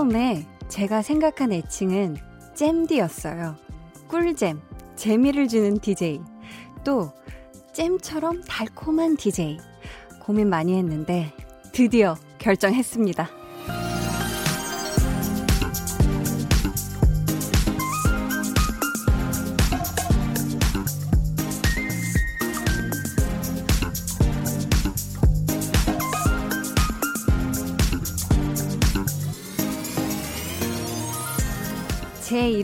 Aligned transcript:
처음에 0.00 0.46
제가 0.68 1.02
생각한 1.02 1.52
애칭은 1.52 2.16
잼디였어요. 2.54 3.56
꿀잼, 4.08 4.60
재미를 4.96 5.46
주는 5.46 5.78
DJ. 5.78 6.20
또, 6.84 7.12
잼처럼 7.72 8.42
달콤한 8.42 9.16
DJ. 9.16 9.58
고민 10.20 10.48
많이 10.48 10.76
했는데, 10.76 11.32
드디어 11.72 12.16
결정했습니다. 12.38 13.39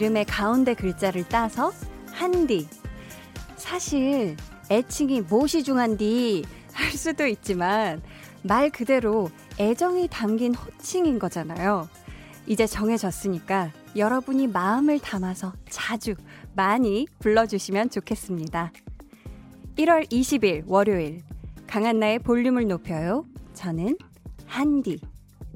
이름의 0.06 0.24
가운데 0.27 0.74
글자를 0.74 1.27
따서 1.28 1.73
한디. 2.12 2.69
사실 3.56 4.37
애칭이 4.70 5.23
무엇이 5.23 5.65
중한디 5.65 6.45
할 6.73 6.92
수도 6.92 7.27
있지만 7.27 8.01
말 8.42 8.70
그대로 8.70 9.30
애정이 9.59 10.06
담긴 10.09 10.55
호칭인 10.55 11.19
거잖아요. 11.19 11.88
이제 12.46 12.69
정해졌으니까 12.69 13.73
여러분이 13.96 14.46
마음을 14.46 15.01
담아서 15.01 15.54
자주 15.68 16.15
많이 16.54 17.09
불러주시면 17.18 17.91
좋겠습니다. 17.91 18.73
1월 19.76 20.09
20일 20.09 20.63
월요일 20.66 21.23
강한나의 21.66 22.20
볼륨을 22.20 22.68
높여요. 22.68 23.24
저는 23.54 23.98
한디 24.46 25.01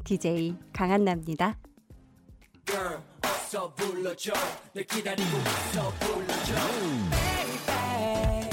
DJ 0.02 0.56
강한나입니다. 0.72 1.56
있어 3.50 3.74
불러줘. 3.74 4.32
널 4.72 4.84
기다리고 4.84 5.28
있어 5.28 5.90
불러줘. 5.98 6.54
Baby 7.10 8.48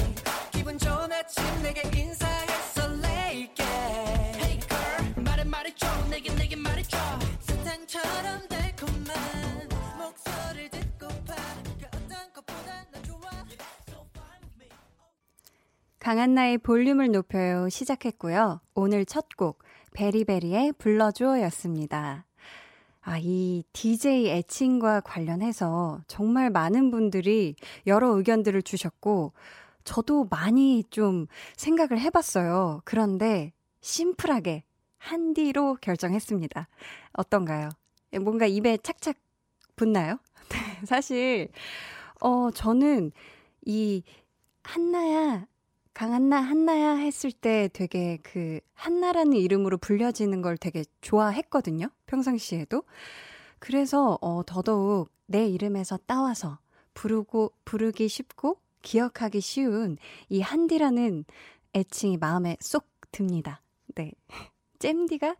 기분 0.51 0.75
좋은 0.79 1.11
아침 1.13 1.43
내게 1.61 1.81
인사했어 1.95 2.87
레이게 3.03 3.63
Hey 3.63 4.59
girl 4.59 5.13
말해 5.23 5.43
말해줘. 5.43 5.85
내게 6.09 6.33
내게 6.33 6.55
말해줘. 6.55 6.97
사탕처럼 7.41 8.47
달콤한 8.47 9.69
목소리를 9.99 10.69
듣고파 10.71 11.35
그 11.79 11.85
어떤 11.85 12.33
것보다 12.33 12.85
난 12.91 13.03
좋아. 13.03 13.29
강한나의 15.99 16.57
볼륨을 16.59 17.11
높여요. 17.11 17.69
시작했고요. 17.69 18.61
오늘 18.73 19.05
첫 19.05 19.27
곡 19.37 19.61
베리베리의 19.93 20.73
불러줘였습니다. 20.79 22.26
아, 23.07 23.17
이 23.17 23.63
DJ 23.71 24.27
애칭과 24.31 24.99
관련해서 24.99 26.01
정말 26.07 26.49
많은 26.49 26.91
분들이 26.91 27.55
여러 27.85 28.09
의견들을 28.09 28.61
주셨고, 28.63 29.31
저도 29.85 30.27
많이 30.29 30.83
좀 30.89 31.27
생각을 31.55 32.01
해봤어요. 32.01 32.81
그런데 32.83 33.53
심플하게 33.79 34.65
한디로 34.97 35.77
결정했습니다. 35.79 36.67
어떤가요? 37.13 37.69
뭔가 38.19 38.45
입에 38.45 38.75
착착 38.75 39.15
붙나요? 39.77 40.19
사실, 40.83 41.47
어, 42.19 42.51
저는 42.51 43.13
이 43.65 44.03
한나야, 44.63 45.47
강한나, 45.97 46.37
한나야 46.37 46.93
했을 46.93 47.31
때 47.31 47.71
되게 47.73 48.19
그 48.21 48.59
한나라는 48.75 49.33
이름으로 49.33 49.79
불려지는 49.79 50.43
걸 50.43 50.55
되게 50.55 50.83
좋아했거든요. 51.01 51.87
평상시에도. 52.05 52.83
그래서 53.57 54.15
어, 54.21 54.43
더더욱 54.45 55.09
내 55.25 55.47
이름에서 55.47 55.97
따와서 56.05 56.59
부르고, 56.93 57.51
부르기 57.65 58.09
쉽고 58.09 58.59
기억하기 58.83 59.41
쉬운 59.41 59.97
이 60.29 60.39
한디라는 60.39 61.25
애칭이 61.73 62.17
마음에 62.17 62.57
쏙 62.59 62.85
듭니다. 63.11 63.63
네. 63.95 64.11
잼디가 64.77 65.35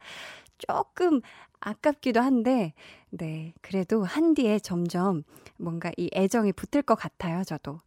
조금 0.58 1.22
아깝기도 1.60 2.20
한데, 2.20 2.74
네. 3.12 3.54
그래도 3.62 4.04
한디에 4.04 4.58
점점 4.58 5.22
뭔가 5.58 5.92
이 5.98 6.10
애정이 6.16 6.54
붙을 6.54 6.82
것 6.82 6.96
같아요, 6.96 7.44
저도. 7.44 7.80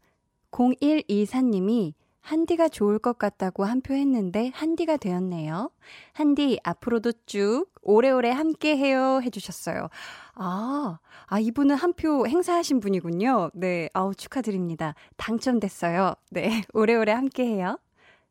0124님이 0.52 1.94
한디가 2.22 2.68
좋을 2.68 2.98
것 2.98 3.18
같다고 3.18 3.64
한 3.64 3.80
표 3.82 3.94
했는데 3.94 4.50
한디가 4.54 4.96
되었네요. 4.98 5.70
한디 6.12 6.60
앞으로도 6.62 7.12
쭉 7.26 7.66
오래오래 7.82 8.30
함께 8.30 8.76
해요 8.76 9.20
해주셨어요. 9.22 9.88
아, 10.34 10.98
아 11.26 11.38
이분은 11.40 11.74
한 11.76 11.92
표 11.94 12.26
행사하신 12.26 12.80
분이군요. 12.80 13.50
네, 13.54 13.88
아우 13.94 14.14
축하드립니다. 14.14 14.94
당첨됐어요. 15.16 16.14
네, 16.30 16.62
오래오래 16.74 17.12
함께 17.12 17.44
해요. 17.46 17.78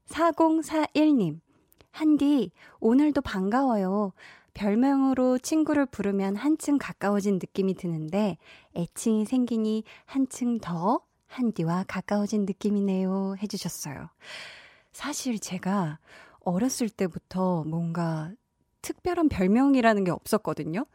4041님. 0.08 1.40
한디, 1.92 2.52
오늘도 2.80 3.22
반가워요. 3.22 4.14
별명으로 4.54 5.38
친구를 5.40 5.86
부르면 5.86 6.36
한층 6.36 6.78
가까워진 6.78 7.36
느낌이 7.36 7.76
드는데 7.76 8.38
애칭이 8.76 9.26
생기니 9.26 9.84
한층 10.06 10.60
더 10.60 11.02
한디와 11.30 11.86
가까워진 11.88 12.46
느낌이네요. 12.46 13.36
해주셨어요. 13.42 14.10
사실 14.92 15.40
제가 15.40 16.00
어렸을 16.42 16.90
때부터 16.90 17.64
뭔가 17.66 18.32
특별한 18.82 19.30
별명이라는 19.30 20.04
게 20.04 20.12
없었거든요. 20.12 20.86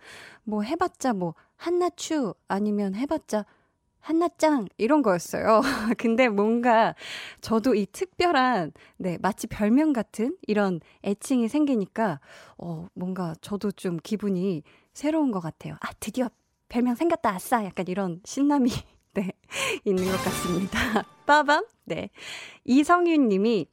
뭐 0.43 0.63
해봤자 0.63 1.13
뭐 1.15 1.35
한나추 1.57 2.35
아니면 2.49 2.95
해봤자 2.95 3.45
한나짱 4.01 4.67
이런 4.77 5.01
거였어요. 5.03 5.63
근데 5.97 6.29
뭔가 6.29 6.95
저도 7.41 7.75
이 7.75 7.87
특별한 7.91 8.73
네 8.99 9.17
마치 9.23 9.47
별명 9.47 9.95
같은 9.95 10.37
이런 10.47 10.81
애칭이 11.05 11.49
생기니까 11.49 12.21
어 12.59 12.87
뭔가 12.93 13.35
저도 13.41 13.73
좀 13.73 13.97
기분이 14.03 14.63
새로운 14.93 15.31
것 15.31 15.41
같아요. 15.41 15.77
아 15.81 15.91
드디어 16.01 16.29
별명 16.69 16.95
생겼다 16.95 17.31
아싸 17.31 17.65
약간 17.65 17.87
이런 17.89 18.21
신남이 18.25 18.71
네, 19.15 19.31
있는 19.85 20.05
것 20.05 20.23
같습니다. 20.25 20.79
빠밤? 21.25 21.65
네. 21.85 22.11
이성윤 22.65 23.29
님이, 23.29 23.67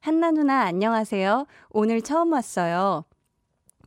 한나 0.00 0.32
누나 0.32 0.62
안녕하세요. 0.62 1.46
오늘 1.70 2.02
처음 2.02 2.32
왔어요. 2.32 3.04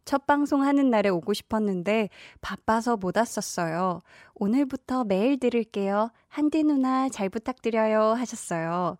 첫 0.05 0.25
방송 0.25 0.61
하는 0.61 0.89
날에 0.89 1.09
오고 1.09 1.33
싶었는데 1.33 2.09
바빠서 2.39 2.95
못 2.95 3.17
왔었어요. 3.17 4.01
오늘부터 4.35 5.03
매일 5.03 5.39
들을게요. 5.39 6.11
한디 6.27 6.63
누나 6.63 7.09
잘 7.09 7.27
부탁드려요. 7.29 8.13
하셨어요. 8.13 8.97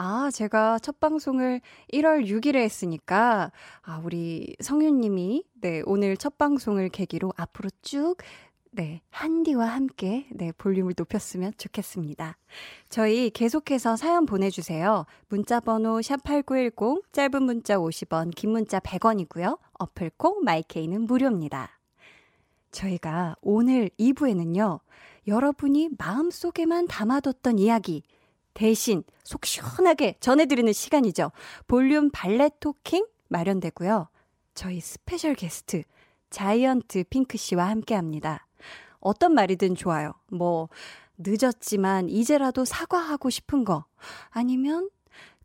아, 0.00 0.30
제가 0.32 0.78
첫 0.78 1.00
방송을 1.00 1.60
1월 1.92 2.24
6일에 2.24 2.56
했으니까, 2.56 3.50
아, 3.82 4.00
우리 4.04 4.54
성윤님이, 4.60 5.42
네, 5.60 5.82
오늘 5.86 6.16
첫 6.16 6.38
방송을 6.38 6.88
계기로 6.88 7.32
앞으로 7.36 7.68
쭉 7.82 8.16
네, 8.78 9.02
한디와 9.10 9.66
함께 9.66 10.28
네, 10.30 10.52
볼륨을 10.52 10.94
높였으면 10.96 11.52
좋겠습니다. 11.58 12.36
저희 12.88 13.28
계속해서 13.28 13.96
사연 13.96 14.24
보내주세요. 14.24 15.04
문자 15.28 15.58
번호 15.58 15.98
샵8910, 15.98 17.02
짧은 17.10 17.42
문자 17.42 17.76
50원, 17.76 18.32
긴 18.36 18.50
문자 18.50 18.78
100원이고요. 18.78 19.58
어플콩, 19.80 20.44
마이케이는 20.44 21.06
무료입니다. 21.06 21.80
저희가 22.70 23.34
오늘 23.40 23.90
2부에는요, 23.98 24.78
여러분이 25.26 25.88
마음속에만 25.98 26.86
담아뒀던 26.86 27.58
이야기, 27.58 28.04
대신 28.54 29.02
속 29.24 29.44
시원하게 29.44 30.14
전해드리는 30.20 30.72
시간이죠. 30.72 31.32
볼륨 31.66 32.10
valet 32.12 32.50
talking 32.60 33.04
마련되고요. 33.26 34.08
저희 34.54 34.78
special 34.78 35.34
guest, 35.34 35.82
자이언트 36.30 37.02
핑크 37.10 37.36
씨와 37.36 37.68
함께 37.68 37.96
합니다. 37.96 38.44
어떤 39.00 39.34
말이든 39.34 39.74
좋아요. 39.74 40.12
뭐, 40.30 40.68
늦었지만 41.18 42.08
이제라도 42.08 42.64
사과하고 42.64 43.30
싶은 43.30 43.64
거. 43.64 43.84
아니면 44.30 44.88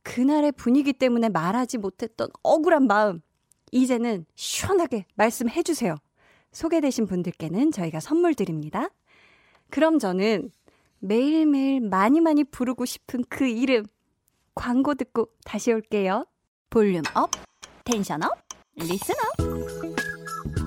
그날의 0.03 0.51
분위기 0.51 0.93
때문에 0.93 1.29
말하지 1.29 1.77
못했던 1.77 2.27
억울한 2.43 2.87
마음. 2.87 3.21
이제는 3.71 4.25
시원하게 4.35 5.05
말씀해 5.15 5.63
주세요. 5.63 5.95
소개되신 6.51 7.07
분들께는 7.07 7.71
저희가 7.71 7.99
선물 7.99 8.35
드립니다. 8.35 8.89
그럼 9.69 9.97
저는 9.97 10.51
매일매일 10.99 11.81
많이 11.81 12.21
많이 12.21 12.43
부르고 12.43 12.85
싶은 12.85 13.23
그 13.29 13.47
이름. 13.47 13.85
광고 14.55 14.93
듣고 14.93 15.29
다시 15.43 15.71
올게요. 15.71 16.27
volume 16.69 17.01
up, 17.15 17.31
tension 17.83 18.21
up, 18.23 18.31
listen 18.75 19.15
up. 19.39 19.52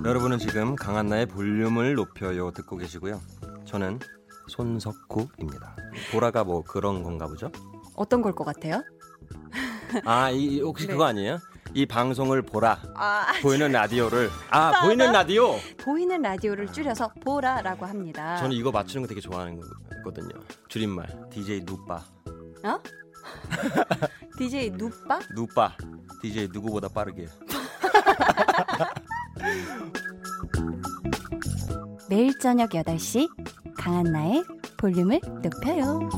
여러분은 0.07 0.39
지금 0.39 0.77
강한나의 0.77 1.27
볼륨을 1.27 1.95
높여요 1.95 2.53
듣고 2.53 2.77
계시고요. 2.77 3.21
저는 3.65 3.99
손석구입니다. 4.49 5.77
보라가 6.13 6.45
뭐 6.45 6.63
그런 6.63 7.03
건가 7.03 7.27
보죠? 7.27 7.51
어떤 7.97 8.23
걸 8.23 8.33
것 8.33 8.45
같아요? 8.45 8.85
아, 10.07 10.31
이 10.31 10.61
혹시 10.61 10.87
네. 10.87 10.93
그거 10.93 11.07
아니에요? 11.07 11.39
이 11.75 11.87
방송을 11.87 12.43
보라. 12.43 12.81
아, 12.95 13.27
보이는 13.43 13.73
라디오를 13.73 14.31
아 14.51 14.83
보이는 14.85 15.11
라디오. 15.11 15.57
보이는 15.79 16.23
라디오를 16.23 16.69
줄여서 16.73 17.11
보라라고 17.25 17.85
합니다. 17.87 18.37
저는 18.37 18.53
이거 18.55 18.71
맞추는 18.71 19.03
거 19.03 19.09
되게 19.09 19.21
좋아하는 19.21 19.61
거거든요. 20.05 20.29
줄임말 20.69 21.29
DJ 21.31 21.63
누빠. 21.65 21.97
어? 22.63 22.81
DJ 24.39 24.71
누빠? 24.71 25.19
누빠. 25.35 25.77
DJ 26.23 26.49
누구보다 26.53 26.87
빠르게. 26.89 27.27
매일 32.09 32.39
저녁 32.39 32.71
8시 32.71 33.29
강한나의 33.77 34.45
볼륨을 34.79 35.21
높여요. 35.43 36.09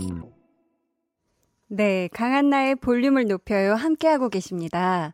네, 1.69 2.09
강한나의 2.13 2.77
볼륨을 2.77 3.27
높여요. 3.27 3.75
함께하고 3.75 4.29
계십니다. 4.29 5.13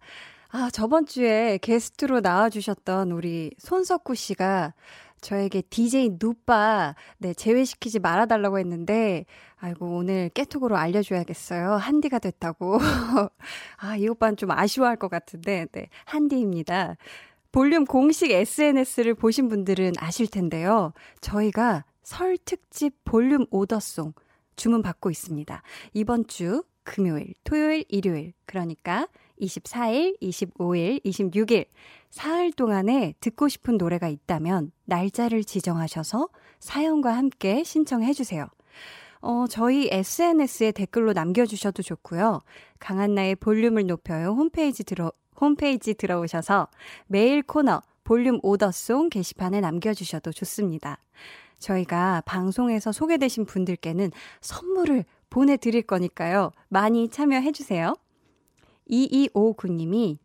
아, 0.50 0.70
저번 0.72 1.04
주에 1.04 1.58
게스트로 1.58 2.20
나와주셨던 2.20 3.10
우리 3.10 3.50
손석구 3.58 4.14
씨가 4.14 4.74
저에게 5.20 5.62
DJ 5.62 6.18
누빠, 6.20 6.94
네, 7.18 7.34
제외시키지 7.34 7.98
말아달라고 7.98 8.58
했는데, 8.58 9.24
아이고, 9.56 9.86
오늘 9.96 10.28
깨톡으로 10.28 10.76
알려줘야겠어요. 10.76 11.72
한디가 11.72 12.18
됐다고. 12.18 12.78
아, 13.78 13.96
이 13.96 14.06
오빠는 14.06 14.36
좀 14.36 14.50
아쉬워할 14.50 14.96
것 14.96 15.08
같은데, 15.08 15.66
네, 15.72 15.88
한디입니다. 16.04 16.96
볼륨 17.54 17.84
공식 17.84 18.32
SNS를 18.32 19.14
보신 19.14 19.48
분들은 19.48 19.92
아실 19.98 20.26
텐데요. 20.26 20.92
저희가 21.20 21.84
설 22.02 22.36
특집 22.36 23.04
볼륨 23.04 23.46
오더송 23.52 24.12
주문 24.56 24.82
받고 24.82 25.08
있습니다. 25.08 25.62
이번 25.92 26.26
주 26.26 26.64
금요일, 26.82 27.32
토요일, 27.44 27.84
일요일, 27.88 28.32
그러니까 28.44 29.06
24일, 29.40 30.20
25일, 30.20 31.04
26일, 31.04 31.66
사흘 32.10 32.50
동안에 32.50 33.14
듣고 33.20 33.46
싶은 33.46 33.76
노래가 33.76 34.08
있다면 34.08 34.72
날짜를 34.86 35.44
지정하셔서 35.44 36.30
사연과 36.58 37.16
함께 37.16 37.62
신청해 37.62 38.14
주세요. 38.14 38.48
어, 39.20 39.46
저희 39.48 39.88
SNS에 39.92 40.72
댓글로 40.72 41.12
남겨주셔도 41.12 41.84
좋고요. 41.84 42.42
강한나의 42.80 43.36
볼륨을 43.36 43.86
높여요. 43.86 44.30
홈페이지 44.30 44.82
들어, 44.82 45.12
홈페이지 45.40 45.94
들어오셔서 45.94 46.68
메일 47.06 47.42
코너 47.42 47.82
볼륨 48.04 48.38
오더송 48.42 49.08
게시판에 49.08 49.60
남겨주셔도 49.60 50.32
좋습니다. 50.32 50.98
저희가 51.58 52.22
방송에서 52.26 52.92
소개되신 52.92 53.46
분들께는 53.46 54.10
선물을 54.40 55.04
보내드릴 55.30 55.82
거니까요. 55.82 56.52
많이 56.68 57.08
참여해주세요. 57.08 57.94
2259님이 58.90 60.18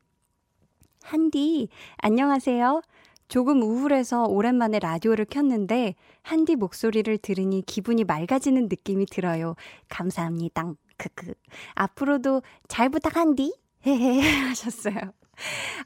한디, 1.01 1.69
안녕하세요. 1.97 2.81
조금 3.29 3.61
우울해서 3.61 4.25
오랜만에 4.25 4.79
라디오를 4.79 5.25
켰는데 5.25 5.95
한디 6.21 6.56
목소리를 6.56 7.17
들으니 7.19 7.61
기분이 7.61 8.03
맑아지는 8.03 8.67
느낌이 8.69 9.06
들어요. 9.06 9.56
감사합니다. 9.88 10.73
크크. 10.97 11.33
앞으로도 11.75 12.41
잘 12.67 12.89
부탁한디? 12.89 13.56
헤헤 13.86 14.22
하셨어요. 14.50 14.96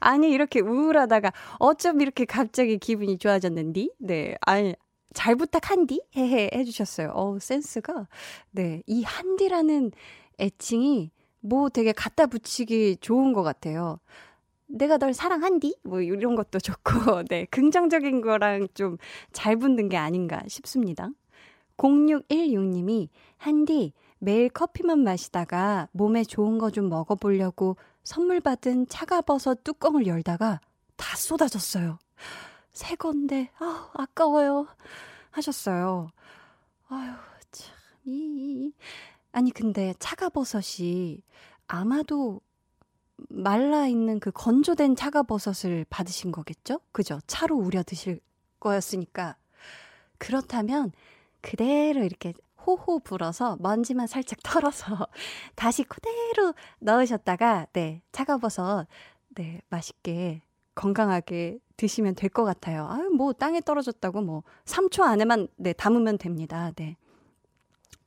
아니 0.00 0.30
이렇게 0.30 0.60
우울하다가 0.60 1.32
어쩜 1.58 2.00
이렇게 2.00 2.24
갑자기 2.24 2.78
기분이 2.78 3.18
좋아졌는디? 3.18 3.92
네. 3.98 4.36
아니 4.40 4.74
잘 5.12 5.36
부탁한디? 5.36 6.02
헤헤 6.16 6.50
해주셨어요. 6.54 7.12
어 7.14 7.38
센스가 7.38 8.08
네. 8.50 8.82
이 8.86 9.02
한디라는 9.04 9.92
애칭이 10.40 11.10
뭐 11.40 11.68
되게 11.68 11.92
갖다 11.92 12.26
붙이기 12.26 12.96
좋은 13.00 13.32
것 13.32 13.42
같아요. 13.42 14.00
내가 14.66 14.96
널 14.98 15.12
사랑한디? 15.14 15.76
뭐 15.84 16.00
이런 16.00 16.34
것도 16.34 16.58
좋고, 16.58 17.22
네. 17.30 17.46
긍정적인 17.50 18.22
거랑 18.22 18.68
좀 18.74 18.96
잘 19.32 19.56
붙는 19.56 19.88
게 19.88 19.96
아닌가 19.96 20.42
싶습니다. 20.48 21.10
0616님이, 21.76 23.08
한디, 23.36 23.92
매일 24.24 24.48
커피만 24.48 25.00
마시다가 25.04 25.88
몸에 25.92 26.24
좋은 26.24 26.58
거 26.58 26.70
좀 26.70 26.88
먹어보려고 26.88 27.76
선물 28.02 28.40
받은 28.40 28.88
차가버섯 28.88 29.62
뚜껑을 29.64 30.06
열다가 30.06 30.60
다 30.96 31.16
쏟아졌어요. 31.16 31.98
새 32.72 32.94
건데, 32.96 33.50
아, 33.58 33.90
아까워요. 33.94 34.66
하셨어요. 35.30 36.08
아유, 36.88 37.12
참, 37.52 37.74
이, 38.04 38.72
아니, 39.32 39.50
근데 39.50 39.94
차가버섯이 39.98 41.22
아마도 41.68 42.40
말라 43.28 43.86
있는 43.86 44.20
그 44.20 44.30
건조된 44.32 44.96
차가버섯을 44.96 45.86
받으신 45.88 46.32
거겠죠? 46.32 46.80
그죠? 46.92 47.20
차로 47.26 47.56
우려 47.56 47.82
드실 47.82 48.20
거였으니까. 48.60 49.36
그렇다면 50.18 50.92
그대로 51.40 52.02
이렇게 52.04 52.32
호호 52.66 53.00
불어서 53.00 53.56
먼지만 53.60 54.06
살짝 54.06 54.38
털어서 54.44 55.06
다시 55.54 55.84
그대로 55.84 56.54
넣으셨다가 56.80 57.66
네, 57.72 58.02
차가버섯 58.12 58.86
네, 59.34 59.60
맛있게 59.68 60.42
건강하게 60.74 61.58
드시면 61.76 62.14
될 62.14 62.30
것 62.30 62.44
같아요. 62.44 62.86
아유, 62.90 63.10
뭐 63.10 63.32
땅에 63.32 63.60
떨어졌다고 63.60 64.20
뭐 64.22 64.42
3초 64.64 65.02
안에만 65.02 65.48
네, 65.56 65.72
담으면 65.72 66.18
됩니다. 66.18 66.72
네. 66.76 66.96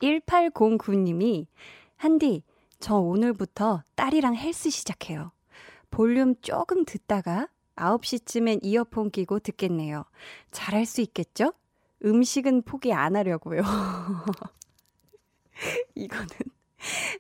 1809님이 0.01 1.47
한디, 1.95 2.43
저 2.79 2.95
오늘부터 2.97 3.83
딸이랑 3.95 4.35
헬스 4.35 4.69
시작해요. 4.69 5.31
볼륨 5.89 6.35
조금 6.41 6.85
듣다가 6.85 7.47
9시쯤엔 7.75 8.59
이어폰 8.63 9.11
끼고 9.11 9.39
듣겠네요. 9.39 10.03
잘할 10.51 10.85
수 10.85 11.01
있겠죠? 11.01 11.53
음식은 12.03 12.63
포기 12.63 12.93
안 12.93 13.15
하려고요. 13.15 13.61
이거는 15.95 16.27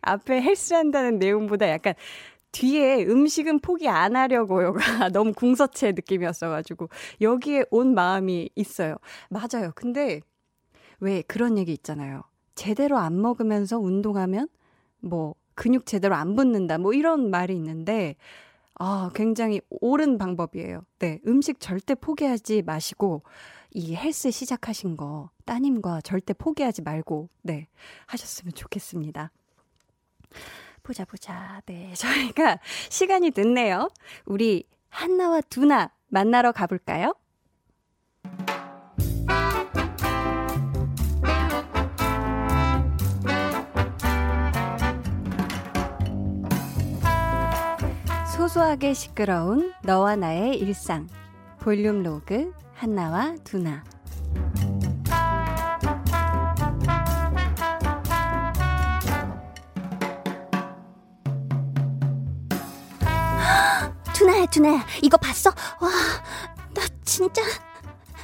앞에 0.01 0.41
헬스 0.41 0.73
한다는 0.73 1.19
내용보다 1.19 1.69
약간 1.69 1.93
뒤에 2.51 3.03
음식은 3.05 3.59
포기 3.59 3.87
안 3.87 4.15
하려고요가 4.15 4.79
너무 5.13 5.33
궁서체 5.33 5.91
느낌이었어가지고 5.91 6.89
여기에 7.21 7.65
온 7.71 7.93
마음이 7.93 8.49
있어요. 8.55 8.95
맞아요. 9.29 9.71
근데 9.75 10.21
왜 10.99 11.21
그런 11.23 11.57
얘기 11.57 11.73
있잖아요. 11.73 12.23
제대로 12.55 12.97
안 12.97 13.21
먹으면서 13.21 13.77
운동하면 13.79 14.47
뭐 14.99 15.35
근육 15.53 15.85
제대로 15.85 16.15
안 16.15 16.35
붙는다 16.35 16.77
뭐 16.77 16.93
이런 16.93 17.29
말이 17.29 17.55
있는데 17.55 18.15
아, 18.79 19.09
굉장히 19.15 19.59
옳은 19.69 20.17
방법이에요. 20.17 20.81
네, 20.99 21.19
음식 21.27 21.59
절대 21.59 21.95
포기하지 21.95 22.61
마시고 22.61 23.23
이 23.77 23.95
헬스 23.95 24.31
시작하신 24.31 24.97
거 24.97 25.29
따님과 25.45 26.01
절대 26.01 26.33
포기하지 26.33 26.81
말고 26.81 27.29
네, 27.43 27.67
하셨으면 28.07 28.53
좋겠습니다. 28.53 29.31
보자 30.81 31.05
보자. 31.05 31.61
네, 31.67 31.93
저희가 32.33 32.57
시간이 32.89 33.29
됐네요. 33.29 33.91
우리 34.25 34.63
한나와 34.89 35.41
두나 35.41 35.91
만나러 36.07 36.53
가볼까요? 36.53 37.13
소소하게 48.35 48.95
시끄러운 48.95 49.71
너와 49.83 50.15
나의 50.15 50.57
일상. 50.57 51.07
볼륨 51.59 52.01
로그 52.01 52.51
한나와 52.77 53.35
두나. 53.43 53.83
두나야, 64.13 64.45
두나야, 64.45 64.85
이거 65.01 65.17
봤어? 65.17 65.49
와, 65.81 65.89
나 66.75 66.83
진짜 67.03 67.41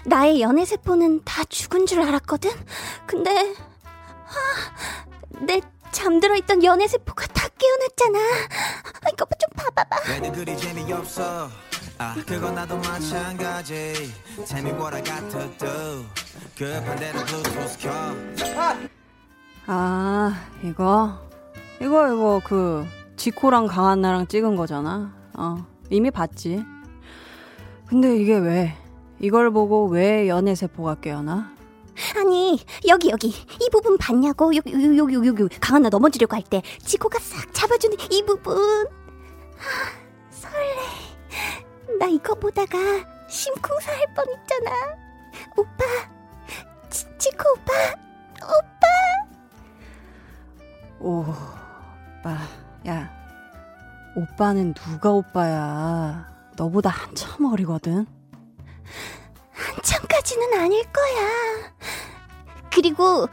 나의 0.05 0.39
연애 0.41 0.65
세포는 0.65 1.23
다 1.23 1.43
죽은 1.45 1.85
줄 1.87 2.01
알았거든. 2.01 2.51
근데 3.07 3.31
아, 3.31 5.39
내 5.45 5.61
잠들어 5.91 6.35
있던 6.35 6.63
연애 6.63 6.87
세포가 6.87 7.25
다 7.27 7.47
깨어났잖아. 7.57 8.19
아, 8.19 9.09
이거 9.11 9.25
좀 9.25 9.49
봐봐봐. 9.55 9.95
아, 11.97 12.15
그건 12.25 12.55
나도 12.55 12.77
마찬가지. 12.77 13.93
Tell 14.47 14.65
me 14.65 14.71
what 14.71 14.95
I 14.95 15.03
got 15.03 15.29
to 15.29 15.57
do. 15.57 16.05
그 16.57 16.83
반대로 16.85 17.19
블루투스 17.25 17.77
켜. 17.79 17.91
아, 19.67 20.47
이거 20.63 21.19
이거 21.79 22.07
이거 22.13 22.41
그 22.43 22.85
지코랑 23.15 23.67
강한나랑 23.67 24.27
찍은 24.27 24.55
거잖아. 24.55 25.13
어, 25.37 25.65
이미 25.89 26.11
봤지. 26.11 26.63
근데 27.87 28.17
이게 28.17 28.37
왜 28.37 28.73
이걸 29.19 29.51
보고 29.51 29.87
왜 29.87 30.27
연애 30.27 30.55
세포가 30.55 30.95
깨어나? 30.95 31.53
아니 32.17 32.59
여기 32.87 33.11
여기 33.11 33.27
이 33.27 33.69
부분 33.71 33.97
봤냐고 33.99 34.55
여기 34.55 34.73
여기 34.73 34.97
여기 34.97 35.13
여기, 35.27 35.27
여기. 35.43 35.59
강한나 35.59 35.89
넘어지려고 35.89 36.35
할 36.35 36.41
때 36.43 36.63
지코가 36.83 37.19
싹 37.19 37.53
잡아주는 37.53 37.95
이 38.09 38.25
부분 38.25 38.57
아, 38.57 40.31
설레 40.31 41.62
나 42.03 42.09
이거 42.09 42.35
보다가 42.35 42.77
심쿵사 43.29 43.93
할 43.93 44.13
뻔했잖아. 44.13 44.71
오빠 45.55 45.85
지, 46.89 47.05
지코 47.17 47.49
오빠 47.53 47.71
오빠! 50.99 51.29
오빠. 52.19 52.37
야 52.89 53.09
오빠는 54.17 54.73
누가 54.73 55.11
오빠야? 55.11 56.27
너보다 56.57 56.89
한참 56.89 57.45
어리거든. 57.45 58.05
한참까지는 59.53 60.59
아닐 60.59 60.83
거야. 60.91 61.73
그리고 62.69 63.29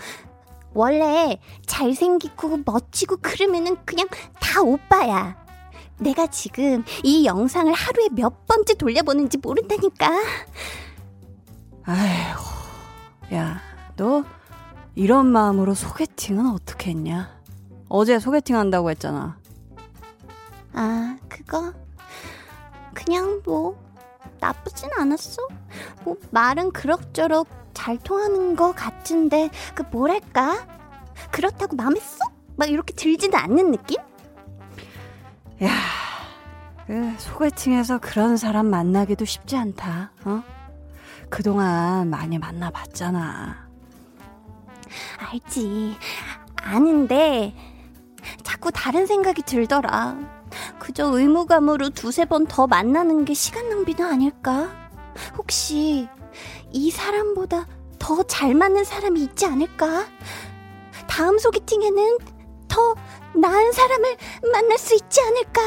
원래 0.73 1.41
잘생기고 1.67 2.61
멋지고 2.65 3.17
그러면은 3.17 3.85
그냥 3.85 4.07
다 4.39 4.63
오빠야. 4.63 5.40
내가 6.01 6.27
지금 6.27 6.83
이 7.05 7.25
영상을 7.27 7.73
하루에 7.73 8.09
몇 8.13 8.47
번째 8.47 8.75
돌려보는지 8.75 9.39
모른다니까. 9.39 10.11
아이고, 11.85 12.41
야, 13.35 13.61
너 13.97 14.25
이런 14.95 15.27
마음으로 15.27 15.75
소개팅은 15.75 16.51
어떻게 16.51 16.91
했냐? 16.91 17.39
어제 17.89 18.19
소개팅 18.19 18.57
한다고 18.57 18.91
했잖아. 18.91 19.39
아, 20.73 21.19
그거? 21.29 21.73
그냥 22.95 23.43
뭐, 23.45 23.77
나쁘진 24.41 24.89
않았어. 24.97 25.47
뭐, 26.05 26.17
말은 26.31 26.73
그럭저럭 26.73 27.49
잘 27.75 27.99
통하는 27.99 28.57
것 28.57 28.73
같은데, 28.75 29.51
그 29.75 29.83
뭐랄까? 29.91 30.67
그렇다고 31.31 31.77
마음에 31.77 32.01
쏙? 32.01 32.33
막 32.57 32.69
이렇게 32.69 32.95
들지는 32.95 33.39
않는 33.39 33.71
느낌? 33.73 33.99
야, 35.63 35.71
그 36.87 37.15
소개팅에서 37.19 37.99
그런 37.99 38.37
사람 38.37 38.67
만나기도 38.67 39.25
쉽지 39.25 39.57
않다. 39.57 40.13
어? 40.25 40.43
그동안 41.29 42.09
많이 42.11 42.39
만나봤잖아. 42.39 43.69
알지. 45.19 45.97
아는데 46.63 47.55
자꾸 48.43 48.71
다른 48.73 49.07
생각이 49.07 49.43
들더라. 49.43 50.17
그저 50.79 51.07
의무감으로 51.07 51.91
두세 51.91 52.25
번 52.25 52.47
더 52.47 52.67
만나는 52.67 53.25
게 53.25 53.35
시간 53.35 53.69
낭비는 53.69 54.05
아닐까? 54.05 54.69
혹시 55.37 56.09
이 56.73 56.91
사람보다 56.91 57.67
더 57.99 58.23
잘 58.25 58.55
맞는 58.55 58.85
사람이 58.85 59.23
있지 59.23 59.47
않을까? 59.47 60.07
다음 61.07 61.39
소개팅에는 61.39 62.19
더 62.67 62.95
나은 63.35 63.73
사람을 63.73 64.17
만날 64.53 64.79
수 64.79 64.95
있지 64.95 65.21
않을까? 65.21 65.61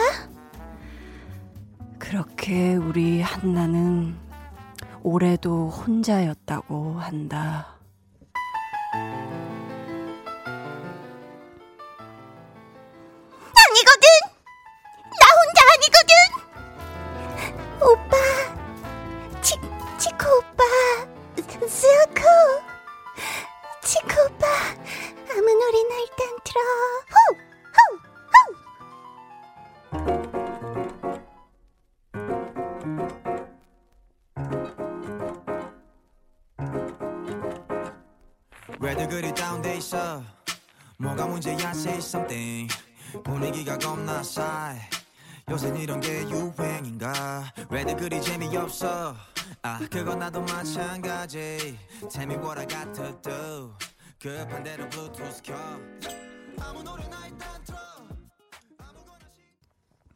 그렇게 1.98 2.76
우리 2.76 3.22
한나는 3.22 4.18
올해도 5.02 5.70
혼자였다고 5.70 7.00
한다. 7.00 7.78
아니거든! 13.56 14.08
나 15.20 15.26
혼자 15.40 15.60
아니거든! 15.74 16.14
오빠, 17.82 18.18
있어. 39.94 40.24
뭐가 40.98 41.28
문제야 41.28 41.70
say 41.70 41.98
something. 41.98 42.74
분위기가 43.24 43.78
겁나 43.78 44.24
싸해. 44.24 44.80
요새 45.50 45.72
이런 45.78 46.00
게 46.00 46.24
유행인가? 46.24 47.44
왜들 47.70 47.96
그리 47.98 48.20
재미없어? 48.22 49.16
아 49.62 49.80
그건 49.92 50.20
나도 50.20 50.42
마찬가지. 50.42 51.78
Tell 52.10 52.24
me 52.24 52.36
what 52.38 52.60
I 52.60 52.68
got 52.68 52.92
to 52.94 53.22
do 53.22 53.74
급한 54.20 54.64
대로 54.64 54.90
블루투스 54.90 55.44
켜. 55.44 55.54
아무 56.60 56.82
노래나 56.82 57.28
일단 57.28 57.64
틀어. 57.64 57.78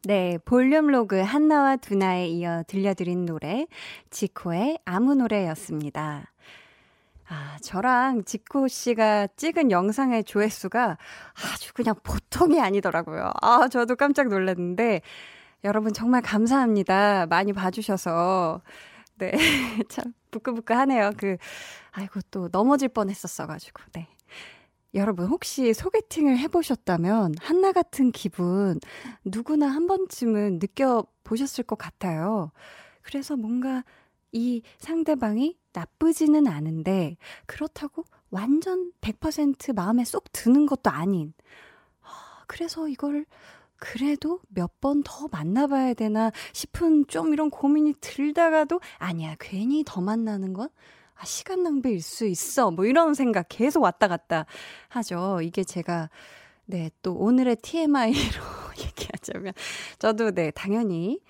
네, 0.04 0.38
볼륨 0.44 0.86
로그 0.86 1.20
한나와 1.20 1.76
두나에 1.76 2.28
이어 2.28 2.62
들려드린 2.66 3.26
노래, 3.26 3.66
지코의 4.10 4.78
아무 4.86 5.14
노래였습니다. 5.14 6.32
아, 7.28 7.58
저랑 7.62 8.24
지코 8.24 8.68
씨가 8.68 9.28
찍은 9.36 9.70
영상의 9.70 10.24
조회수가 10.24 10.96
아주 11.52 11.74
그냥 11.74 11.94
보통이 12.02 12.60
아니더라고요. 12.60 13.32
아, 13.42 13.68
저도 13.68 13.96
깜짝 13.96 14.28
놀랐는데, 14.28 15.02
여러분 15.64 15.92
정말 15.92 16.22
감사합니다. 16.22 17.26
많이 17.26 17.52
봐주셔서. 17.52 18.62
네. 19.16 19.32
참, 19.90 20.14
부끄부끄 20.30 20.72
하네요. 20.72 21.12
그, 21.18 21.36
아이고, 21.92 22.20
또 22.30 22.48
넘어질 22.50 22.88
뻔 22.88 23.10
했었어가지고, 23.10 23.82
네. 23.92 24.08
여러분, 24.94 25.26
혹시 25.26 25.74
소개팅을 25.74 26.38
해보셨다면, 26.38 27.34
한나 27.40 27.72
같은 27.72 28.10
기분 28.10 28.80
누구나 29.24 29.66
한 29.66 29.86
번쯤은 29.86 30.60
느껴보셨을 30.60 31.64
것 31.64 31.76
같아요. 31.76 32.52
그래서 33.02 33.36
뭔가 33.36 33.84
이 34.32 34.62
상대방이 34.78 35.56
나쁘지는 35.72 36.46
않은데, 36.46 37.16
그렇다고 37.46 38.04
완전 38.30 38.92
100% 39.00 39.74
마음에 39.74 40.04
쏙 40.04 40.24
드는 40.32 40.66
것도 40.66 40.90
아닌, 40.90 41.32
아, 42.02 42.44
그래서 42.46 42.88
이걸 42.88 43.26
그래도 43.78 44.40
몇 44.48 44.72
번 44.80 45.02
더 45.04 45.28
만나봐야 45.30 45.94
되나 45.94 46.32
싶은 46.52 47.06
좀 47.08 47.32
이런 47.32 47.50
고민이 47.50 47.94
들다가도, 48.00 48.80
아니야, 48.98 49.36
괜히 49.40 49.84
더 49.86 50.00
만나는 50.00 50.52
건 50.54 50.68
아, 51.16 51.24
시간 51.24 51.62
낭비일 51.64 52.00
수 52.02 52.26
있어. 52.26 52.70
뭐 52.70 52.84
이런 52.86 53.14
생각 53.14 53.46
계속 53.48 53.82
왔다 53.82 54.08
갔다 54.08 54.46
하죠. 54.88 55.40
이게 55.42 55.64
제가, 55.64 56.10
네, 56.66 56.90
또 57.02 57.14
오늘의 57.14 57.56
TMI로 57.56 58.12
얘기하자면, 58.78 59.52
저도 59.98 60.30
네, 60.32 60.50
당연히 60.52 61.20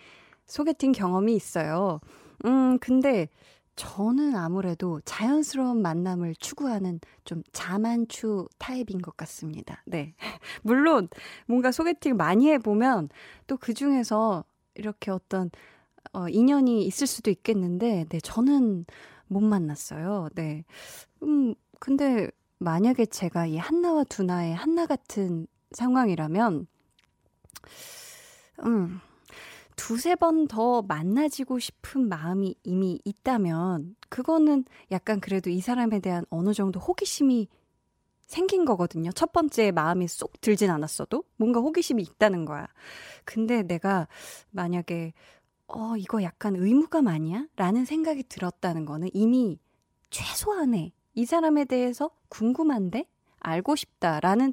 소개팅 0.47 0.93
경험이 0.93 1.35
있어요. 1.37 2.01
음, 2.45 2.79
근데 2.79 3.29
저는 3.77 4.35
아무래도 4.37 5.01
자연스러운 5.05 5.83
만남을 5.83 6.35
추구하는 6.37 7.01
좀 7.25 7.43
자만추 7.53 8.49
타입인 8.59 9.01
것 9.03 9.17
같습니다. 9.17 9.83
네. 9.87 10.15
물론 10.63 11.09
뭔가 11.47 11.71
소개팅 11.73 12.17
많이 12.17 12.51
해보면 12.51 13.09
또 13.47 13.57
그 13.57 13.75
중에서 13.75 14.45
이렇게 14.75 15.11
어떤 15.11 15.51
어, 16.13 16.29
인연이 16.29 16.85
있을 16.87 17.07
수도 17.07 17.31
있겠는데, 17.31 18.07
네, 18.09 18.21
저는 18.21 18.87
못 19.29 19.41
만났어요. 19.41 20.29
네. 20.35 20.65
음, 21.23 21.55
근데 21.81 22.31
만약에 22.59 23.07
제가 23.07 23.47
이 23.47 23.57
한나와 23.59 24.05
두나의 24.05 24.55
한나 24.55 24.87
같은 24.87 25.47
상황이라면, 25.73 26.67
음, 28.65 29.01
두세 29.79 30.17
번 30.17 30.49
더 30.49 30.83
만나지고 30.83 31.61
싶은 31.61 32.09
마음이 32.09 32.57
이미 32.65 33.01
있다면, 33.05 33.95
그거는 34.09 34.65
약간 34.91 35.21
그래도 35.21 35.51
이 35.51 35.61
사람에 35.61 36.01
대한 36.01 36.25
어느 36.31 36.53
정도 36.53 36.81
호기심이 36.81 37.49
생긴 38.27 38.65
거거든요. 38.65 39.11
첫 39.13 39.33
번째 39.33 39.71
마음이 39.71 40.09
쏙 40.09 40.41
들진 40.41 40.71
않았어도 40.71 41.23
뭔가 41.37 41.61
호기심이 41.61 42.03
있다는 42.03 42.45
거야. 42.45 42.67
근데 43.25 43.63
내가 43.63 44.09
만약에 44.51 45.15
어, 45.69 45.97
이거 45.97 46.23
약간 46.23 46.57
의무감 46.57 47.07
아니야? 47.07 47.47
라는 47.57 47.85
생각이 47.85 48.25
들었다는 48.25 48.85
거는 48.85 49.09
이미 49.15 49.59
최소한의 50.11 50.93
이 51.15 51.25
사람에 51.25 51.65
대해서 51.67 52.11
궁금한데 52.29 53.05
알고 53.41 53.77
싶다라는 53.77 54.53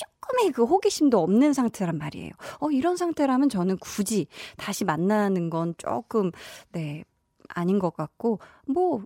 조금의 0.00 0.52
그 0.52 0.64
호기심도 0.64 1.18
없는 1.18 1.52
상태란 1.52 1.98
말이에요. 1.98 2.30
어, 2.60 2.70
이런 2.70 2.96
상태라면 2.96 3.48
저는 3.48 3.78
굳이 3.78 4.26
다시 4.56 4.84
만나는 4.84 5.50
건 5.50 5.74
조금, 5.78 6.30
네, 6.72 7.04
아닌 7.48 7.78
것 7.78 7.94
같고, 7.94 8.38
뭐, 8.66 9.02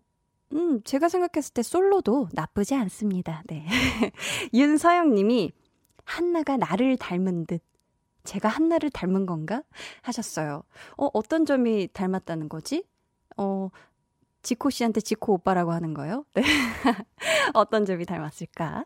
음, 0.52 0.82
제가 0.84 1.08
생각했을 1.08 1.52
때 1.54 1.62
솔로도 1.62 2.28
나쁘지 2.32 2.74
않습니다. 2.74 3.42
네. 3.46 3.66
윤서영 4.54 5.14
님이 5.14 5.52
한나가 6.04 6.56
나를 6.56 6.96
닮은 6.96 7.46
듯 7.46 7.62
제가 8.24 8.48
한나를 8.48 8.90
닮은 8.90 9.26
건가? 9.26 9.62
하셨어요. 10.02 10.62
어, 10.96 11.08
어떤 11.12 11.44
점이 11.44 11.88
닮았다는 11.92 12.48
거지? 12.48 12.84
어, 13.36 13.68
지코 14.42 14.70
씨한테 14.70 15.00
지코 15.00 15.34
오빠라고 15.34 15.72
하는 15.72 15.94
거요? 15.94 16.24
네. 16.34 16.42
어떤 17.54 17.84
점이 17.84 18.06
닮았을까? 18.06 18.84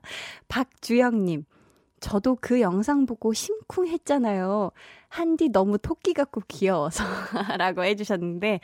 박주영 0.49 1.25
님, 1.25 1.45
저도 2.00 2.38
그 2.40 2.61
영상 2.61 3.07
보고 3.07 3.33
심쿵했잖아요. 3.33 4.71
한디 5.09 5.49
너무 5.49 5.78
토끼 5.78 6.12
같고 6.12 6.43
귀여워서. 6.49 7.05
라고 7.59 7.85
해주셨는데, 7.85 8.61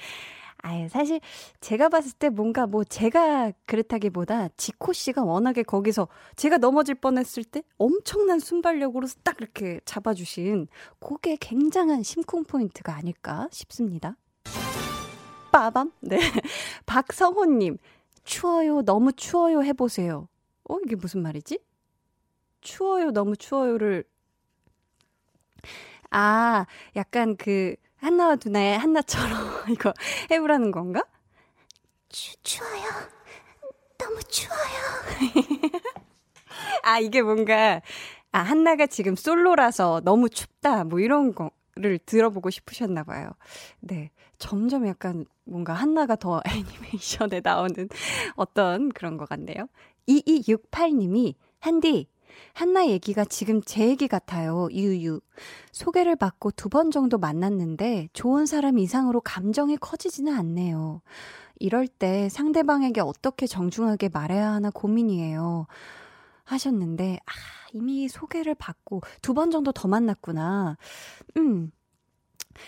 아유, 0.58 0.88
사실 0.88 1.20
제가 1.60 1.90
봤을 1.90 2.12
때 2.12 2.30
뭔가 2.30 2.66
뭐 2.66 2.84
제가 2.84 3.52
그렇다기보다 3.66 4.48
지코 4.56 4.94
씨가 4.94 5.22
워낙에 5.22 5.62
거기서 5.62 6.08
제가 6.36 6.56
넘어질 6.56 6.94
뻔했을 6.94 7.44
때 7.44 7.62
엄청난 7.76 8.38
순발력으로 8.38 9.06
딱 9.22 9.36
이렇게 9.40 9.80
잡아주신 9.84 10.68
그게 11.00 11.36
굉장한 11.38 12.02
심쿵 12.02 12.44
포인트가 12.44 12.94
아닐까 12.94 13.46
싶습니다. 13.50 14.16
빠밤? 15.52 15.92
네. 16.00 16.18
박성호님, 16.86 17.76
추워요, 18.24 18.82
너무 18.82 19.12
추워요 19.12 19.62
해보세요. 19.62 20.28
어, 20.68 20.78
이게 20.84 20.96
무슨 20.96 21.22
말이지? 21.22 21.58
추워요, 22.64 23.12
너무 23.12 23.36
추워요를. 23.36 24.04
아, 26.10 26.66
약간 26.96 27.36
그, 27.36 27.76
한나와 27.96 28.36
두나의 28.36 28.78
한나처럼 28.78 29.30
이거 29.70 29.94
해보라는 30.30 30.72
건가? 30.72 31.02
추, 32.08 32.36
추워요. 32.42 32.82
너무 33.98 34.20
추워요. 34.24 34.60
아, 36.82 36.98
이게 36.98 37.22
뭔가, 37.22 37.80
아, 38.32 38.38
한나가 38.40 38.86
지금 38.86 39.14
솔로라서 39.14 40.00
너무 40.04 40.28
춥다, 40.28 40.84
뭐 40.84 41.00
이런 41.00 41.34
거를 41.34 41.98
들어보고 42.04 42.50
싶으셨나 42.50 43.04
봐요. 43.04 43.30
네. 43.80 44.10
점점 44.38 44.86
약간 44.86 45.24
뭔가 45.44 45.72
한나가 45.72 46.16
더 46.16 46.42
애니메이션에 46.48 47.40
나오는 47.42 47.88
어떤 48.36 48.88
그런 48.90 49.16
것 49.16 49.28
같네요. 49.28 49.68
2268님이, 50.08 51.34
한디, 51.60 52.08
한나 52.54 52.86
얘기가 52.88 53.24
지금 53.24 53.60
제 53.62 53.88
얘기 53.88 54.08
같아요. 54.08 54.68
유유. 54.72 55.20
소개를 55.72 56.16
받고 56.16 56.52
두 56.52 56.68
번 56.68 56.90
정도 56.90 57.18
만났는데 57.18 58.08
좋은 58.12 58.46
사람 58.46 58.78
이상으로 58.78 59.20
감정이 59.20 59.76
커지지는 59.78 60.32
않네요. 60.34 61.02
이럴 61.60 61.86
때 61.88 62.28
상대방에게 62.30 63.00
어떻게 63.00 63.46
정중하게 63.46 64.10
말해야 64.10 64.52
하나 64.52 64.70
고민이에요. 64.70 65.66
하셨는데, 66.44 67.18
아, 67.26 67.32
이미 67.72 68.08
소개를 68.08 68.54
받고 68.56 69.02
두 69.22 69.34
번 69.34 69.50
정도 69.50 69.72
더 69.72 69.88
만났구나. 69.88 70.76
음. 71.38 71.70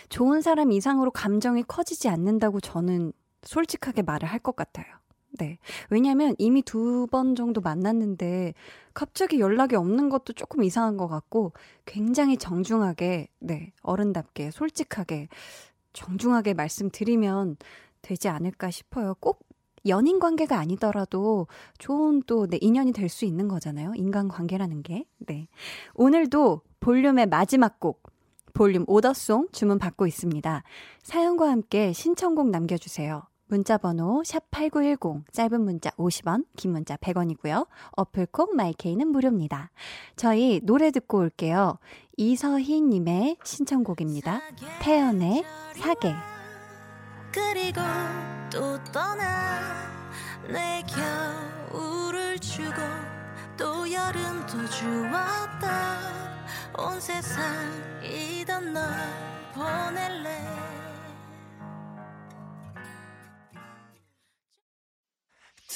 좋은 0.09 0.41
사람 0.41 0.71
이상으로 0.71 1.11
감정이 1.11 1.63
커지지 1.63 2.09
않는다고 2.09 2.59
저는 2.61 3.13
솔직하게 3.43 4.01
말을 4.03 4.27
할 4.29 4.39
것 4.39 4.55
같아요. 4.55 4.87
네. 5.31 5.59
왜냐면 5.89 6.35
이미 6.37 6.61
두 6.61 7.07
번 7.11 7.35
정도 7.35 7.61
만났는데 7.61 8.53
갑자기 8.93 9.39
연락이 9.39 9.75
없는 9.75 10.09
것도 10.09 10.33
조금 10.33 10.63
이상한 10.63 10.97
것 10.97 11.07
같고 11.07 11.53
굉장히 11.85 12.37
정중하게, 12.37 13.27
네. 13.39 13.71
어른답게, 13.81 14.51
솔직하게, 14.51 15.27
정중하게 15.93 16.53
말씀드리면 16.53 17.57
되지 18.01 18.29
않을까 18.29 18.71
싶어요. 18.71 19.15
꼭 19.19 19.45
연인 19.87 20.19
관계가 20.19 20.57
아니더라도 20.57 21.47
좋은 21.77 22.21
또, 22.27 22.47
네, 22.47 22.57
인연이 22.61 22.91
될 22.91 23.07
수 23.09 23.25
있는 23.25 23.47
거잖아요. 23.47 23.93
인간 23.95 24.27
관계라는 24.27 24.83
게. 24.83 25.05
네. 25.19 25.47
오늘도 25.93 26.61
볼륨의 26.79 27.27
마지막 27.27 27.79
곡, 27.79 28.03
볼륨 28.53 28.83
오더송 28.87 29.49
주문 29.51 29.77
받고 29.79 30.07
있습니다. 30.07 30.63
사연과 31.03 31.49
함께 31.49 31.93
신청곡 31.93 32.49
남겨주세요. 32.49 33.23
문자 33.47 33.77
번호 33.77 34.21
샵8910 34.23 35.23
짧은 35.31 35.61
문자 35.61 35.89
50원 35.91 36.45
긴 36.55 36.71
문자 36.71 36.97
100원이고요. 36.97 37.67
어플콕 37.91 38.55
마이케이는 38.55 39.07
무료입니다. 39.07 39.71
저희 40.15 40.59
노래 40.63 40.91
듣고 40.91 41.19
올게요. 41.19 41.77
이서희 42.17 42.81
님의 42.81 43.37
신청곡입니다. 43.43 44.41
태연의 44.81 45.43
사계 45.75 46.13
그리고 47.31 47.81
또 48.51 48.81
떠나 48.91 49.61
내 50.47 50.83
겨울을 51.71 52.39
주고 52.39 52.81
또 53.57 53.91
여름도 53.91 54.65
주었다 54.69 55.97
온 56.77 56.99
세상 56.99 57.43
이던 58.03 58.73
널 58.73 58.83
보낼래 59.53 60.86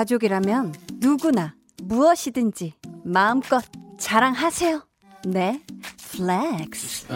가족이라면 0.00 0.74
누구나 0.94 1.54
무엇이든지 1.82 2.72
마음껏 3.04 3.62
자랑하세요. 3.98 4.82
네, 5.26 5.60
flex. 5.98 7.06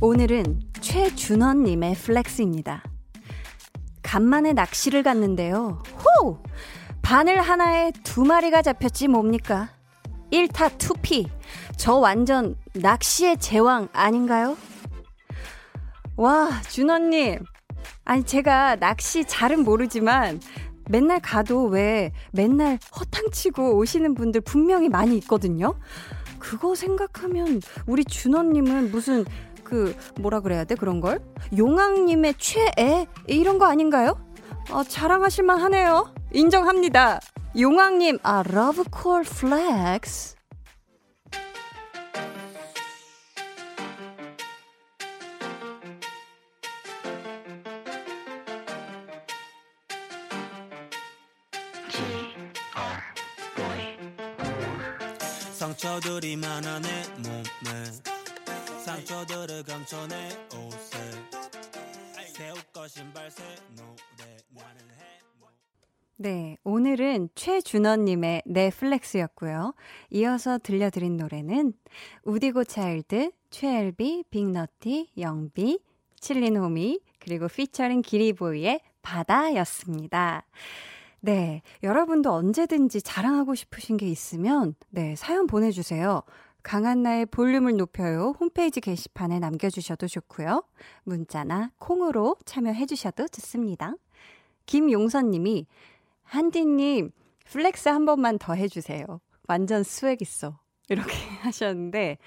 오늘은 0.00 0.62
최준원님의 0.80 1.94
flex입니다. 1.96 2.84
간만에 4.02 4.54
낚시를 4.54 5.02
갔는데요. 5.02 5.82
호! 6.22 6.42
바늘 7.02 7.42
하나에 7.42 7.92
두 8.02 8.24
마리가 8.24 8.62
잡혔지 8.62 9.08
뭡니까? 9.08 9.68
1타 10.32 10.78
2피. 10.78 11.28
저 11.76 11.96
완전 11.96 12.56
낚시의 12.72 13.36
제왕 13.36 13.90
아닌가요? 13.92 14.56
와, 16.16 16.62
준원님. 16.70 17.40
아니, 18.04 18.24
제가 18.24 18.76
낚시 18.76 19.24
잘은 19.24 19.62
모르지만 19.64 20.40
맨날 20.88 21.20
가도 21.20 21.66
왜 21.66 22.12
맨날 22.32 22.78
허탕치고 22.98 23.76
오시는 23.76 24.14
분들 24.14 24.40
분명히 24.40 24.88
많이 24.88 25.16
있거든요? 25.18 25.74
그거 26.38 26.74
생각하면 26.74 27.60
우리 27.86 28.04
준원님은 28.04 28.90
무슨 28.90 29.24
그 29.62 29.94
뭐라 30.20 30.40
그래야 30.40 30.64
돼 30.64 30.74
그런 30.74 31.00
걸 31.00 31.20
용왕님의 31.56 32.34
최애 32.38 33.06
이런 33.28 33.58
거 33.58 33.66
아닌가요? 33.66 34.18
어, 34.72 34.82
자랑하실만 34.82 35.60
하네요. 35.62 36.12
인정합니다. 36.32 37.20
용왕님, 37.58 38.18
아, 38.22 38.42
러브콜 38.46 39.24
flex. 39.24 40.39
상처들이 56.00 56.36
많아 56.36 56.80
내 56.80 56.88
몸에 57.18 57.84
상처들을 58.84 59.62
감춰 59.64 60.06
내 60.06 60.28
옷에 60.56 60.98
새옷과 62.32 62.88
신발 62.88 63.30
새 63.30 63.42
노래 63.76 64.38
나는 64.48 64.80
해 64.96 65.20
네, 66.16 66.56
오늘은 66.64 67.28
최준원님의 67.34 68.44
넷플렉스였고요. 68.46 69.74
이어서 70.10 70.58
들려드린 70.58 71.18
노래는 71.18 71.74
우디고 72.24 72.64
차일드, 72.64 73.32
최엘비, 73.50 74.24
빅너티, 74.30 75.10
영비, 75.18 75.80
칠린호미, 76.18 77.00
그리고 77.18 77.46
피처링 77.48 78.00
기리보이의 78.00 78.80
바다였습니다. 79.02 80.46
네, 81.20 81.62
여러분도 81.82 82.32
언제든지 82.32 83.02
자랑하고 83.02 83.54
싶으신 83.54 83.96
게 83.96 84.06
있으면 84.08 84.74
네, 84.88 85.14
사연 85.16 85.46
보내주세요. 85.46 86.22
강한나의 86.62 87.26
볼륨을 87.26 87.76
높여요 87.76 88.34
홈페이지 88.38 88.80
게시판에 88.80 89.38
남겨주셔도 89.38 90.06
좋고요. 90.08 90.62
문자나 91.04 91.72
콩으로 91.78 92.36
참여해주셔도 92.44 93.28
좋습니다. 93.28 93.94
김용선님이 94.66 95.66
한디님 96.22 97.10
flex 97.44 97.88
한 97.88 98.04
번만 98.04 98.38
더 98.38 98.54
해주세요. 98.54 99.04
완전 99.48 99.82
swag 99.82 100.22
있어. 100.22 100.58
이렇게 100.88 101.12
하셨는데, 101.42 102.18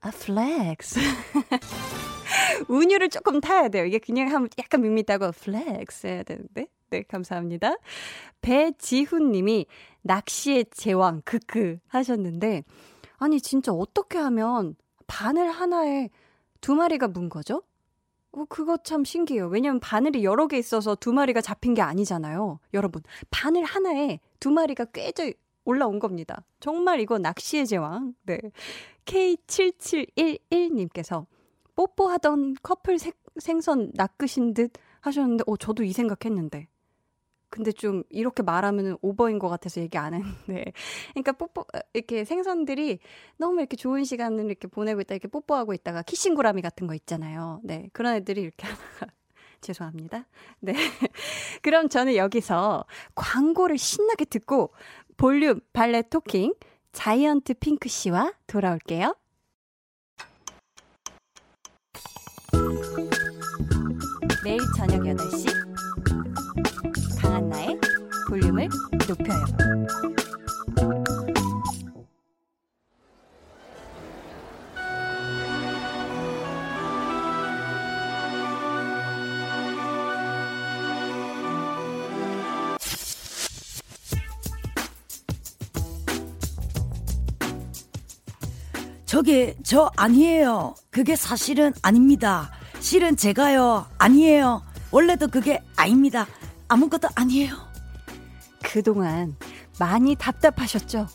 아, 0.00 0.10
flex. 0.10 1.00
운율을 2.68 3.08
조금 3.08 3.40
타야 3.40 3.68
돼요. 3.68 3.84
이게 3.84 3.98
그냥 3.98 4.32
하면 4.32 4.48
약간 4.58 4.82
밋밋하고 4.82 5.32
flex 5.32 6.06
해야 6.06 6.22
되는데. 6.22 6.66
네, 6.90 7.02
감사합니다. 7.02 7.76
배지훈 8.40 9.32
님이 9.32 9.66
낚시의 10.02 10.66
제왕, 10.70 11.22
크크 11.24 11.78
하셨는데, 11.86 12.64
아니, 13.18 13.40
진짜 13.40 13.72
어떻게 13.72 14.18
하면 14.18 14.76
바늘 15.06 15.50
하나에 15.50 16.08
두 16.60 16.74
마리가 16.74 17.08
문 17.08 17.28
거죠? 17.28 17.62
어, 18.32 18.44
그거 18.48 18.76
참 18.76 19.04
신기해요. 19.04 19.48
왜냐면 19.48 19.80
바늘이 19.80 20.22
여러 20.24 20.46
개 20.46 20.56
있어서 20.58 20.94
두 20.94 21.12
마리가 21.12 21.40
잡힌 21.40 21.74
게 21.74 21.82
아니잖아요. 21.82 22.60
여러분, 22.74 23.02
바늘 23.30 23.64
하나에 23.64 24.20
두 24.38 24.50
마리가 24.50 24.84
꿰져 24.86 25.32
올라온 25.64 25.98
겁니다. 25.98 26.44
정말 26.60 27.00
이거 27.00 27.18
낚시의 27.18 27.66
제왕. 27.66 28.14
네. 28.24 28.38
K7711님께서 29.04 31.26
뽀뽀하던 31.74 32.54
커플 32.62 32.98
생, 32.98 33.12
생선 33.38 33.90
낚으신 33.94 34.54
듯 34.54 34.72
하셨는데, 35.00 35.44
어, 35.46 35.56
저도 35.56 35.82
이 35.82 35.92
생각했는데. 35.92 36.68
근데 37.50 37.72
좀 37.72 38.04
이렇게 38.08 38.42
말하면 38.42 38.96
오버인 39.02 39.38
것 39.38 39.48
같아서 39.48 39.80
얘기 39.80 39.98
안 39.98 40.14
했는데. 40.14 40.72
그러니까 41.12 41.32
뽀뽀, 41.32 41.66
이렇게 41.92 42.24
생선들이 42.24 43.00
너무 43.36 43.58
이렇게 43.60 43.76
좋은 43.76 44.04
시간을 44.04 44.46
이렇게 44.46 44.68
보내고 44.68 45.00
있다, 45.00 45.14
이렇게 45.14 45.28
뽀뽀하고 45.28 45.74
있다가 45.74 46.02
키싱구라미 46.02 46.62
같은 46.62 46.86
거 46.86 46.94
있잖아요. 46.94 47.60
네. 47.64 47.90
그런 47.92 48.14
애들이 48.14 48.42
이렇게 48.42 48.66
하다가. 48.66 49.12
죄송합니다. 49.60 50.26
네. 50.60 50.72
그럼 51.60 51.88
저는 51.88 52.14
여기서 52.14 52.86
광고를 53.14 53.76
신나게 53.76 54.24
듣고 54.24 54.72
볼륨 55.18 55.60
발레 55.74 56.02
토킹 56.02 56.54
자이언트 56.92 57.54
핑크 57.54 57.88
씨와 57.88 58.32
돌아올게요. 58.46 59.14
매일 64.42 64.60
저녁 64.76 65.02
8시 65.02 65.59
강한나의 67.50 67.78
볼륨을 68.28 68.68
높여요. 69.08 69.44
저기 89.04 89.54
저 89.64 89.90
아니에요. 89.96 90.74
그게 90.90 91.16
사실은 91.16 91.72
아닙니다. 91.82 92.52
실은 92.78 93.16
제가요. 93.16 93.86
아니에요. 93.98 94.62
원래도 94.92 95.26
그게 95.26 95.60
아닙니다. 95.76 96.26
아무것도 96.70 97.08
아니에요. 97.16 97.56
그동안 98.62 99.36
많이 99.78 100.14
답답하셨죠? 100.14 101.08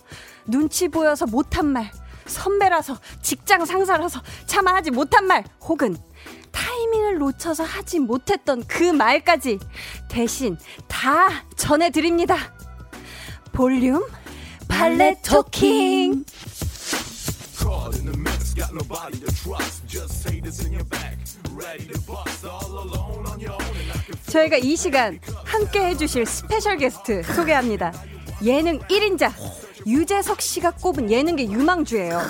눈치 0.46 0.90
보여서 0.90 1.26
못한 1.26 1.68
말, 1.68 1.90
선배라서, 2.26 3.00
직장 3.22 3.66
상사라서 3.66 4.22
차마 4.46 4.76
하지 4.76 4.92
못한 4.92 5.26
말, 5.26 5.46
혹은 5.62 5.96
타이밍을 6.52 7.20
놓쳐서 7.20 7.64
하지 7.64 8.00
못했던 8.00 8.64
그 8.68 8.84
말까지 8.84 9.60
대신 10.10 10.58
다 10.88 11.44
전해드립니다. 11.56 12.38
볼륨 13.54 14.06
발레 14.68 15.22
토킹. 15.24 16.26
저희가 24.30 24.58
이 24.58 24.76
시간 24.76 25.20
함께 25.46 25.86
해주실 25.88 26.26
special 26.26 26.78
guest 26.78 27.24
소개합니다. 27.24 27.94
예능 28.44 28.80
1인자 28.80 29.32
유재석 29.88 30.42
씨가 30.42 30.72
꼽은 30.72 31.10
예능계 31.12 31.46
유망주예요. 31.46 32.22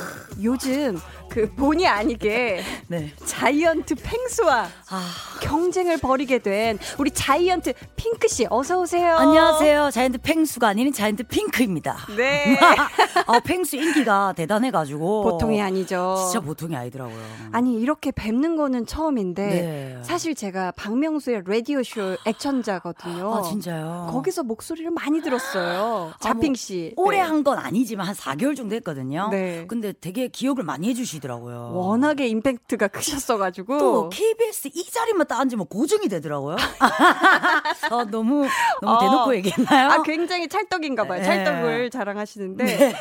요즘 0.44 1.00
그 1.36 1.52
본의 1.52 1.86
아니게 1.86 2.64
네. 2.88 3.12
자이언트 3.26 3.96
펭수와 3.96 4.68
아, 4.90 5.12
경쟁을 5.42 5.98
벌이게 5.98 6.40
된 6.40 6.80
우리 6.98 7.12
자이언트 7.12 7.74
핑크 7.98 8.30
씨 8.30 8.48
어서 8.50 8.80
오세요. 8.80 9.18
안녕하세요. 9.18 9.92
자이언트 9.92 10.20
펭수가 10.20 10.66
아닌 10.66 10.94
자이언트 10.94 11.24
핑크입니다. 11.24 11.98
네. 12.16 12.58
아, 13.28 13.40
펭수 13.42 13.76
인기가 13.76 14.32
대단해 14.34 14.72
가지고. 14.72 15.24
보통이 15.24 15.62
아니죠. 15.62 16.16
진짜 16.24 16.40
보통이 16.40 16.74
아니더라고요. 16.74 17.20
아니 17.52 17.82
이렇게 17.82 18.12
뵙는 18.12 18.56
거는 18.56 18.86
처음인데 18.86 19.46
네. 19.46 20.00
사실 20.04 20.36
제가 20.36 20.72
박명수의 20.72 21.44
라디오 21.46 21.84
쇼 21.84 22.16
애청자거든요. 22.26 23.34
아, 23.34 23.42
진짜요? 23.42 24.08
거기서 24.14 24.44
목소리를 24.44 24.90
많이 24.92 25.22
들었어요. 25.22 26.14
자핑 26.22 26.56
씨. 26.56 26.94
오래 26.96 27.18
네. 27.18 27.24
한건 27.24 27.58
아니지만 27.58 28.08
한 28.08 28.16
4개월 28.16 28.56
정도 28.56 28.74
했거든요. 28.76 29.28
네. 29.32 29.66
근데 29.68 29.92
되게 30.00 30.30
기억을 30.30 30.64
많이 30.64 30.88
해 30.88 30.94
주시더라고요. 30.94 31.25
워낙에 31.34 32.28
임팩트가 32.28 32.88
크셨어가지고 32.90 33.78
또 33.78 34.10
KBS 34.10 34.70
이 34.74 34.86
자리만 34.86 35.28
딱 35.28 35.40
앉으면 35.40 35.68
고정이 35.68 36.08
되더라고요. 36.08 36.56
어, 37.92 38.06
너무 38.06 38.48
너무 38.82 38.94
어. 38.94 39.00
대놓고 39.00 39.36
얘기했나요? 39.36 39.90
아 39.90 40.04
굉장히 40.04 40.48
찰떡인가 40.48 41.06
봐요. 41.06 41.20
네. 41.20 41.26
찰떡을 41.26 41.90
자랑하시는데 41.90 42.96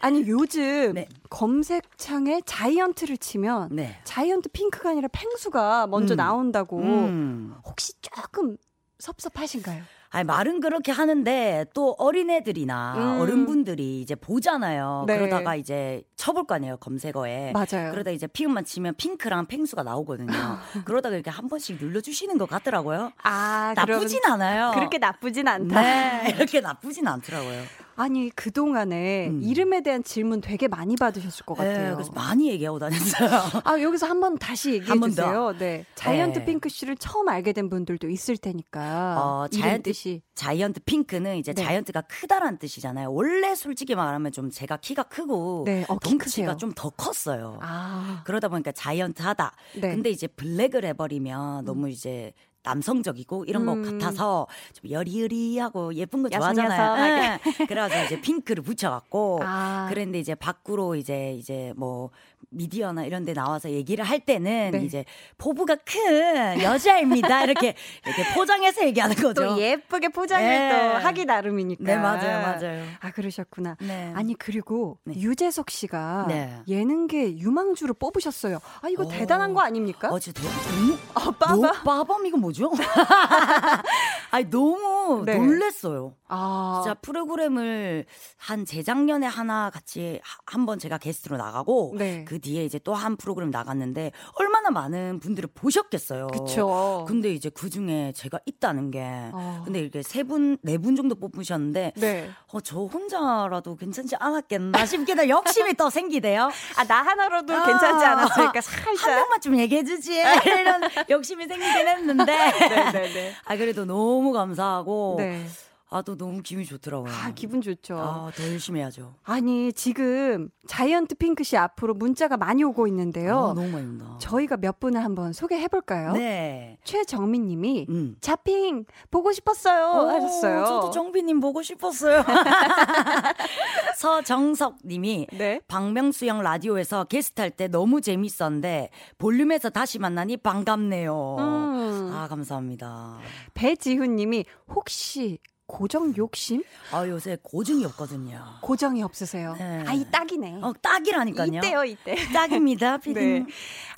아니 0.00 0.26
요즘 0.28 0.94
네. 0.94 1.08
검색창에 1.30 2.42
자이언트를 2.44 3.18
치면 3.18 3.68
네. 3.72 3.98
자이언트 4.04 4.50
핑크가 4.50 4.90
아니라 4.90 5.08
펭수가 5.12 5.86
먼저 5.88 6.14
음. 6.14 6.16
나온다고 6.16 6.78
음. 6.78 7.54
혹시 7.64 7.92
조금 8.00 8.56
섭섭하신가요? 8.98 9.82
아니 10.10 10.24
말은 10.24 10.60
그렇게 10.60 10.90
하는데 10.90 11.66
또 11.74 11.94
어린애들이나 11.98 12.94
음. 12.96 13.20
어른분들이 13.20 14.00
이제 14.00 14.14
보잖아요. 14.14 15.04
네. 15.06 15.18
그러다가 15.18 15.54
이제 15.54 16.02
쳐볼 16.16 16.46
거 16.46 16.54
아니에요 16.54 16.78
검색어에. 16.78 17.52
맞아요. 17.52 17.90
그러다 17.90 18.10
이제 18.10 18.26
피음만 18.26 18.64
치면 18.64 18.94
핑크랑 18.96 19.46
펭수가 19.46 19.82
나오거든요. 19.82 20.28
그러다가 20.86 21.14
이렇게 21.14 21.30
한 21.30 21.48
번씩 21.48 21.78
눌러주시는 21.80 22.38
것 22.38 22.48
같더라고요. 22.48 23.12
아 23.22 23.74
나쁘진 23.76 24.24
않아요. 24.24 24.72
그렇게 24.74 24.98
나쁘진 24.98 25.46
않다. 25.46 25.82
네, 25.82 26.30
이렇게 26.36 26.60
나쁘진 26.60 27.06
않더라고요. 27.06 27.62
아니 27.98 28.30
그 28.30 28.52
동안에 28.52 29.28
음. 29.28 29.42
이름에 29.42 29.82
대한 29.82 30.04
질문 30.04 30.40
되게 30.40 30.68
많이 30.68 30.94
받으셨을 30.96 31.44
것 31.44 31.58
네, 31.58 31.66
같아요. 31.68 31.94
그래서 31.96 32.12
많이 32.12 32.48
얘기하고 32.50 32.78
다녔어요. 32.78 33.28
아 33.64 33.80
여기서 33.80 34.06
한 34.06 34.20
번 34.20 34.38
다시 34.38 34.74
얘기해 34.74 34.98
주세요. 35.00 35.54
네, 35.58 35.84
자이언트 35.94 36.40
네. 36.40 36.44
핑크 36.44 36.68
씨를 36.68 36.96
처음 36.96 37.28
알게 37.28 37.52
된 37.52 37.68
분들도 37.68 38.08
있을 38.08 38.36
테니까. 38.36 39.16
어, 39.20 39.46
자이언트- 39.48 39.82
뜻이 39.84 40.22
자이언트 40.34 40.80
핑크는 40.84 41.36
이제 41.36 41.52
네. 41.52 41.62
자이언트가 41.62 42.02
크다란 42.02 42.58
뜻이잖아요. 42.58 43.12
원래 43.12 43.54
솔직히 43.54 43.94
말하면 43.94 44.30
좀 44.32 44.50
제가 44.50 44.76
키가 44.78 45.04
크고 45.04 45.64
네, 45.66 45.84
어, 45.88 45.98
키 45.98 46.10
덩치가. 46.18 46.56
좀 46.56 46.72
더 46.74 46.90
컸어요. 46.90 47.58
아, 47.60 48.22
그러다 48.24 48.46
보니까 48.48 48.70
자이언트하다. 48.72 49.52
네. 49.80 49.80
근데 49.80 50.10
이제 50.10 50.26
블랙을 50.28 50.84
해버리면 50.84 51.64
너무 51.64 51.88
이제 51.88 52.32
남성적이고 52.62 53.44
이런 53.46 53.64
것 53.66 53.72
음. 53.72 53.98
같아서 53.98 54.46
좀 54.72 54.90
여리여리하고 54.90 55.94
예쁜 55.94 56.22
거. 56.22 56.28
좋아하잖아요. 56.28 56.96
네. 56.96 57.40
그래가지고 57.66 58.04
이제 58.04 58.20
핑크를 58.20 58.62
붙여갖고 58.62 59.40
아. 59.42 59.86
그랬는데 59.88 60.18
이제 60.18 60.34
밖으로 60.34 60.94
이제 60.94 61.34
이제 61.34 61.72
뭐 61.76 62.10
미디어나 62.50 63.04
이런 63.04 63.24
데 63.24 63.34
나와서 63.34 63.70
얘기를 63.70 64.04
할 64.04 64.20
때는 64.20 64.70
네. 64.72 64.78
이제 64.84 65.04
포부가 65.36 65.76
큰 65.76 66.62
여자입니다. 66.62 67.44
이렇게 67.44 67.74
이렇게 68.06 68.34
포장해서 68.34 68.84
얘기하는 68.86 69.16
거죠. 69.16 69.34
또 69.34 69.58
예쁘게 69.60 70.08
포장을 70.08 70.46
네. 70.46 70.70
또 70.70 70.98
하기 70.98 71.24
나름이니까. 71.26 71.84
네, 71.84 71.96
맞아요, 71.96 72.42
맞아요. 72.42 72.84
아 73.00 73.10
그러셨구나. 73.10 73.76
네. 73.80 74.12
아니 74.14 74.34
그리고 74.34 74.98
네. 75.04 75.14
유재석 75.16 75.70
씨가 75.70 76.24
네. 76.28 76.54
예능계 76.66 77.36
유망주로 77.38 77.94
뽑으셨어요. 77.94 78.58
아 78.80 78.88
이거 78.88 79.04
오. 79.04 79.08
대단한 79.08 79.52
거 79.54 79.60
아닙니까? 79.60 80.08
어, 80.08 80.18
진짜 80.18 80.42
너무 80.42 80.96
아 81.14 81.20
너무 81.48 81.62
빠바. 81.62 81.82
빠밤 81.82 82.24
이거 82.26 82.36
뭐죠? 82.38 82.70
아니 84.30 84.50
너무 84.50 85.22
네. 85.24 85.36
놀랬어요. 85.36 86.14
아 86.30 86.82
진짜 86.84 86.94
프로그램을 87.00 88.04
한 88.36 88.64
재작년에 88.66 89.26
하나 89.26 89.70
같이 89.70 90.20
한 90.44 90.66
번 90.66 90.78
제가 90.78 90.98
게스트로 90.98 91.36
나가고 91.38 91.94
네. 91.96 92.24
그 92.26 92.38
뒤에 92.40 92.64
이제 92.64 92.78
또 92.78 92.92
한 92.94 93.16
프로그램 93.16 93.50
나갔는데 93.50 94.10
얼마나 94.34 94.70
많은 94.70 95.20
분들이 95.20 95.46
보셨겠어요. 95.46 96.26
그쵸. 96.26 97.04
근데 97.08 97.32
이제 97.32 97.48
그 97.48 97.70
중에 97.70 98.12
제가 98.14 98.38
있다는 98.44 98.90
게 98.90 99.02
어. 99.32 99.62
근데 99.64 99.78
이렇게 99.80 100.02
세 100.02 100.22
분, 100.24 100.58
네 100.62 100.76
분 100.78 100.94
정도 100.96 101.14
뽑으셨는데 101.14 101.92
네. 101.96 102.30
어, 102.52 102.60
저 102.60 102.80
혼자라도 102.80 103.76
괜찮지 103.76 104.16
않았겠나 104.16 104.84
싶기도 104.86 105.28
욕심이 105.28 105.72
또 105.74 105.88
생기대요. 105.90 106.50
아 106.76 106.84
나 106.88 107.02
하나로도 107.02 107.54
아. 107.54 107.66
괜찮지 107.66 108.04
않았을까 108.04 108.52
한 108.54 108.62
살짝. 108.62 109.14
명만 109.14 109.40
좀 109.40 109.58
얘기해 109.58 109.84
주지. 109.84 110.14
이런 110.18 110.82
욕심이 111.10 111.46
생기긴 111.46 111.86
했는데. 111.88 112.36
네네네. 112.68 113.32
아, 113.44 113.56
그래도 113.56 113.84
너무 113.84 114.17
감사하고. 114.32 115.16
네. 115.18 115.42
아, 115.90 116.02
또 116.02 116.16
너무 116.16 116.42
기분이 116.42 116.66
좋더라고요. 116.66 117.10
아, 117.10 117.32
기분 117.34 117.60
좋죠. 117.62 117.96
아, 117.98 118.30
더 118.36 118.42
열심히 118.44 118.80
해야죠. 118.80 119.14
아니, 119.24 119.72
지금 119.72 120.50
자이언트 120.66 121.14
핑크 121.14 121.42
씨 121.44 121.56
앞으로 121.56 121.94
문자가 121.94 122.36
많이 122.36 122.62
오고 122.62 122.86
있는데요. 122.88 123.38
아, 123.38 123.54
너무 123.54 123.68
많이 123.70 123.86
온다. 123.86 124.16
저희가 124.20 124.58
몇 124.58 124.80
분을 124.80 125.02
한번 125.02 125.32
소개해 125.32 125.68
볼까요? 125.68 126.12
네. 126.12 126.76
최정민 126.84 127.46
님이 127.46 127.86
음. 127.88 128.16
자핑 128.20 128.84
보고 129.10 129.32
싶었어요 129.32 130.08
하셨어요. 130.10 130.64
저도 130.66 130.90
정비님 130.90 131.40
보고 131.40 131.62
싶었어요. 131.62 132.22
서정석 133.96 134.76
님이 134.84 135.26
네. 135.32 135.60
박명수 135.68 136.26
형 136.26 136.42
라디오에서 136.42 137.04
게스트 137.04 137.40
할 137.40 137.48
때 137.50 137.66
너무 137.66 138.00
재밌었는데 138.02 138.90
볼륨에서 139.16 139.70
다시 139.70 139.98
만나니 139.98 140.36
반갑네요. 140.36 141.36
음. 141.38 142.10
아, 142.12 142.28
감사합니다. 142.28 143.18
배지훈 143.54 144.16
님이 144.16 144.44
혹시 144.68 145.38
고정 145.68 146.14
욕심? 146.16 146.62
아, 146.92 147.06
요새 147.06 147.36
고증이 147.42 147.84
없거든요. 147.84 148.42
고정이 148.62 149.02
없으세요. 149.02 149.54
네. 149.58 149.84
아, 149.86 149.92
이 149.92 150.02
딱이네. 150.10 150.60
어, 150.62 150.72
딱이라니까요. 150.80 151.46
이때요, 151.58 151.84
이때. 151.84 152.16
딱입니다, 152.32 152.96
네. 152.98 153.02
피디님. 153.02 153.46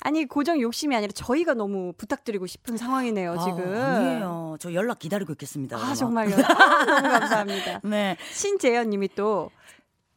아니, 0.01 0.25
고정 0.25 0.59
욕심이 0.59 0.93
아니라 0.93 1.13
저희가 1.15 1.53
너무 1.53 1.93
부탁드리고 1.93 2.45
싶은 2.45 2.75
상황이네요, 2.75 3.31
아, 3.39 3.43
지금. 3.45 3.73
아니에요. 3.73 4.57
저 4.59 4.73
연락 4.73 4.99
기다리고 4.99 5.31
있겠습니다. 5.31 5.77
아. 5.77 5.95
정말요. 5.95 6.35
아, 6.43 6.85
너무 6.85 7.01
감사합니다. 7.07 7.79
네. 7.87 8.17
신재현 8.33 8.89
님이 8.89 9.07
또 9.15 9.49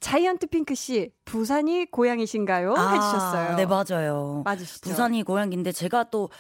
자이언트 0.01 0.49
핑크 0.49 0.75
씨 0.75 1.13
부산이 1.25 1.87
고향이신가요? 1.87 2.75
아, 2.77 2.93
해주셨어요. 2.95 3.57
네, 3.57 3.65
맞아요. 3.65 4.43
맞으시죠? 4.45 4.91
부산이 4.91 5.23
고향인데 5.23 5.71
제가 5.71 6.11
또 6.11 6.31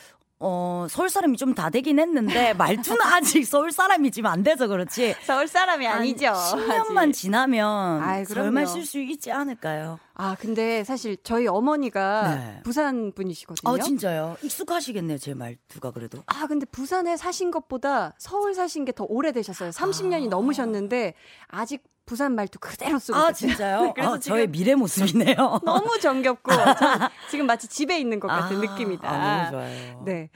어, 0.40 0.86
서울 0.90 1.08
사람이 1.08 1.36
좀 1.36 1.54
다 1.54 1.70
되긴 1.70 1.98
했는데 2.00 2.52
말투는 2.58 3.00
아직 3.02 3.44
서울 3.44 3.70
사람이 3.72 4.10
지금 4.10 4.28
안 4.30 4.42
돼서 4.42 4.66
그렇지. 4.66 5.14
서울 5.24 5.46
사람이 5.46 5.86
아니죠. 5.86 6.26
한 6.28 6.34
10년만 6.34 6.98
아직. 7.10 7.12
지나면 7.22 8.02
아이. 8.02 8.24
설마 8.24 8.66
쓸 8.66 8.84
수 8.84 8.98
있지 8.98 9.30
않을까요? 9.30 9.98
아, 10.16 10.36
근데 10.38 10.84
사실 10.84 11.16
저희 11.24 11.46
어머니가 11.48 12.34
네. 12.36 12.60
부산 12.62 13.12
분이시거든요. 13.12 13.72
아, 13.74 13.78
진짜요? 13.78 14.36
익숙하시겠네요, 14.42 15.18
제 15.18 15.34
말투가 15.34 15.90
그래도. 15.90 16.22
아, 16.26 16.46
근데 16.46 16.66
부산에 16.66 17.16
사신 17.16 17.50
것보다 17.50 18.14
서울 18.18 18.54
사신 18.54 18.84
게 18.84 18.92
더 18.92 19.04
오래되셨어요. 19.08 19.70
30년이 19.70 20.26
아. 20.26 20.28
넘으셨는데 20.30 21.14
아직 21.48 21.82
부산 22.06 22.34
말투 22.36 22.60
그대로 22.60 22.98
쓰고 23.00 23.18
아, 23.18 23.28
계세요. 23.32 23.48
진짜요? 23.50 23.92
그래서 23.96 24.14
아, 24.14 24.18
저의 24.20 24.46
미래 24.46 24.74
모습이네요. 24.76 25.34
너무 25.64 25.98
정겹고 25.98 26.52
저 26.52 27.10
지금 27.30 27.46
마치 27.46 27.66
집에 27.66 27.98
있는 27.98 28.20
것 28.20 28.28
같은 28.28 28.56
아, 28.56 28.60
느낌이다. 28.60 29.08
아, 29.10 29.36
너무 29.38 29.50
좋아요. 29.50 30.02
네. 30.04 30.30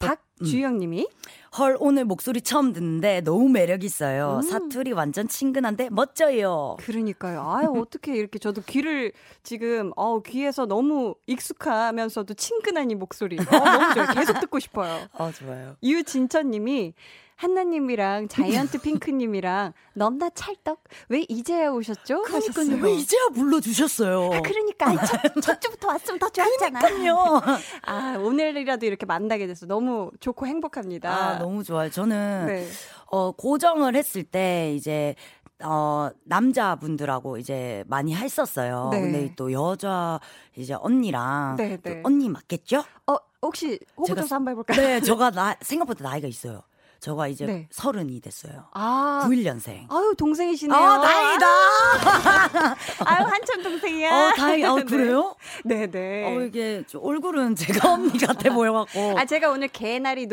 박주영 0.00 0.78
님이 0.78 1.06
헐, 1.58 1.76
오늘 1.80 2.04
목소리 2.04 2.40
처음 2.40 2.72
듣는데 2.72 3.20
너무 3.22 3.48
매력 3.48 3.84
있어요. 3.84 4.36
음. 4.36 4.42
사투리 4.42 4.92
완전 4.92 5.28
친근한데 5.28 5.90
멋져요. 5.90 6.76
그러니까요. 6.80 7.42
아유, 7.48 7.72
어떻게 7.76 8.16
이렇게 8.16 8.38
저도 8.38 8.62
귀를 8.66 9.12
지금 9.42 9.92
어 9.96 10.20
귀에서 10.22 10.66
너무 10.66 11.14
익숙하면서도 11.26 12.34
친근한 12.34 12.90
이 12.90 12.94
목소리. 12.94 13.38
어, 13.38 13.44
너무 13.44 13.94
좋아요. 13.94 14.06
계속 14.14 14.40
듣고 14.40 14.58
싶어요. 14.58 15.06
아, 15.12 15.32
좋아요. 15.32 15.76
유진천 15.82 16.50
님이 16.50 16.94
한나님이랑 17.40 18.28
자이언트 18.28 18.82
핑크님이랑 18.82 19.72
넘나 19.94 20.28
찰떡 20.28 20.84
왜 21.08 21.24
이제야 21.26 21.70
오셨죠? 21.70 22.22
그러니까요. 22.22 22.82
왜 22.82 22.92
이제야 22.92 23.28
불러주셨어요? 23.34 24.30
아, 24.34 24.40
그러니까 24.42 24.94
첫, 25.06 25.20
첫 25.42 25.58
주부터 25.58 25.88
왔으면 25.88 26.18
더 26.18 26.28
좋았잖아. 26.28 26.80
그러니까요. 26.80 27.40
아 27.86 28.18
오늘이라도 28.18 28.84
이렇게 28.84 29.06
만나게 29.06 29.46
돼서 29.46 29.64
너무 29.64 30.10
좋고 30.20 30.46
행복합니다. 30.46 31.10
아, 31.10 31.38
너무 31.38 31.64
좋아요. 31.64 31.88
저는 31.90 32.44
네. 32.46 32.68
어, 33.06 33.32
고정을 33.32 33.96
했을 33.96 34.22
때 34.22 34.74
이제 34.74 35.14
어, 35.62 36.10
남자분들하고 36.24 37.38
이제 37.38 37.84
많이 37.86 38.14
했었어요. 38.14 38.90
네. 38.92 39.00
근데 39.00 39.32
또 39.36 39.50
여자 39.50 40.20
이제 40.56 40.74
언니랑 40.74 41.56
네, 41.56 41.78
또 41.78 41.88
네. 41.88 42.00
언니 42.04 42.28
맞겠죠? 42.28 42.84
어 43.06 43.16
혹시 43.40 43.80
호구 43.96 44.08
제가 44.08 44.20
조사 44.20 44.36
한번 44.36 44.52
해볼까요? 44.52 44.78
네, 44.78 45.00
저가 45.00 45.30
나 45.30 45.56
생각보다 45.62 46.04
나이가 46.04 46.28
있어요. 46.28 46.60
저가 47.00 47.28
이제 47.28 47.46
네. 47.46 47.66
서른이 47.70 48.20
됐어요. 48.20 48.66
아 48.72 49.24
91년생. 49.26 49.86
아유 49.90 50.14
동생이시네요. 50.18 50.76
아, 50.78 51.00
다행이다. 51.00 51.46
아유 53.06 53.26
한참 53.26 53.62
동생이야. 53.62 54.10
어, 54.14 54.32
다행. 54.36 54.64
어, 54.70 54.76
네. 54.80 54.84
그래요? 54.84 55.34
네네. 55.64 56.24
어, 56.36 56.40
이게 56.42 56.84
좀 56.86 57.00
얼굴은 57.02 57.56
제가 57.56 57.88
언니 57.94 58.18
같아 58.18 58.52
보여갖고. 58.52 59.18
아 59.18 59.24
제가 59.24 59.50
오늘 59.50 59.68
개나리 59.68 60.26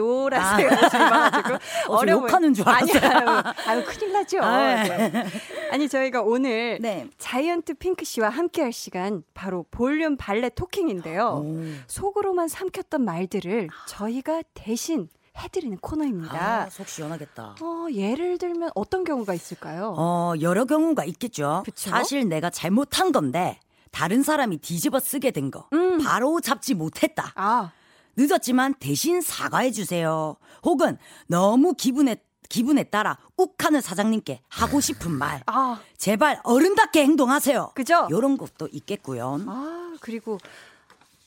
어, 1.48 1.60
저 1.88 1.94
어려워. 1.94 2.24
욕하는 2.24 2.54
줄 2.54 2.68
알았어요. 2.68 3.12
아니, 3.12 3.30
아유, 3.30 3.44
아유 3.68 3.86
큰일 3.86 4.12
나죠. 4.12 4.40
아, 4.42 4.84
네. 4.84 5.26
아니 5.72 5.88
저희가 5.88 6.22
오늘 6.22 6.80
네. 6.82 7.08
자이언트 7.18 7.76
핑크 7.76 8.04
씨와 8.04 8.28
함께 8.30 8.62
할 8.62 8.74
시간 8.74 9.24
바로 9.34 9.66
볼륨 9.72 10.18
발레 10.18 10.50
토킹인데요. 10.50 11.44
오. 11.46 11.64
속으로만 11.88 12.50
삼켰던 12.50 13.04
말들을 13.06 13.70
저희가 13.88 14.42
대신 14.54 15.08
해드리는 15.38 15.78
코너입니다. 15.78 16.64
아, 16.64 16.70
속 16.70 16.88
시원하겠다. 16.88 17.56
어, 17.62 17.88
예를 17.92 18.38
들면 18.38 18.72
어떤 18.76 19.04
경우가 19.04 19.34
있을까요? 19.34 19.94
어, 19.98 20.34
여러 20.42 20.66
경우가 20.66 21.06
있겠죠. 21.06 21.64
그쵸? 21.66 21.90
사실 21.90 22.28
내가 22.28 22.50
잘못한 22.50 23.12
건데 23.12 23.60
다른 23.92 24.24
사람이 24.24 24.58
뒤집어 24.58 25.00
쓰게 25.00 25.32
된 25.32 25.52
거. 25.52 25.68
음. 25.74 26.04
바로 26.04 26.42
잡지 26.42 26.74
못했다. 26.74 27.34
아, 27.36 27.72
늦었지만 28.16 28.74
대신 28.80 29.22
사과해 29.22 29.72
주세요. 29.72 30.36
혹은 30.64 30.98
너무 31.28 31.74
기분에 31.74 32.18
기분에 32.50 32.84
따라 32.84 33.18
욱하는 33.36 33.82
사장님께 33.82 34.42
하고 34.48 34.80
싶은 34.80 35.12
말. 35.12 35.44
아, 35.48 35.80
제발 35.98 36.40
어른답게 36.44 37.02
행동하세요. 37.04 37.72
그죠? 37.76 38.08
요런 38.10 38.38
것도 38.38 38.70
있겠고요. 38.72 39.40
아, 39.48 39.96
그리고 40.00 40.38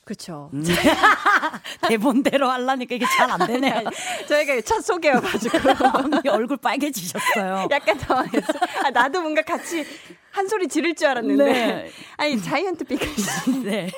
그렇죠. 0.05 0.51
음. 0.55 0.65
대본대로 1.89 2.49
하려니까 2.51 2.95
이게 2.97 3.05
잘 3.17 3.31
안 3.31 3.47
되네요. 3.47 3.83
저희가 4.29 4.61
첫 4.63 4.81
소개여가지고 4.81 5.59
얼굴 6.33 6.57
빨개지셨어요. 6.57 7.69
약간 7.71 7.97
당황했어. 7.99 8.53
아, 8.85 8.91
나도 8.91 9.21
뭔가 9.23 9.43
같이 9.43 9.85
한 10.33 10.49
소리 10.49 10.67
지를 10.67 10.95
줄 10.95 11.07
알았는데. 11.09 11.45
네. 11.45 11.91
아니 12.17 12.43
자이언트 12.43 12.85
씨. 13.45 13.51
네. 13.63 13.91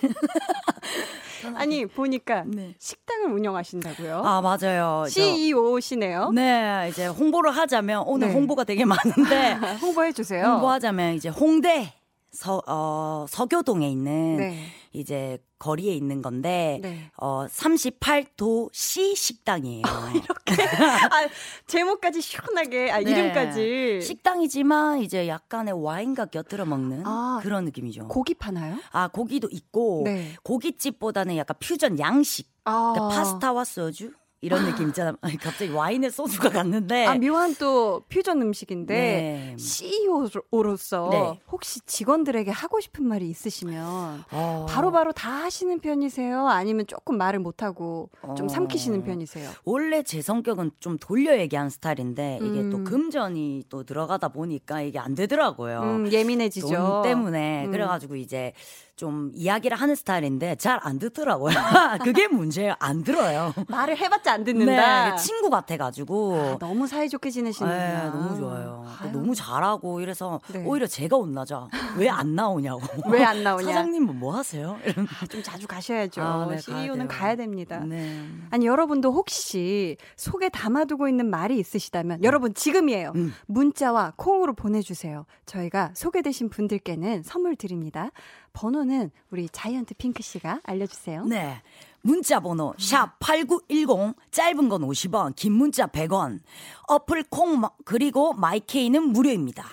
아니 1.55 1.87
보니까 1.87 2.45
네. 2.47 2.75
식당을 2.79 3.31
운영하신다고요? 3.33 4.23
아, 4.25 4.41
맞아요. 4.43 5.05
저- 5.05 5.11
CEO시네요. 5.11 6.31
네, 6.33 6.89
이제 6.91 7.07
홍보를 7.07 7.51
하자면 7.57 8.05
오늘 8.07 8.29
네. 8.29 8.35
홍보가 8.35 8.65
되게 8.65 8.85
많은데 8.85 9.55
홍보해 9.81 10.13
주세요. 10.13 10.45
홍보하자면 10.45 11.15
이제 11.15 11.29
홍대 11.31 11.93
서, 12.33 12.63
어, 12.67 13.27
서교동에 13.29 13.89
있는 13.89 14.37
네. 14.39 14.65
이제 14.93 15.39
거리에 15.59 15.95
있는 15.95 16.23
건데 16.23 16.81
네. 16.83 17.11
어 17.17 17.47
38도 17.47 18.69
C 18.73 19.15
식당이에요. 19.15 19.83
아, 19.87 21.29
제목까지 21.67 22.21
시원하게, 22.21 22.91
아, 22.91 22.99
네. 22.99 23.11
이름까지. 23.11 24.01
식당이지만 24.03 25.03
이제 25.03 25.29
약간의 25.29 25.75
와인과 25.83 26.27
곁들여 26.27 26.65
먹는 26.65 27.03
아, 27.07 27.39
그런 27.43 27.65
느낌이죠. 27.67 28.09
고기 28.09 28.35
파나요? 28.35 28.77
아 28.91 29.09
고기도 29.09 29.49
있고 29.53 30.03
네. 30.05 30.33
고깃집보다는 30.43 31.37
약간 31.37 31.57
퓨전 31.61 31.99
양식 31.99 32.51
아, 32.65 32.93
그러니까 32.95 33.17
파스타와 33.17 33.65
소주 33.65 34.13
이런 34.43 34.65
느낌 34.65 34.89
있잖아. 34.89 35.17
아니, 35.21 35.37
갑자기 35.37 35.71
와인에 35.71 36.11
소주가 36.11 36.51
갔는데 36.51 37.07
아, 37.07 37.15
묘한 37.15 37.55
또 37.55 38.03
퓨전 38.09 38.43
음식인데, 38.43 38.95
네. 38.95 39.57
CEO로서 39.57 41.09
네. 41.13 41.41
혹시 41.51 41.81
직원들에게 41.87 42.51
하고 42.51 42.81
싶은 42.81 43.07
말이 43.07 43.31
있으시면, 43.31 44.25
어, 44.33 44.67
바로바로 44.69 45.13
다 45.13 45.31
하시는 45.31 45.79
편이세요? 45.79 46.49
아니면 46.49 46.89
조금 46.89 47.17
말을 47.19 47.39
못하고 47.39 48.11
좀 48.37 48.47
어. 48.47 48.49
삼키시는 48.49 49.05
편이세요? 49.05 49.49
원래 49.65 50.03
제 50.03 50.21
성격은 50.21 50.73
좀 50.81 50.99
돌려 50.99 51.39
얘기하는 51.39 51.71
스타일인데 51.71 52.41
이게 52.43 52.69
또 52.69 52.79
음. 52.79 52.85
금전이 52.85 53.65
또 53.69 53.85
들어가다 53.85 54.31
보니까 54.31 54.83
이게 54.83 54.99
안 54.99 55.15
되더라고요. 55.15 55.81
음, 55.83 56.13
예민해지죠. 56.13 56.69
돈 56.75 57.03
때문에 57.03 57.67
음. 57.67 57.71
그래가지고 57.71 58.17
이제 58.17 58.53
좀 58.97 59.31
이야기를 59.35 59.77
하는 59.77 59.95
스타일인데 59.95 60.57
잘 60.57 60.79
안 60.83 60.99
듣더라고요. 60.99 61.55
그게 62.03 62.27
문제예요. 62.29 62.75
안 62.81 63.05
들어요. 63.05 63.53
말을 63.69 63.97
해봤자 63.97 64.33
안 64.33 64.45
듣는다. 64.45 65.11
네, 65.11 65.17
친구 65.17 65.49
같아가지고. 65.51 66.37
아, 66.37 66.59
너무 66.59 66.87
사이좋게 66.87 67.31
지내시는구나. 67.31 68.03
네, 68.05 68.11
너무 68.11 68.37
좋아요. 68.37 68.85
또 69.01 69.05
아유, 69.09 69.13
너무 69.13 69.35
잘하고 69.35 70.01
이래서 70.01 70.41
네. 70.53 70.65
오히려 70.67 70.87
제가 70.87 71.17
혼나죠. 71.17 71.69
왜안 71.97 72.35
나오냐고. 72.35 72.81
왜 73.11 73.23
안 73.25 73.43
나오냐? 73.45 73.67
사장님은 73.67 74.19
뭐 74.19 74.35
하세요? 74.35 74.79
아, 75.21 75.27
좀 75.27 75.43
자주 75.43 75.67
가셔야죠. 75.69 76.21
아, 76.23 76.47
네, 76.51 76.59
CEO는 76.59 77.07
가야 77.09 77.21
가야. 77.23 77.37
됩니다. 77.37 77.79
네. 77.81 78.27
아니 78.51 78.67
여러분도 78.67 79.13
혹시 79.13 79.97
속에 80.17 80.49
담아두고 80.49 81.09
있는 81.09 81.31
말이 81.31 81.59
있으시다면 81.59 82.25
여러분 82.25 82.53
지금이에요. 82.55 83.13
음. 83.15 83.33
문자와 83.47 84.15
콩으로 84.17 84.55
보내주세요. 84.55 85.25
저희가 85.47 85.91
소개되신 85.95 86.49
분들께는 86.51 87.23
선물 87.23 87.55
드립니다. 87.57 88.11
번호는 88.53 89.11
우리 89.31 89.49
자이언트 89.49 89.95
핑크 89.95 90.23
씨가 90.23 90.61
알려주세요. 90.65 91.25
네. 91.25 91.63
문자 92.03 92.41
번호 92.41 92.75
샵 92.79 93.19
8910 93.21 94.17
짧은 94.33 94.69
건 94.69 94.83
50원 94.83 95.35
긴 95.37 95.53
문자 95.53 95.87
100원 95.87 96.41
어플 96.89 97.25
콩 97.31 97.63
그리고 97.85 98.33
마이케이는 98.33 99.03
무료입니다. 99.05 99.65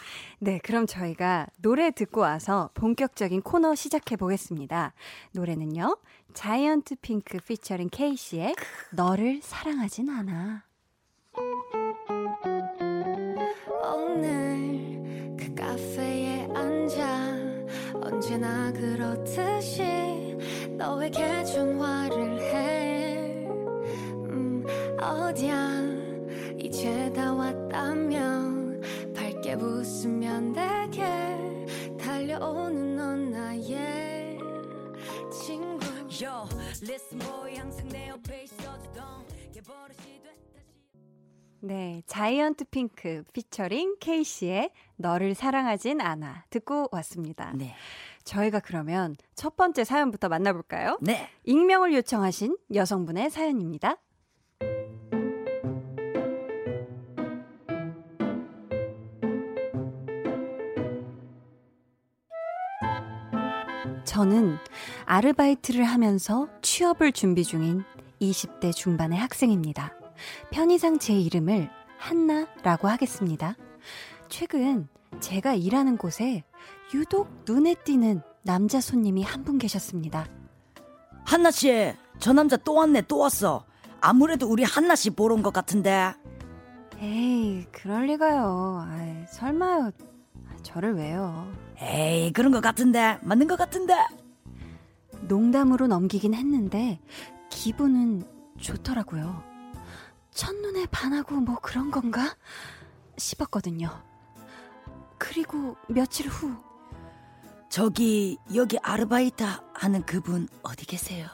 네, 0.41 0.59
그럼 0.59 0.85
저희가 0.85 1.47
노래 1.57 1.91
듣고 1.91 2.21
와서 2.21 2.69
본격적인 2.75 3.41
코너 3.41 3.75
시작해 3.75 4.15
보겠습니다. 4.15 4.93
노래는요. 5.33 5.97
자이언트 6.33 6.95
핑크 7.01 7.39
피처링 7.39 7.89
케이씨의 7.91 8.55
너를 8.91 9.41
사랑하진 9.43 10.09
않아. 10.09 10.63
오늘 13.95 15.35
그 15.37 15.53
카페에 15.55 16.47
앉아 16.53 17.28
언제나 18.11 18.71
그렇듯이 18.71 19.83
너에게 20.71 21.43
전화를 21.43 22.41
해. 22.41 23.45
음, 23.47 24.65
어디야? 24.99 25.79
이제 26.57 27.11
다 27.13 27.31
왔다면 27.31 28.81
밝게 29.15 29.53
웃으면 29.53 30.53
되게 30.53 31.05
달려오는 31.99 32.95
넌 32.95 33.31
나의 33.31 34.39
친구. 35.31 35.85
Yo, 36.09 36.47
listen 36.81 37.19
boy 37.19 37.55
항상 37.57 37.87
내 37.89 38.09
옆에 38.09 38.43
있어주던 38.45 39.03
게 39.53 39.61
버릇이 39.61 39.97
됐다지 39.97 40.18
네, 41.61 42.01
자이언트 42.07 42.65
핑크 42.65 43.23
피처링 43.33 43.97
케이씨의 43.99 44.71
너를 44.95 45.35
사랑하진 45.35 45.99
않아 45.99 46.45
듣고 46.49 46.87
왔습니다. 46.91 47.51
네. 47.55 47.75
저희가 48.23 48.59
그러면 48.59 49.15
첫 49.35 49.57
번째 49.57 49.83
사연부터 49.83 50.29
만나볼까요? 50.29 50.99
네. 51.01 51.29
익명을 51.43 51.93
요청하신 51.93 52.57
여성분의 52.73 53.29
사연입니다. 53.29 53.97
저는 64.05 64.57
아르바이트를 65.05 65.83
하면서 65.83 66.47
취업을 66.61 67.11
준비 67.11 67.43
중인 67.43 67.83
20대 68.19 68.73
중반의 68.73 69.17
학생입니다. 69.19 69.98
편의상 70.51 70.99
제 70.99 71.13
이름을 71.13 71.69
한나라고 71.97 72.88
하겠습니다. 72.88 73.55
최근 74.29 74.88
제가 75.19 75.53
일하는 75.55 75.97
곳에 75.97 76.43
유독 76.93 77.29
눈에 77.45 77.75
띄는 77.84 78.21
남자 78.43 78.79
손님이 78.82 79.23
한 79.23 79.43
분 79.43 79.58
계셨습니다. 79.58 80.27
한나 81.25 81.51
씨, 81.51 81.93
저 82.19 82.34
남자 82.34 82.58
또 82.58 82.73
왔네, 82.75 83.01
또 83.03 83.19
왔어. 83.19 83.65
아무래도 84.01 84.47
우리 84.47 84.63
한나 84.63 84.95
씨 84.95 85.10
보러 85.10 85.36
온 85.36 85.43
것 85.43 85.51
같은데. 85.53 86.13
에이, 87.01 87.65
그럴 87.71 88.05
리가요. 88.08 88.86
아이, 88.89 89.25
설마요. 89.29 89.91
저를 90.63 90.95
왜요? 90.95 91.51
에이, 91.79 92.32
그런 92.34 92.51
것 92.51 92.62
같은데. 92.62 93.17
맞는 93.21 93.47
것 93.47 93.58
같은데. 93.58 93.93
농담으로 95.21 95.88
넘기긴 95.88 96.34
했는데 96.34 96.99
기분은 97.49 98.23
좋더라고요. 98.60 99.43
첫눈에 100.39 100.86
반하고 100.86 101.36
뭐 101.36 101.58
그런 101.62 101.91
건가? 101.91 102.34
싶었거든요. 103.17 103.89
그리고 105.17 105.75
며칠 105.89 106.30
후 106.30 106.56
저기, 107.67 108.38
여기 108.56 108.78
아르바이트 108.82 109.43
하는 109.73 110.02
그분 110.06 110.47
어디 110.63 110.86
계세요? 110.86 111.28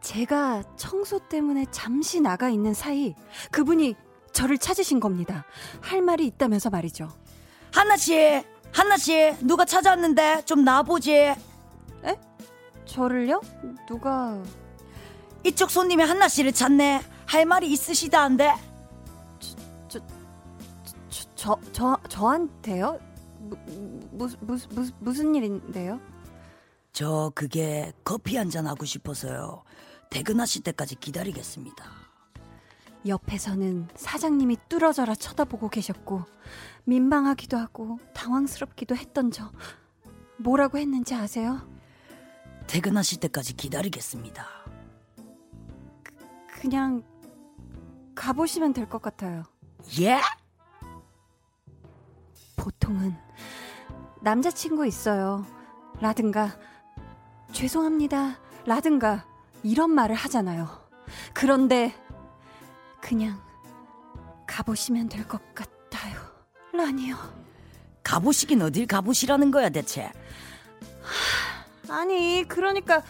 제가 0.00 0.62
청소 0.76 1.18
때문에 1.18 1.66
잠시 1.70 2.22
나가 2.22 2.48
있는 2.48 2.72
사이 2.72 3.14
그분이 3.50 3.94
저를 4.32 4.56
찾으신 4.56 4.98
겁니다. 4.98 5.44
할 5.82 6.00
말이 6.00 6.26
있다면서 6.28 6.70
말이죠. 6.70 7.10
한나 7.74 7.98
씨, 7.98 8.42
한나 8.72 8.96
씨, 8.96 9.36
누가 9.42 9.66
찾아왔는데 9.66 10.46
좀 10.46 10.64
나와보지. 10.64 11.34
저를요? 12.86 13.42
누가 13.86 14.42
이쪽 15.44 15.70
손님이 15.70 16.04
한나 16.04 16.28
씨를 16.28 16.52
찾네. 16.52 17.11
할 17.32 17.46
말이 17.46 17.72
있으시다는데. 17.72 18.54
저, 19.88 20.00
저, 21.34 21.58
저, 21.72 21.98
저한테요? 22.08 22.98
무, 23.38 23.56
무슨, 24.10 24.38
무슨, 24.42 24.68
무슨, 24.74 24.94
무슨 25.00 25.34
일인데요? 25.34 25.98
저 26.92 27.32
그게 27.34 27.92
커피 28.04 28.36
한 28.36 28.50
잔 28.50 28.66
하고 28.66 28.84
싶어서요. 28.84 29.62
퇴근하실 30.10 30.62
때까지 30.62 30.96
기다리겠습니다. 30.96 31.84
옆에서는 33.06 33.88
사장님이 33.94 34.58
뚫어져라 34.68 35.14
쳐다보고 35.14 35.70
계셨고, 35.70 36.24
민망하기도 36.84 37.56
하고, 37.56 37.98
당황스럽기도 38.12 38.94
했던 38.94 39.30
저. 39.30 39.50
뭐라고 40.38 40.76
했는지 40.76 41.14
아세요? 41.14 41.66
퇴근하실 42.66 43.20
때까지 43.20 43.54
기다리겠습니다. 43.54 44.46
그냥, 46.60 47.02
가보시면 48.26 48.72
될 48.72 48.88
것 48.88 49.02
같아요. 49.02 49.42
예? 50.00 50.20
보통은, 52.54 53.16
남자친구 54.20 54.86
있어요. 54.86 55.44
라든가, 56.00 56.56
죄송합니다. 57.50 58.38
라든가, 58.64 59.26
이런 59.64 59.90
말을 59.90 60.14
하잖아요. 60.14 60.68
그런데, 61.34 61.92
그냥, 63.00 63.40
가보시면 64.46 65.08
될 65.08 65.26
것 65.26 65.42
같아요. 65.52 66.20
라니요. 66.72 67.16
가보시긴 68.04 68.62
어딜 68.62 68.86
가보시라는 68.86 69.50
거야 69.50 69.68
대체. 69.68 70.12
아니, 71.88 72.44
그러니까 72.46 73.02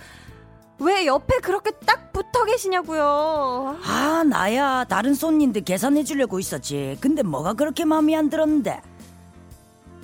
왜 0.79 1.07
옆에 1.07 1.39
그렇게 1.39 1.71
딱 1.87 2.13
붙어 2.13 2.45
계시냐고요. 2.45 3.79
아 3.85 4.25
나야 4.25 4.85
다른 4.85 5.15
손님들 5.15 5.63
계산해 5.63 6.05
주려고 6.05 6.39
있었지. 6.39 6.97
근데 7.01 7.23
뭐가 7.23 7.55
그렇게 7.55 7.85
마음에 7.85 8.17
안 8.17 8.29
들었는데. 8.29 8.83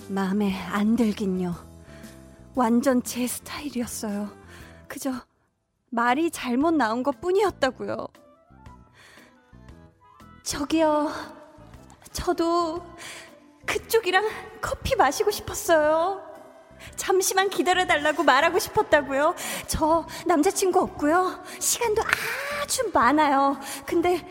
마음에 0.08 0.54
안 0.70 0.96
들긴요. 0.96 1.54
완전 2.54 3.02
제 3.02 3.26
스타일이었어요. 3.26 4.30
그저 4.86 5.12
말이 5.90 6.30
잘못 6.30 6.72
나온 6.72 7.02
것 7.02 7.20
뿐이었다고요. 7.20 8.06
저기요. 10.42 11.10
저도 12.12 12.82
그쪽이랑 13.66 14.26
커피 14.62 14.96
마시고 14.96 15.30
싶었어요. 15.30 16.22
잠시만 16.96 17.50
기다려달라고 17.50 18.22
말하고 18.22 18.58
싶었다고요. 18.58 19.34
저 19.66 20.06
남자친구 20.26 20.80
없고요. 20.80 21.42
시간도 21.58 22.02
아주 22.62 22.90
많아요. 22.92 23.58
근데 23.86 24.24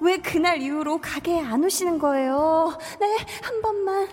왜 0.00 0.18
그날 0.18 0.60
이후로 0.60 1.00
가게에 1.00 1.40
안 1.40 1.64
오시는 1.64 1.98
거예요? 1.98 2.76
네, 3.00 3.16
한 3.42 3.62
번만. 3.62 4.08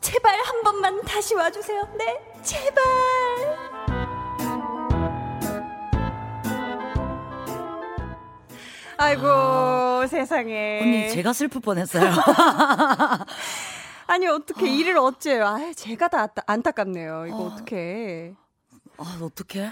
제발 0.00 0.32
한 0.38 0.62
번만 0.62 1.02
다시 1.02 1.34
와주세요. 1.34 1.88
네, 1.98 2.18
제발. 2.42 2.82
아이고 8.96 10.06
세상에. 10.08 10.80
언니 10.82 11.10
제가 11.10 11.32
슬플 11.32 11.60
뻔했어요. 11.60 12.10
아니 14.08 14.26
어떻게 14.26 14.68
일을 14.74 14.96
어째요? 14.98 15.46
아 15.46 15.72
제가 15.74 16.08
다 16.08 16.22
안타- 16.22 16.42
안타깝네요. 16.46 17.26
이거 17.26 17.36
어 17.36 17.56
떻게? 17.56 18.34
아 18.96 19.18
어떡해? 19.22 19.70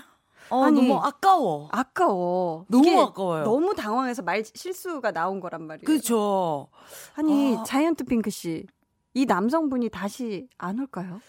어, 0.50 0.62
아니, 0.64 0.80
너무 0.86 1.00
아까워. 1.02 1.68
아까워. 1.72 2.66
너무 2.68 3.00
아까워요. 3.00 3.42
너무 3.44 3.74
당황해서 3.74 4.22
말 4.22 4.44
실수가 4.44 5.10
나온 5.10 5.40
거란 5.40 5.66
말이에요. 5.66 5.84
그죠. 5.86 6.68
아니 7.16 7.56
아. 7.56 7.64
자이언트 7.64 8.04
핑크 8.04 8.30
씨, 8.30 8.66
이 9.14 9.24
남성분이 9.24 9.88
다시 9.88 10.46
안 10.58 10.78
올까요? 10.78 11.20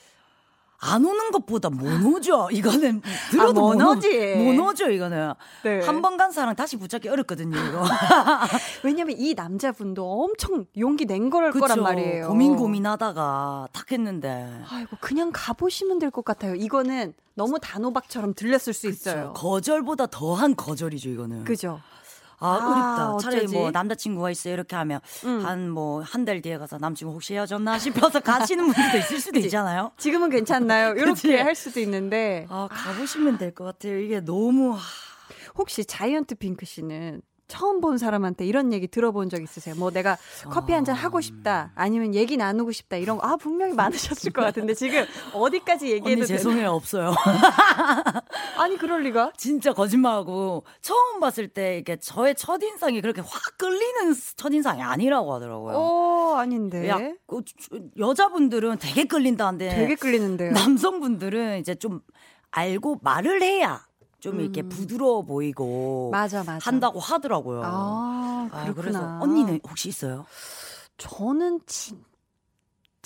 안 0.79 1.03
오는 1.03 1.31
것보다 1.31 1.69
못 1.69 1.87
오죠. 2.05 2.49
이거는 2.51 3.01
들어도 3.31 3.61
못 3.61 3.73
못, 3.77 3.81
오- 3.83 3.97
오지. 3.97 4.35
못 4.35 4.69
오죠. 4.69 4.91
이거는 4.91 5.33
네. 5.63 5.81
한번 5.83 6.17
간 6.17 6.31
사람 6.31 6.55
다시 6.55 6.77
붙잡기 6.77 7.09
어렵거든요. 7.09 7.57
이거. 7.57 7.83
왜냐면 8.83 9.15
이 9.17 9.33
남자분도 9.33 10.23
엄청 10.23 10.65
용기 10.77 11.05
낸걸 11.05 11.51
그쵸. 11.51 11.61
거란 11.65 11.81
말이에요. 11.81 12.27
고민 12.27 12.55
고민하다가 12.55 13.69
탁 13.73 13.91
했는데. 13.91 14.61
아이고 14.69 14.97
그냥 14.99 15.31
가보시면 15.33 15.99
될 15.99 16.11
것 16.11 16.23
같아요. 16.23 16.55
이거는 16.55 17.13
너무 17.35 17.59
단호박처럼 17.59 18.33
들렸을 18.33 18.73
수 18.73 18.87
있어요. 18.87 19.33
거절보다 19.33 20.07
더한 20.07 20.55
거절이죠. 20.55 21.09
이거는. 21.09 21.43
그죠? 21.43 21.79
아, 22.39 22.47
어렵다. 22.55 23.17
차라리 23.19 23.37
어쩌지? 23.45 23.53
뭐 23.55 23.71
남자친구가 23.71 24.29
있어요. 24.31 24.53
이렇게 24.53 24.75
하면 24.75 24.99
음. 25.25 25.45
한뭐 25.45 26.01
한 26.03 26.25
달 26.25 26.41
뒤에 26.41 26.57
가서 26.57 26.77
남친구 26.77 27.13
혹시 27.13 27.33
헤어졌나 27.33 27.79
싶어서 27.79 28.19
가시는 28.21 28.65
분들도 28.65 28.97
있을 28.97 29.19
수도 29.19 29.39
있잖아요. 29.39 29.91
지금은 29.97 30.29
괜찮나요? 30.29 30.93
이렇게? 30.99 31.39
할 31.41 31.55
수도 31.55 31.79
있는데 31.79 32.45
아, 32.49 32.67
가보시면 32.69 33.37
될 33.37 33.53
것 33.55 33.63
같아요. 33.63 33.97
이게 33.99 34.19
너무 34.19 34.75
아, 34.75 34.79
혹시 35.55 35.83
자이언트 35.85 36.35
핑크 36.35 36.65
씨는 36.65 37.21
처음 37.47 37.79
본 37.81 37.97
사람한테 37.97 38.45
이런 38.45 38.73
얘기 38.73 38.87
들어본 38.87 39.29
적 39.29 39.41
있으세요? 39.41 39.73
뭐 39.75 39.89
내가 39.91 40.17
커피 40.49 40.73
한 40.73 40.83
잔 40.83 40.95
하고 40.95 41.21
싶다, 41.21 41.71
아니면 41.75 42.13
얘기 42.13 42.37
나누고 42.37 42.71
싶다 42.71 42.97
이런 42.97 43.17
거 43.17 43.27
아 43.27 43.35
분명히 43.35 43.73
많으셨을 43.73 44.31
것 44.31 44.41
같은데 44.41 44.73
지금 44.73 45.05
어디까지 45.33 45.85
얘기해도 45.91 46.19
언니 46.21 46.25
죄송해요 46.27 46.69
없어요. 46.71 47.13
되나? 47.25 48.21
아니 48.57 48.77
그럴 48.77 49.01
리가? 49.03 49.31
진짜 49.37 49.73
거짓말하고 49.73 50.65
처음 50.81 51.19
봤을 51.19 51.47
때 51.47 51.77
이게 51.79 51.97
저의 51.97 52.35
첫 52.35 52.61
인상이 52.61 53.01
그렇게 53.01 53.21
확 53.21 53.57
끌리는 53.57 54.13
첫 54.35 54.53
인상이 54.53 54.81
아니라고 54.81 55.33
하더라고요. 55.33 55.75
어 55.77 56.35
아닌데. 56.37 56.87
야, 56.89 56.97
그 57.27 57.41
주- 57.45 57.69
여자분들은 57.97 58.77
되게 58.79 59.05
끌린다는데 59.05 59.69
되게 59.69 59.95
끌리는데요. 59.95 60.51
남성분들은 60.51 61.59
이제 61.59 61.75
좀 61.75 62.01
알고 62.51 62.99
말을 63.01 63.41
해야 63.41 63.86
좀 64.19 64.39
이렇게 64.39 64.61
음. 64.61 64.69
부드러워 64.69 65.21
보이고 65.21 66.09
맞아 66.11 66.43
맞아. 66.43 66.59
한다고 66.61 66.99
하더라고요. 66.99 67.61
아 67.63 68.49
아, 68.51 68.63
그렇구나. 68.63 68.73
그래서 68.73 69.17
언니는 69.21 69.59
혹시 69.67 69.89
있어요? 69.89 70.25
저는 70.97 71.59
진 71.67 72.03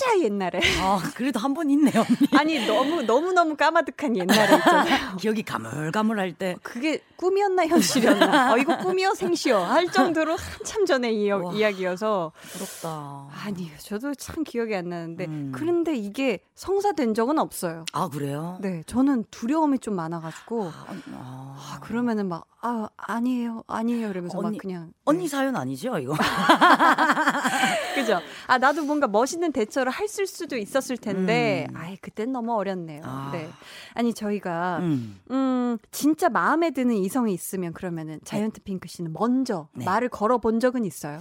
짜 0.02 0.20
옛날에 0.20 0.60
아, 0.82 1.02
그래도 1.16 1.40
한 1.40 1.54
번 1.54 1.70
있네요, 1.70 2.00
언니. 2.02 2.28
아니 2.38 2.66
너무 2.66 3.04
너무 3.04 3.34
너무 3.34 3.56
까마득한 3.56 4.16
옛날에 4.18 4.58
있잖아요. 4.58 5.16
기억이 5.20 5.44
가물가물할 5.44 6.34
때. 6.34 6.56
그게 6.64 7.02
꿈이었나 7.18 7.68
현실이었나? 7.68 8.54
어 8.54 8.58
이거 8.58 8.78
꿈이요 8.78 9.14
생시요 9.14 9.58
할 9.60 9.88
정도로 9.92 10.36
한참 10.38 10.86
전에 10.86 11.12
이 11.12 11.30
와. 11.30 11.54
이야기여서 11.54 12.32
부럽다. 12.42 13.28
아니요 13.46 13.72
저도 13.80 14.16
참 14.16 14.44
기억이 14.44 14.74
안 14.76 14.90
나는데 14.90 15.26
음. 15.26 15.52
그런데 15.54 15.96
이게 15.96 16.40
성사된 16.56 17.14
적은 17.14 17.38
없어요. 17.38 17.86
아, 17.94 18.08
그래요? 18.10 18.58
네 18.62 18.84
저는 18.88 19.26
두려움이 19.30 19.80
좀 19.80 19.96
많아가지고 19.96 20.72
아, 20.74 20.86
아. 21.14 21.56
아, 21.58 21.80
그러면은 21.82 22.28
막 22.30 22.46
아 22.64 22.88
아니에요 22.96 23.64
아니에요 23.66 24.12
이러면서 24.12 24.38
언니- 24.38 24.52
막 24.58 24.62
그냥 24.62 24.94
언니 25.04 25.24
네. 25.24 25.28
사연 25.30 25.56
아니죠, 25.56 25.98
이거? 25.98 26.14
그죠? 27.96 28.20
아 28.48 28.58
나도 28.58 28.84
뭔가 28.84 29.08
멋있는 29.08 29.52
대처를 29.52 29.91
했을 29.92 30.26
수도 30.28 30.58
있었을 30.58 30.98
텐데 30.98 31.68
음. 31.70 31.76
아예 31.78 31.98
그땐 32.02 32.32
너무 32.32 32.54
어렸네요. 32.56 33.02
아. 33.04 33.30
네 33.34 33.50
아니 33.94 34.14
저희가 34.14 34.80
음. 34.80 35.20
음, 35.32 35.78
진짜 35.92 36.30
마음에 36.30 36.72
드는 36.72 36.96
이성이 36.96 37.34
있으면 37.34 37.74
그러면은 37.74 38.20
자이언트 38.24 38.62
핑크 38.64 38.88
씨는 38.88 39.14
먼저 39.14 39.68
네. 39.74 39.86
말을 39.86 40.10
걸어 40.10 40.38
본 40.40 40.60
적은 40.60 40.86
있어요? 40.86 41.20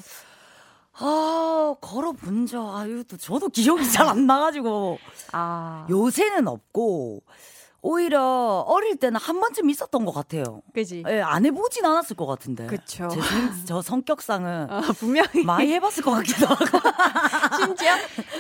아, 0.93 1.75
걸어본 1.81 2.47
적, 2.47 2.77
아유, 2.77 3.05
또 3.05 3.17
저도 3.17 3.49
기억이 3.49 3.91
잘 3.91 4.07
안 4.09 4.27
나가지고. 4.27 4.99
아, 5.33 5.87
요새는 5.89 6.47
없고, 6.49 7.23
오히려 7.83 8.65
어릴 8.67 8.97
때는 8.97 9.19
한 9.19 9.41
번쯤 9.41 9.71
있었던 9.71 10.05
것 10.05 10.13
같아요. 10.13 10.63
그지? 10.75 11.03
예, 11.09 11.21
안 11.23 11.45
해보진 11.47 11.85
않았을 11.85 12.15
것 12.17 12.27
같은데. 12.27 12.67
그쵸. 12.67 13.09
제 13.09 13.21
성, 13.21 13.65
저 13.67 13.83
성격상은 13.83 14.67
아, 14.71 14.81
분명히 14.99 15.45
많이 15.45 15.73
해봤을 15.73 16.03
것 16.03 16.11
같기도 16.13 16.47
하고. 16.47 16.65
심지어 17.65 17.93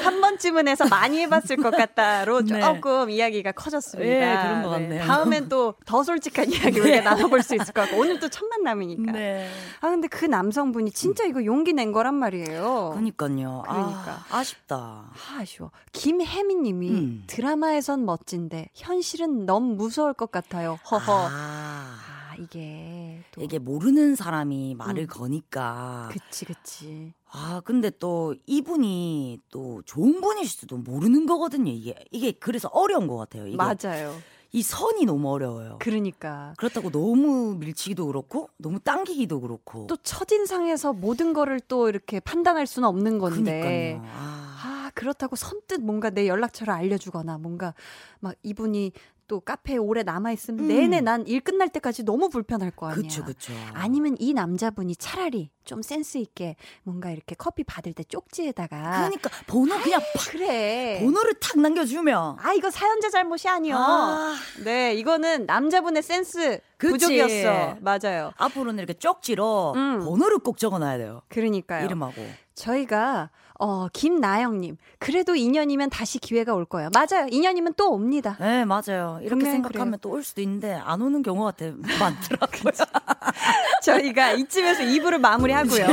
한 0.03 0.21
번쯤은 0.21 0.69
해서 0.69 0.87
많이 0.89 1.19
해봤을 1.21 1.57
것 1.63 1.71
같다로 1.71 2.43
네. 2.45 2.61
조금 2.61 3.11
이야기가 3.11 3.53
커졌습니다. 3.53 4.11
예, 4.11 4.43
그런 4.43 4.63
것 4.63 4.69
같네요. 4.71 5.05
다음엔 5.05 5.49
또 5.49 5.75
더 5.87 6.03
솔직한 6.03 6.47
이야기 6.53 6.79
우리가 6.81 7.01
나눠볼 7.03 7.43
수 7.43 7.55
있을 7.55 7.67
것 7.73 7.83
같고 7.83 7.97
오늘 7.99 8.19
또 8.21 8.29
첫 8.29 8.47
만남이니까. 8.47 9.11
네. 9.13 9.51
아 9.81 9.89
근데 9.91 10.07
그 10.09 10.25
남성분이 10.25 10.93
진짜 10.93 11.25
이거 11.25 11.45
용기 11.45 11.73
낸 11.73 11.91
거란 11.93 12.15
말이에요. 12.15 12.93
그니까요. 12.95 13.63
그러니까. 13.67 14.25
아, 14.31 14.39
아쉽다. 14.39 14.77
아, 14.77 15.11
아쉬워. 15.39 15.71
김혜미님이 15.93 16.91
음. 16.91 17.25
드라마에선 17.27 18.05
멋진데 18.05 18.69
현실은 18.75 19.30
너무 19.31 19.75
무서울 19.75 20.13
것 20.15 20.31
같아요. 20.31 20.79
허허. 20.91 21.29
아, 21.33 21.99
아, 22.31 22.35
이게 22.39 23.23
또 23.33 23.43
이게 23.43 23.59
모르는 23.59 24.15
사람이 24.17 24.75
말을 24.77 25.05
음. 25.05 25.07
거니까. 25.07 26.09
그치 26.13 26.45
그치. 26.45 27.13
아, 27.33 27.61
근데 27.65 27.91
또 27.99 28.35
이분이 28.47 29.41
또 29.51 29.83
좋은 29.85 30.21
분일 30.21 30.47
수도 30.49 30.77
모르는 30.77 31.27
거거든요. 31.27 31.71
이게 31.71 31.95
이게 32.11 32.33
그래서 32.33 32.69
어려운 32.73 33.07
것 33.07 33.17
같아요. 33.17 33.47
이게 33.47 33.57
맞아요. 33.57 34.21
이 34.53 34.63
선이 34.63 35.05
너무 35.05 35.31
어려워요. 35.31 35.77
그러니까 35.79 36.55
그렇다고 36.57 36.91
너무 36.91 37.55
밀치기도 37.55 38.07
그렇고 38.07 38.49
너무 38.57 38.81
당기기도 38.81 39.41
그렇고. 39.41 39.87
또 39.87 39.97
첫인상에서 39.97 40.93
모든 40.93 41.33
거를 41.33 41.61
또 41.61 41.89
이렇게 41.89 42.19
판단할 42.19 42.67
수는 42.67 42.89
없는 42.89 43.19
건데. 43.19 43.61
그니까요. 43.61 44.03
아, 44.13 44.61
아, 44.65 44.80
그렇다고 44.95 45.37
선뜻 45.37 45.81
뭔가 45.81 46.11
내 46.11 46.27
연락처를 46.29 46.73
알려주거나 46.75 47.39
뭔가 47.39 47.75
막 48.21 48.35
이분이 48.43 48.93
또 49.27 49.39
카페에 49.39 49.77
오래 49.77 50.03
남아있으면 50.03 50.65
음. 50.65 50.67
내내 50.67 51.01
난 51.03 51.25
일 51.25 51.41
끝날 51.41 51.69
때까지 51.69 52.03
너무 52.03 52.29
불편할 52.31 52.73
거 52.73 52.89
아니야. 52.89 53.03
그쵸 53.03 53.25
그쵸. 53.25 53.53
아니면 53.75 54.17
이 54.19 54.33
남자분이 54.35 54.97
차라리 54.97 55.51
좀 55.65 55.83
센스 55.83 56.19
있게 56.19 56.57
뭔가 56.83 57.13
이렇게 57.13 57.37
커피 57.37 57.63
받을 57.63 57.93
때 57.93 58.03
쪽지에다가 58.03 58.77
그러니까 58.97 59.31
번호 59.47 59.79
그냥 59.79 60.01
팍 60.17 60.33
그래. 60.33 60.99
번호를 61.05 61.35
탁 61.35 61.61
남겨주면. 61.61 62.39
아 62.41 62.53
이거 62.55 62.71
사연자 62.73 63.09
잘못이 63.09 63.49
아니요. 63.49 63.77
아. 63.79 64.35
네 64.65 64.95
이거는 64.95 65.47
남자분의 65.47 66.03
센스 66.03 66.59
그치. 66.77 66.93
부족이었어. 66.95 67.77
맞아요. 67.83 68.33
앞으로는 68.37 68.79
이렇게 68.79 68.95
쪽지로 68.95 69.75
음. 69.77 70.01
번호를 70.01 70.41
꼭 70.41 70.59
적어놔야 70.59 70.99
돼요. 70.99 71.23
그러니까요. 71.29 71.85
이름하고. 71.85 72.21
저희가 72.57 73.31
어 73.63 73.89
김나영님 73.93 74.77
그래도 74.99 75.35
2년이면 75.35 75.91
다시 75.91 76.19
기회가 76.19 76.55
올 76.55 76.65
거예요. 76.65 76.89
맞아요. 76.95 77.27
2년이면 77.27 77.77
또 77.77 77.93
옵니다. 77.93 78.37
네, 78.41 78.65
맞아요. 78.65 79.21
이렇게 79.23 79.45
생각하면 79.45 79.99
또 80.01 80.11
올 80.11 80.25
수도 80.25 80.41
있는데 80.41 80.73
안 80.75 81.03
오는 81.03 81.23
경우가 81.23 81.53
되게 81.53 81.75
많더라고요. 82.01 82.73
저희가 83.85 84.33
이쯤에서 84.33 84.83
2부를 84.85 85.19
마무리하고요. 85.19 85.87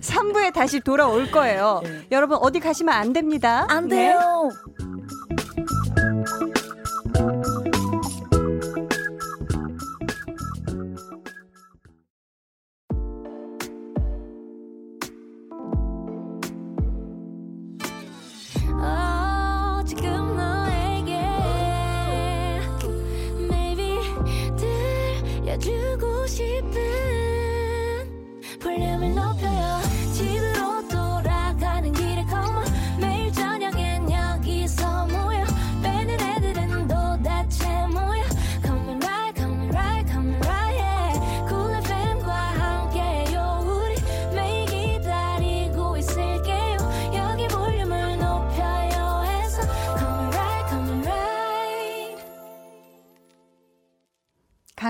3부에 0.00 0.52
다시 0.52 0.80
돌아올 0.80 1.30
거예요. 1.30 1.82
여러분 2.10 2.38
어디 2.40 2.60
가시면 2.60 2.94
안 2.94 3.12
됩니다. 3.12 3.66
안 3.68 3.88
네. 3.88 3.96
돼요. 4.08 4.18
어, 4.50 5.31
싶은 26.32 27.11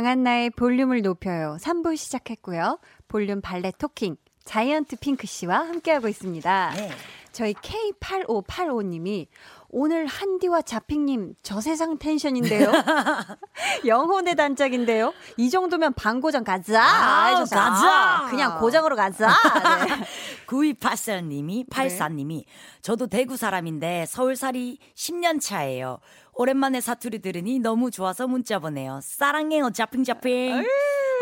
강한나의 0.02 0.50
볼륨을 0.50 1.02
높여요. 1.02 1.56
3부 1.60 1.96
시작했고요. 1.96 2.80
볼륨 3.06 3.40
발레 3.40 3.72
토킹 3.78 4.16
자이언트 4.44 4.96
핑크 4.96 5.28
씨와 5.28 5.60
함께하고 5.60 6.08
있습니다. 6.08 6.72
네. 6.74 6.90
저희 7.30 7.54
K8585님이 7.54 9.28
오늘 9.68 10.06
한디와 10.06 10.62
자핑님 10.62 11.34
저 11.44 11.60
세상 11.60 11.98
텐션인데요. 11.98 12.70
영혼의 13.86 14.34
단짝인데요. 14.34 15.14
이 15.36 15.48
정도면 15.48 15.94
방고장 15.94 16.42
가자. 16.42 16.82
아, 16.82 17.44
가자. 17.44 18.26
그냥 18.28 18.58
고장으로 18.58 18.96
가자. 18.96 19.28
네. 19.28 20.04
9284님이, 20.46 21.66
84님이, 21.70 22.44
저도 22.82 23.06
대구 23.06 23.36
사람인데 23.36 24.06
서울살이 24.06 24.78
10년 24.94 25.40
차예요. 25.40 26.00
오랜만에 26.34 26.80
사투리 26.80 27.20
들으니 27.20 27.58
너무 27.58 27.90
좋아서 27.90 28.26
문자 28.26 28.58
보내요. 28.58 29.00
사랑해요, 29.02 29.70
자핑자핑. 29.70 30.64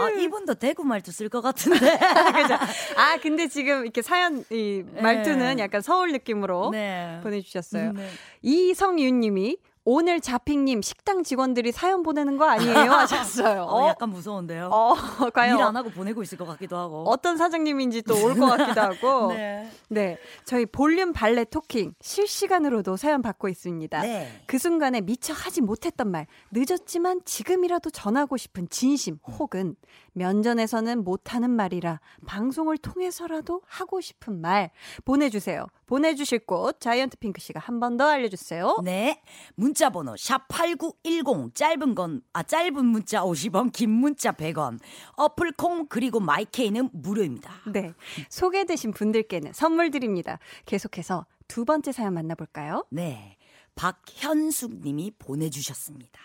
아, 0.01 0.09
이분도 0.11 0.55
대구 0.55 0.85
말투 0.85 1.13
쓸 1.13 1.29
것 1.29 1.41
같은데. 1.41 1.79
그죠? 2.33 2.55
아, 2.97 3.19
근데 3.21 3.49
지금 3.49 3.83
이렇게 3.83 4.03
사연, 4.03 4.45
이 4.51 4.85
말투는 5.01 5.57
네. 5.57 5.63
약간 5.63 5.83
서울 5.83 6.13
느낌으로 6.13 6.71
네. 6.71 7.21
보내주셨어요. 7.23 7.93
네. 7.93 8.09
이성윤 8.43 9.21
님이 9.21 9.59
오늘 9.85 10.21
자핑님 10.21 10.83
식당 10.83 11.23
직원들이 11.23 11.73
사연 11.73 12.03
보내는 12.03 12.37
거 12.37 12.45
아니에요? 12.45 12.75
하셨어요. 12.93 13.63
어, 13.71 13.89
약간 13.89 14.11
무서운데요. 14.11 14.67
어, 14.71 14.95
과연 15.33 15.57
일 15.57 15.63
안 15.63 15.75
하고 15.75 15.91
보내고 15.91 16.23
있을 16.23 16.37
것 16.37 16.45
같기도 16.47 16.77
하고. 16.77 17.05
어떤 17.09 17.37
사장님인지 17.39 18.03
또 18.03 18.15
올 18.17 18.35
것 18.39 18.47
같기도 18.57 18.81
하고. 18.81 19.33
네. 19.35 19.71
네. 19.89 20.19
저희 20.45 20.67
볼륨 20.67 21.13
valet 21.13 21.45
talking 21.45 21.95
실시간으로도 22.01 22.97
사연 22.97 23.23
받고 23.23 23.49
있습니다. 23.49 24.03
네. 24.03 24.43
그 24.47 24.59
순간에 24.59 25.01
미처 25.01 25.33
하지 25.33 25.63
못했던 25.63 26.11
말, 26.11 26.27
늦었지만 26.51 27.23
지금이라도 27.25 27.91
전하고 27.91 28.37
싶은 28.37 28.69
진심, 28.69 29.19
혹은 29.39 29.77
면전에서는 30.13 31.05
못하는 31.05 31.51
말이라 31.51 32.01
방송을 32.27 32.79
통해서라도 32.79 33.63
하고 33.67 34.01
싶은 34.01 34.41
말 34.41 34.71
보내주세요. 35.05 35.67
보내주실 35.87 36.41
곳 36.47 36.81
자이언트 36.81 37.17
핑크 37.19 37.41
씨가 37.41 37.61
한 37.61 37.81
번 37.81 37.97
더 37.97 38.07
알려주세요. 38.09 38.81
네. 38.85 39.23
문자 39.55 39.91
번호 39.91 40.15
샵8910 40.15 41.55
짧은 41.55 41.95
건 41.95 42.23
아 42.33 42.43
짧은 42.43 42.85
문자 42.85 43.23
50원, 43.23 43.73
긴 43.73 43.91
문자 43.91 44.33
100원. 44.33 44.79
어플 45.17 45.53
콩 45.53 45.87
그리고 45.89 46.21
마이케이는 46.21 46.91
무료입니다. 46.93 47.53
네. 47.73 47.93
소개되신 48.29 48.93
분들께는 48.93 49.53
선물 49.53 49.91
드립니다. 49.91 50.39
계속해서 50.67 51.27
두 51.49 51.65
번째 51.65 51.93
사연 51.93 52.15
만나볼까요? 52.15 52.87
네. 52.91 53.37
박현숙 53.75 54.81
님이 54.83 55.11
보내 55.19 55.49
주셨습니다. 55.51 56.21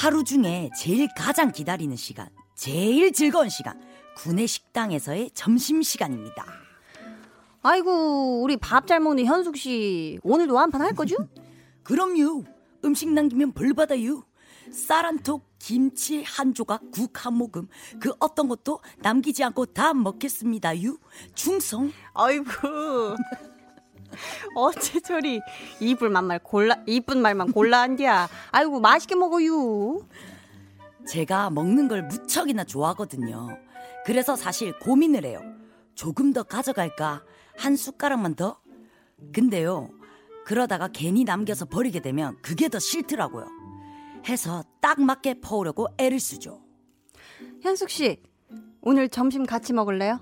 하루 0.00 0.24
중에 0.24 0.70
제일 0.74 1.08
가장 1.14 1.52
기다리는 1.52 1.94
시간, 1.94 2.26
제일 2.54 3.12
즐거운 3.12 3.50
시간, 3.50 3.78
구내 4.16 4.46
식당에서의 4.46 5.30
점심 5.34 5.82
시간입니다. 5.82 6.46
아이고, 7.60 8.40
우리 8.40 8.56
밥 8.56 8.86
잘 8.86 8.98
먹는 9.00 9.26
현숙 9.26 9.58
씨, 9.58 10.18
오늘도 10.22 10.58
한판 10.58 10.80
할 10.80 10.94
거죠? 10.94 11.16
그럼요. 11.84 12.44
음식 12.82 13.10
남기면 13.10 13.52
벌 13.52 13.74
받아요. 13.74 14.24
쌀한 14.72 15.18
톡, 15.18 15.44
김치 15.58 16.22
한 16.22 16.54
조각, 16.54 16.80
국 16.92 17.26
한 17.26 17.34
모금, 17.34 17.68
그 18.00 18.14
어떤 18.20 18.48
것도 18.48 18.80
남기지 19.00 19.44
않고 19.44 19.66
다 19.66 19.92
먹겠습니다요. 19.92 20.96
충성. 21.34 21.92
아이고. 22.14 22.46
어째 24.54 25.00
저리 25.00 25.40
이쁜 25.80 26.12
말만 26.12 26.40
골라 26.40 26.76
이쁜 26.86 27.22
말만 27.22 27.52
골라 27.52 27.80
한디야. 27.82 28.28
아이고 28.50 28.80
맛있게 28.80 29.14
먹어요. 29.14 30.06
제가 31.06 31.50
먹는 31.50 31.88
걸 31.88 32.02
무척이나 32.02 32.64
좋아하거든요. 32.64 33.58
그래서 34.04 34.36
사실 34.36 34.78
고민을 34.78 35.24
해요. 35.24 35.40
조금 35.94 36.32
더 36.32 36.42
가져갈까? 36.42 37.22
한 37.56 37.76
숟가락만 37.76 38.34
더? 38.34 38.60
근데요, 39.32 39.90
그러다가 40.46 40.88
괜히 40.88 41.24
남겨서 41.24 41.66
버리게 41.66 42.00
되면 42.00 42.38
그게 42.42 42.68
더 42.68 42.78
싫더라고요. 42.78 43.46
해서 44.28 44.64
딱 44.80 45.00
맞게 45.00 45.40
퍼오려고 45.40 45.88
애를 45.98 46.18
쓰죠. 46.20 46.62
현숙 47.62 47.90
씨, 47.90 48.22
오늘 48.80 49.08
점심 49.08 49.44
같이 49.44 49.72
먹을래요? 49.72 50.20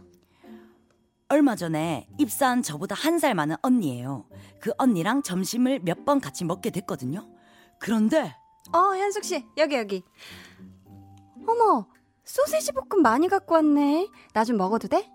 얼마 1.29 1.57
전에 1.57 2.09
입사한 2.19 2.63
저보다 2.63 2.95
한 2.95 3.19
살 3.19 3.35
많은 3.35 3.57
언니예요. 3.63 4.25
그 4.61 4.73
언니랑 4.79 5.23
점심을 5.23 5.81
몇 5.81 6.05
번 6.05 6.21
같이 6.21 6.45
먹게 6.45 6.71
됐거든요. 6.71 7.29
그런데 7.79 8.35
어, 8.73 8.95
현숙 8.97 9.25
씨, 9.25 9.45
여기 9.57 9.77
여기. 9.77 10.03
어머, 11.47 11.87
소세지 12.25 12.73
볶음 12.73 13.03
많이 13.03 13.29
갖고 13.29 13.55
왔네. 13.55 14.09
나 14.33 14.45
좀 14.45 14.57
먹어도 14.57 14.89
돼? 14.89 15.11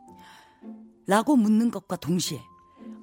라고 1.07 1.36
묻는 1.36 1.70
것과 1.72 1.95
동시에 1.97 2.41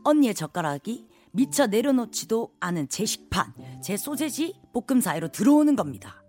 언니의 0.05 0.35
젓가락이 0.35 1.07
미처 1.33 1.67
내려놓지도 1.67 2.55
않은 2.61 2.89
제 2.89 3.05
식판, 3.05 3.55
제 3.83 3.97
소세지 3.97 4.61
볶음 4.73 5.01
사이로 5.01 5.29
들어오는 5.29 5.77
겁니다. 5.77 6.23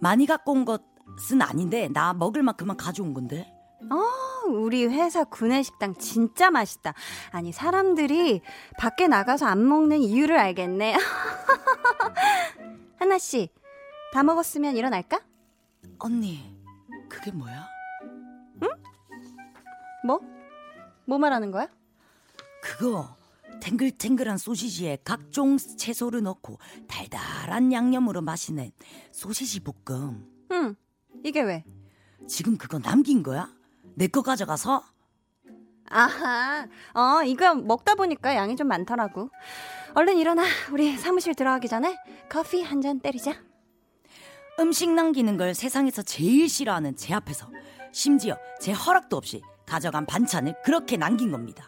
많이 0.00 0.26
갖고 0.26 0.52
온 0.52 0.64
것은 0.64 1.40
아닌데 1.42 1.88
나 1.92 2.12
먹을 2.12 2.42
만큼만 2.42 2.76
가져온 2.76 3.14
건데. 3.14 3.52
어, 3.90 3.96
우리 4.46 4.86
회사 4.86 5.24
구내식당 5.24 5.94
진짜 5.96 6.50
맛있다. 6.50 6.94
아니, 7.30 7.52
사람들이 7.52 8.42
밖에 8.78 9.08
나가서 9.08 9.46
안 9.46 9.66
먹는 9.66 10.00
이유를 10.00 10.36
알겠네. 10.36 10.96
하나씨, 12.98 13.50
다 14.12 14.22
먹었으면 14.22 14.76
일어날까? 14.76 15.20
언니, 15.98 16.56
그게 17.08 17.30
뭐야? 17.30 17.68
뭐? 20.04 20.20
뭐 21.06 21.18
말하는 21.18 21.50
거야? 21.50 21.68
그거 22.60 23.16
탱글탱글한 23.60 24.38
소시지에 24.38 24.98
각종 25.04 25.56
채소를 25.56 26.22
넣고 26.22 26.58
달달한 26.88 27.72
양념으로 27.72 28.20
마시는 28.20 28.72
소시지 29.12 29.60
볶음. 29.60 30.26
응, 30.50 30.74
이게 31.24 31.42
왜? 31.42 31.64
지금 32.28 32.56
그거 32.56 32.78
남긴 32.78 33.22
거야? 33.22 33.52
내 33.94 34.08
거 34.08 34.22
가져가서? 34.22 34.82
아하, 35.88 36.66
어, 36.94 37.22
이거 37.24 37.54
먹다 37.54 37.94
보니까 37.94 38.34
양이 38.34 38.56
좀 38.56 38.66
많더라고. 38.68 39.30
얼른 39.94 40.16
일어나. 40.16 40.42
우리 40.72 40.96
사무실 40.96 41.34
들어가기 41.34 41.68
전에 41.68 41.98
커피 42.30 42.62
한 42.62 42.80
잔 42.80 43.00
때리자. 43.00 43.34
음식 44.58 44.90
남기는 44.90 45.36
걸 45.36 45.54
세상에서 45.54 46.02
제일 46.02 46.48
싫어하는 46.48 46.96
제 46.96 47.14
앞에서 47.14 47.50
심지어 47.92 48.36
제 48.60 48.72
허락도 48.72 49.16
없이 49.16 49.42
가져간 49.66 50.06
반찬을 50.06 50.54
그렇게 50.64 50.96
남긴 50.96 51.30
겁니다. 51.30 51.64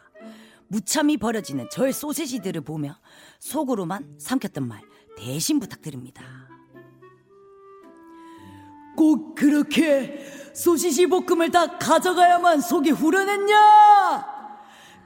무참히 0.69 1.17
버려지는 1.19 1.69
저의 1.71 1.93
소세지들을 1.93 2.63
보며 2.63 2.97
속으로만 3.41 4.17
삼켰던 4.19 4.67
말 4.67 4.81
대신 5.17 5.61
부탁드립니다. 5.61 6.44
꼭 8.97 9.35
그렇게 9.35 10.25
소시지 10.55 11.07
볶음을 11.07 11.51
다 11.51 11.79
가져가야만 11.79 12.61
속이 12.61 12.91
후련했냐? 12.91 14.35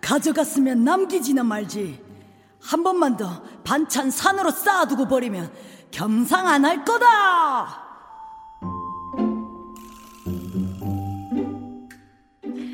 가져갔으면 0.00 0.84
남기지나 0.84 1.42
말지. 1.42 2.04
한 2.60 2.82
번만 2.82 3.16
더 3.16 3.42
반찬 3.64 4.10
산으로 4.10 4.50
쌓아두고 4.50 5.08
버리면 5.08 5.50
겸상 5.90 6.46
안 6.46 6.64
할 6.64 6.84
거다. 6.84 7.86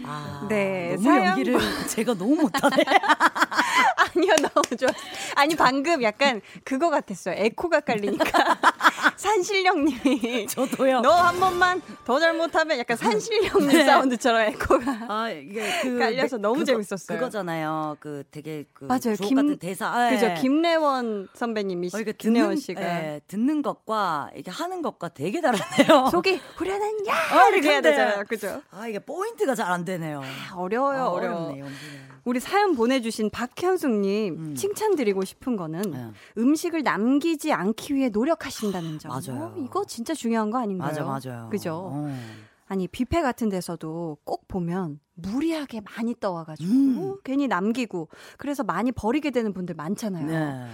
아, 0.07 0.47
네, 0.49 0.91
너무 0.97 1.03
사연 1.03 1.27
연기를 1.29 1.59
제가 1.89 2.15
너무 2.15 2.35
못하네. 2.37 2.77
아니요, 4.15 4.35
너무 4.37 4.77
좋았어. 4.77 4.95
아니, 5.37 5.57
방금 5.57 6.03
약간 6.03 6.41
그거 6.65 6.91
같았어요. 6.91 7.35
에코가 7.39 7.81
깔리니까. 7.81 8.25
산신령님이. 9.17 10.47
저도요. 10.49 11.01
너 11.01 11.15
한 11.25 11.41
번만 11.41 11.81
더 12.05 12.21
잘못하면 12.21 12.79
약간 12.79 12.97
산신령님 12.97 13.69
네. 13.69 13.85
사운드처럼 13.85 14.43
에코가. 14.43 15.07
아 15.09 15.31
이게 15.31 15.63
그 15.83 15.99
깔려서 15.99 16.39
너무 16.39 16.55
그거, 16.57 16.65
재밌었어요. 16.67 17.19
그거잖아요. 17.19 17.97
그 18.01 18.25
되게 18.31 18.65
그 18.73 18.85
맞아요. 18.85 19.15
김- 19.21 19.37
같은 19.37 19.59
대사. 19.59 19.87
아, 19.89 20.11
그죠. 20.11 20.27
예. 20.27 20.35
김래원 20.41 21.29
선배님이, 21.35 21.91
어, 21.95 21.99
이게 22.01 22.13
김래원 22.13 22.51
듣는, 22.51 22.61
씨가. 22.61 22.81
예, 22.83 23.21
듣는 23.27 23.63
것과 23.63 24.31
이게 24.37 24.51
하는 24.51 24.83
것과 24.83 25.09
되게 25.09 25.41
다르네요. 25.41 26.09
속이 26.13 26.41
후련한 26.57 27.07
야! 27.09 27.15
아, 27.15 27.49
이렇게 27.49 27.69
해야 27.71 27.81
되잖아요. 27.81 28.25
그죠? 28.29 28.63
아 28.71 28.87
이게 28.89 28.99
포인트가 28.99 29.55
잘 29.55 29.65
안 29.65 29.85
되네요. 29.85 30.23
어려워요, 30.55 31.05
아, 31.05 31.09
어려워. 31.09 31.47
어렵네. 31.53 31.63
우리 32.27 32.39
사연 32.39 32.75
보내주신 32.75 33.31
박현숙님 33.31 34.35
음. 34.35 34.55
칭찬드리고 34.55 35.25
싶은 35.25 35.57
거는 35.57 35.81
네. 35.91 36.07
음식을 36.39 36.83
남기지 36.83 37.53
않기 37.53 37.95
위해 37.95 38.09
노력하신다는 38.11 38.99
점. 38.99 39.04
맞아요. 39.09 39.45
어, 39.45 39.55
이거 39.59 39.85
진짜 39.85 40.15
중요한 40.15 40.51
거 40.51 40.59
아닌가요? 40.59 41.07
맞아 41.07 41.31
맞아요. 41.33 41.49
그죠? 41.51 41.91
어. 41.93 42.09
아니 42.67 42.89
뷔페 42.89 43.21
같은 43.23 43.49
데서도 43.51 44.19
꼭 44.25 44.49
보면 44.49 45.01
무리하게 45.15 45.83
많이 45.83 46.15
떠와가지고 46.19 46.73
음. 46.73 47.17
괜히 47.25 47.47
남기고 47.47 48.09
그래서 48.39 48.63
많이 48.65 48.91
버리게 48.91 49.31
되는 49.31 49.53
분들 49.53 49.75
많잖아요. 49.75 50.27
네. 50.27 50.67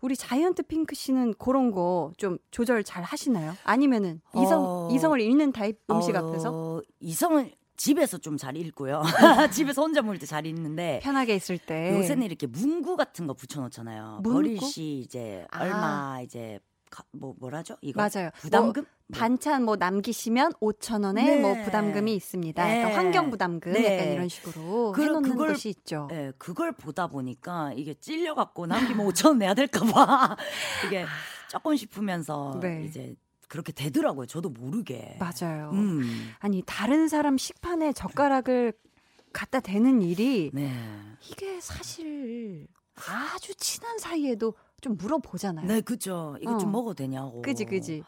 우리 0.00 0.16
자이언트 0.16 0.64
핑크 0.64 0.94
씨는 0.94 1.34
그런 1.38 1.70
거 1.70 2.12
좀 2.16 2.38
조절 2.50 2.82
잘 2.84 3.02
하시나요? 3.02 3.54
아니면은 3.64 4.20
이성 4.34 4.64
어. 4.64 4.88
이성을 4.92 5.20
잃는 5.20 5.52
타입 5.52 5.78
음식 5.90 6.14
어, 6.14 6.18
앞에서 6.18 6.82
이성을 7.00 7.52
집에서 7.76 8.18
좀 8.18 8.36
잘 8.36 8.56
읽고요. 8.56 9.02
집에서 9.52 9.82
혼자 9.82 10.02
먹을 10.02 10.18
때 10.18 10.26
잘 10.26 10.46
읽는데 10.46 11.00
편하게 11.02 11.34
있을 11.34 11.58
때 11.58 11.96
요새는 11.98 12.24
이렇게 12.24 12.46
문구 12.46 12.96
같은 12.96 13.26
거 13.26 13.34
붙여놓잖아요. 13.34 14.20
문구? 14.22 14.32
버릴 14.32 14.60
시 14.60 15.00
이제 15.00 15.44
아. 15.50 15.62
얼마 15.64 16.20
이제 16.22 16.58
가- 16.58 16.71
뭐 17.12 17.34
뭐라죠? 17.38 17.76
이거 17.80 18.00
맞아요. 18.02 18.30
부담금? 18.38 18.82
뭐. 18.84 19.18
반찬 19.18 19.64
뭐 19.64 19.76
남기시면 19.76 20.52
5천 20.54 21.04
원에 21.04 21.24
네. 21.36 21.40
뭐 21.40 21.54
부담금이 21.64 22.14
있습니다. 22.14 22.62
약간 22.62 22.88
네. 22.90 22.94
환경 22.94 23.30
부담금 23.30 23.72
네. 23.72 23.94
약간 23.98 24.12
이런 24.12 24.28
식으로 24.28 24.92
그- 24.92 25.02
해놓는 25.02 25.30
그걸- 25.30 25.48
것이 25.48 25.68
있죠. 25.70 26.08
예, 26.12 26.32
그걸 26.38 26.72
보다 26.72 27.06
보니까 27.08 27.72
이게 27.76 27.94
찔려갖고 27.94 28.66
남기면 28.66 29.06
5천 29.08 29.26
원 29.28 29.38
내야 29.38 29.54
될까봐 29.54 30.36
이게 30.86 31.04
조금 31.48 31.76
싶으면서 31.76 32.58
네. 32.62 32.84
이제 32.86 33.14
그렇게 33.48 33.72
되더라고요. 33.72 34.26
저도 34.26 34.48
모르게. 34.48 35.18
맞아요. 35.20 35.70
음. 35.74 36.32
아니 36.38 36.62
다른 36.64 37.08
사람 37.08 37.36
식판에 37.36 37.92
젓가락을 37.92 38.72
갖다 39.34 39.60
대는 39.60 40.00
일이 40.02 40.50
네. 40.54 40.72
이게 41.30 41.60
사실 41.60 42.66
아주 42.94 43.54
친한 43.56 43.98
사이에도 43.98 44.54
좀 44.82 44.96
물어보잖아요. 44.98 45.66
네, 45.66 45.80
그죠. 45.80 46.36
이거 46.42 46.56
어. 46.56 46.58
좀 46.58 46.72
먹어도 46.72 46.94
되냐고. 46.94 47.40
그지 47.40 47.64
그지. 47.64 48.02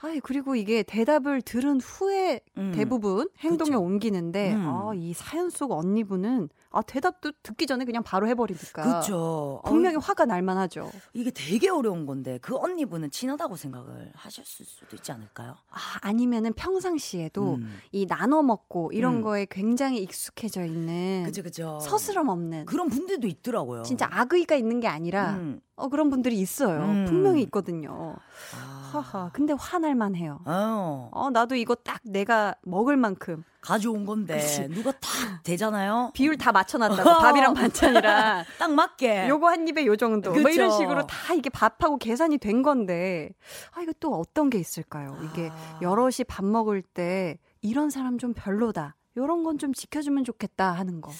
아이 0.00 0.18
그리고 0.20 0.56
이게 0.56 0.82
대답을 0.82 1.42
들은 1.42 1.80
후에 1.80 2.40
음. 2.56 2.72
대부분 2.74 3.28
행동에 3.38 3.70
그쵸. 3.70 3.80
옮기는데 3.80 4.54
음. 4.54 4.66
아 4.66 4.92
이 4.94 5.12
사연 5.12 5.50
속 5.50 5.70
언니분은 5.72 6.48
아 6.76 6.82
대답도 6.82 7.32
듣기 7.42 7.66
전에 7.66 7.84
그냥 7.84 8.02
바로 8.02 8.26
해버리니까 8.28 9.00
그쵸. 9.00 9.62
분명히 9.64 9.96
어, 9.96 10.00
화가 10.00 10.24
날 10.26 10.42
만 10.42 10.58
하죠. 10.58 10.90
이게 11.14 11.30
되게 11.30 11.70
어려운 11.70 12.04
건데 12.04 12.38
그 12.42 12.56
언니분은 12.56 13.10
친하다고 13.10 13.56
생각을 13.56 14.10
하셨을 14.14 14.66
수도 14.66 14.96
있지 14.96 15.10
않을까요? 15.12 15.54
아 15.70 15.78
아니면은 16.02 16.52
평상시에도 16.52 17.54
음. 17.54 17.78
이 17.92 18.06
나눠 18.06 18.42
먹고 18.42 18.90
이런 18.92 19.16
음. 19.16 19.22
거에 19.22 19.46
굉장히 19.48 20.02
익숙해져 20.02 20.64
있는 20.64 21.22
그죠, 21.24 21.42
그죠. 21.42 21.78
서스럼 21.80 22.28
없는 22.28 22.66
그런 22.66 22.88
분들도 22.88 23.26
있더라고요. 23.26 23.84
진짜 23.84 24.08
악의가 24.10 24.54
있는 24.56 24.80
게 24.80 24.88
아니라 24.88 25.34
음. 25.34 25.60
어, 25.76 25.88
그런 25.88 26.10
분들이 26.10 26.38
있어요. 26.38 26.80
음. 26.82 27.04
분명히 27.06 27.42
있거든요. 27.44 28.16
아. 28.54 28.90
하하. 28.94 29.30
근데 29.32 29.52
화날 29.58 29.94
만 29.94 30.14
해요. 30.14 30.40
어, 30.44 31.08
어, 31.12 31.30
나도 31.30 31.54
이거 31.56 31.74
딱 31.74 32.00
내가 32.04 32.54
먹을 32.62 32.96
만큼 32.96 33.42
가져온 33.64 34.04
건데 34.04 34.38
그치. 34.38 34.68
누가 34.68 34.92
딱 34.92 35.42
되잖아요. 35.42 36.10
비율 36.12 36.36
다 36.36 36.52
맞춰놨다고 36.52 37.02
밥이랑 37.20 37.54
반찬이랑 37.54 38.44
딱 38.58 38.70
맞게. 38.72 39.28
요거 39.28 39.48
한 39.48 39.66
입에 39.66 39.86
요 39.86 39.96
정도 39.96 40.30
뭐 40.32 40.42
그쵸. 40.42 40.50
이런 40.50 40.70
식으로 40.70 41.06
다 41.06 41.32
이게 41.34 41.48
밥하고 41.48 41.96
계산이 41.96 42.38
된 42.38 42.62
건데 42.62 43.30
아 43.72 43.80
이거 43.82 43.92
또 44.00 44.14
어떤 44.18 44.50
게 44.50 44.58
있을까요? 44.58 45.16
이게 45.24 45.48
아. 45.50 45.78
여럿이 45.80 46.24
밥 46.28 46.44
먹을 46.44 46.82
때 46.82 47.38
이런 47.62 47.88
사람 47.90 48.18
좀 48.18 48.34
별로다. 48.34 48.96
요런 49.16 49.42
건 49.44 49.58
좀 49.58 49.72
지켜주면 49.72 50.24
좋겠다 50.24 50.72
하는 50.72 51.00
거. 51.00 51.10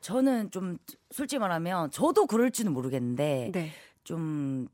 저는 0.00 0.50
좀 0.50 0.78
솔직히 1.10 1.38
말하면 1.40 1.90
저도 1.90 2.26
그럴지는 2.26 2.72
모르겠는데 2.72 3.50
네. 3.52 3.70
좀 4.04 4.66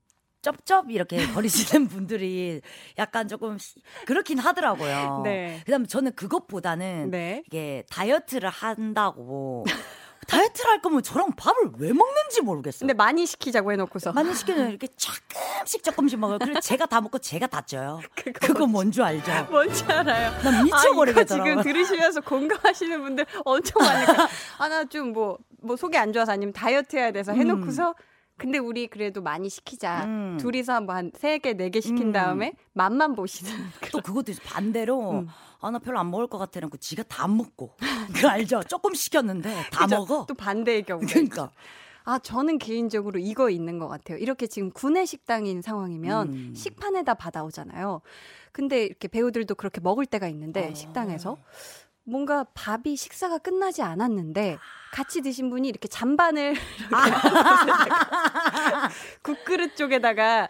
쩝쩝 0.42 0.90
이렇게 0.90 1.16
거리시는 1.32 1.88
분들이 1.88 2.60
약간 2.98 3.28
조금 3.28 3.58
시- 3.58 3.74
그렇긴 4.06 4.38
하더라고요. 4.38 5.22
네. 5.24 5.62
그다음에 5.66 5.86
저는 5.86 6.12
그것보다는 6.14 7.10
네. 7.10 7.42
이게 7.46 7.84
다이어트를 7.90 8.48
한다고 8.48 9.64
다이어트를 10.26 10.70
할 10.70 10.82
거면 10.82 11.02
저랑 11.02 11.32
밥을 11.36 11.70
왜 11.78 11.92
먹는지 11.92 12.42
모르겠어요. 12.42 12.80
근데 12.80 12.92
많이 12.92 13.24
시키자고 13.24 13.72
해놓고서 13.72 14.12
많이 14.12 14.34
시키면 14.34 14.68
이렇게 14.68 14.86
조금씩 14.88 15.82
조금씩 15.82 16.18
먹어요. 16.18 16.38
그리고 16.38 16.60
제가 16.60 16.84
다 16.84 17.00
먹고 17.00 17.18
제가 17.18 17.46
다 17.46 17.62
쪄요. 17.62 18.00
그거 18.14 18.32
그거 18.46 18.66
뭔줄 18.66 19.02
알죠? 19.04 19.46
뭔지 19.50 19.84
알아요. 19.84 20.30
난 20.42 20.54
아, 20.54 20.60
이거 20.60 20.64
미쳐버리겠더라고요. 20.64 21.50
지금 21.56 21.62
들으시면서 21.62 22.20
공감하시는 22.20 23.00
분들 23.02 23.24
엄청 23.44 23.82
많으니까. 23.82 24.28
아, 24.58 24.68
나 24.68 24.84
좀 24.84 25.12
뭐, 25.14 25.38
뭐 25.62 25.76
속이 25.76 25.96
안 25.96 26.12
좋아서 26.12 26.32
아니면 26.32 26.52
다이어트 26.52 26.96
해야 26.96 27.10
돼서 27.10 27.32
해놓고서 27.32 27.94
근데 28.38 28.58
우리 28.58 28.86
그래도 28.86 29.20
많이 29.20 29.48
시키자. 29.48 30.04
음. 30.04 30.36
둘이서 30.40 30.80
뭐한세 30.82 31.38
개, 31.38 31.54
네 31.54 31.70
개 31.70 31.80
시킨 31.80 32.08
음. 32.08 32.12
다음에 32.12 32.54
맛만 32.72 33.14
보시는. 33.14 33.52
또 33.92 34.00
그것도 34.00 34.30
있어. 34.32 34.40
반대로 34.44 35.10
음. 35.20 35.28
아나 35.60 35.78
별로 35.80 35.98
안 35.98 36.10
먹을 36.10 36.28
것 36.28 36.38
같아 36.38 36.60
놓고 36.60 36.76
지가 36.76 37.02
다 37.02 37.26
먹고 37.26 37.74
그 38.14 38.28
알죠? 38.28 38.62
조금 38.62 38.94
시켰는데 38.94 39.52
다 39.72 39.84
그죠? 39.84 39.96
먹어. 39.96 40.24
또 40.26 40.34
반대의 40.34 40.84
경우. 40.84 41.02
그러니까 41.06 41.50
아, 42.04 42.18
저는 42.18 42.58
개인적으로 42.58 43.18
이거 43.18 43.50
있는 43.50 43.78
것 43.78 43.86
같아요. 43.88 44.16
이렇게 44.18 44.46
지금 44.46 44.70
구내 44.70 45.04
식당인 45.04 45.60
상황이면 45.60 46.28
음. 46.32 46.54
식판에다 46.56 47.14
받아오잖아요. 47.14 48.00
근데 48.52 48.84
이렇게 48.84 49.08
배우들도 49.08 49.56
그렇게 49.56 49.80
먹을 49.80 50.06
때가 50.06 50.26
있는데 50.28 50.70
어. 50.70 50.74
식당에서 50.74 51.36
뭔가 52.08 52.44
밥이 52.54 52.96
식사가 52.96 53.38
끝나지 53.38 53.82
않았는데 53.82 54.56
같이 54.92 55.20
드신 55.20 55.50
분이 55.50 55.68
이렇게 55.68 55.88
잔반을 55.88 56.54
이렇게 56.88 57.90
국그릇 59.22 59.76
쪽에다가 59.76 60.48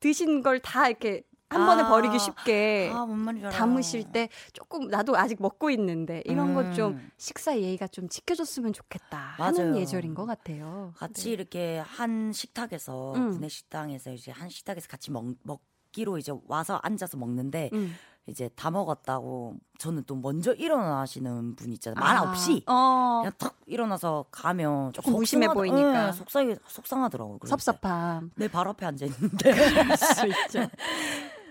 드신 0.00 0.42
걸 0.42 0.60
다 0.60 0.88
이렇게 0.88 1.22
한 1.52 1.66
번에 1.66 1.82
아. 1.82 1.88
버리기 1.88 2.16
쉽게 2.20 2.92
알아요. 2.94 3.50
담으실 3.50 4.12
때 4.12 4.28
조금 4.52 4.86
나도 4.86 5.16
아직 5.16 5.42
먹고 5.42 5.68
있는데 5.70 6.22
이런 6.26 6.54
것좀 6.54 6.92
음. 6.92 7.10
식사 7.16 7.58
예의가 7.58 7.88
좀 7.88 8.08
지켜줬으면 8.08 8.72
좋겠다 8.72 9.18
하는 9.36 9.70
맞아요. 9.70 9.80
예절인 9.80 10.14
것 10.14 10.26
같아요. 10.26 10.92
같이 10.96 11.24
네. 11.24 11.30
이렇게 11.30 11.78
한 11.84 12.30
식탁에서 12.32 13.14
음. 13.14 13.32
구내 13.32 13.48
식당에서 13.48 14.12
이제 14.12 14.30
한 14.30 14.48
식탁에서 14.48 14.86
같이 14.86 15.10
먹, 15.10 15.26
먹기로 15.42 16.18
이제 16.18 16.32
와서 16.46 16.78
앉아서 16.84 17.16
먹는데 17.16 17.70
음. 17.72 17.96
이제 18.26 18.48
다 18.54 18.70
먹었다고 18.70 19.56
저는 19.78 20.04
또 20.06 20.14
먼저 20.14 20.52
일어나시는 20.54 21.56
분 21.56 21.72
있잖아요. 21.72 21.98
말 21.98 22.16
아, 22.16 22.22
없이 22.22 22.62
어, 22.66 23.20
그냥 23.22 23.32
탁 23.38 23.56
일어나서 23.66 24.26
가면 24.30 24.92
조금 24.92 25.14
무심해 25.14 25.48
보이니까. 25.48 26.08
예, 26.08 26.12
속상해 26.12 26.56
속상하더라고요. 26.66 27.38
섭섭함. 27.44 28.30
내 28.36 28.46
발 28.48 28.68
앞에 28.68 28.86
앉아 28.86 29.06
있는데. 29.06 29.50
그럴 29.52 29.96
수 29.96 30.26
있죠. 30.26 30.68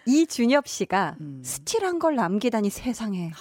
이준엽 0.05 0.67
씨가 0.67 1.17
음. 1.19 1.41
스틸한 1.43 1.99
걸 1.99 2.15
남기다니 2.15 2.69
세상에. 2.69 3.31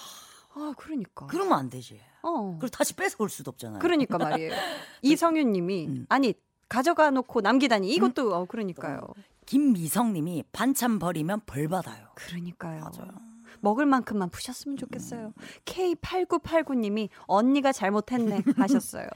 아, 0.55 0.73
그러니까. 0.77 1.27
그러면 1.27 1.59
안 1.59 1.71
되지. 1.71 2.01
어. 2.23 2.53
그걸 2.55 2.69
다시 2.71 2.95
뺏어올 2.95 3.29
수도 3.31 3.51
없잖아요. 3.51 3.79
그러니까 3.79 4.19
말이에요. 4.19 4.53
이성윤 5.03 5.53
님이 5.53 5.87
음. 5.87 6.07
아니, 6.09 6.35
가져가 6.69 7.11
놓고 7.11 7.41
남기다니 7.41 7.89
이것도 7.95 8.35
어 8.35 8.45
그러니까요. 8.47 9.01
김미성님이 9.49 10.45
반찬 10.53 10.99
버리면 10.99 11.41
벌 11.47 11.69
받아요. 11.69 12.09
그러니까요. 12.17 12.81
맞아요. 12.81 13.13
먹을 13.61 13.87
만큼만 13.87 14.29
푸셨으면 14.29 14.77
좋겠어요. 14.77 15.33
K8989님이 15.65 17.09
언니가 17.27 17.73
잘못했네 17.73 18.43
하셨어요. 18.59 19.09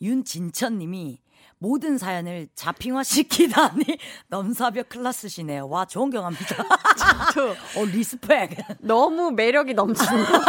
윤진천님이 0.00 1.18
모든 1.58 1.96
사연을 1.98 2.48
자핑화 2.54 3.02
시키다니 3.02 3.84
넘사벽 4.28 4.88
클라스시네요. 4.90 5.68
와 5.68 5.84
좋은 5.86 6.10
경험입니다. 6.10 6.56
저 7.32 7.50
어 7.80 7.84
respect. 7.84 8.56
너무 8.80 9.30
매력이 9.30 9.74
넘치는 9.74 10.24
거. 10.24 10.40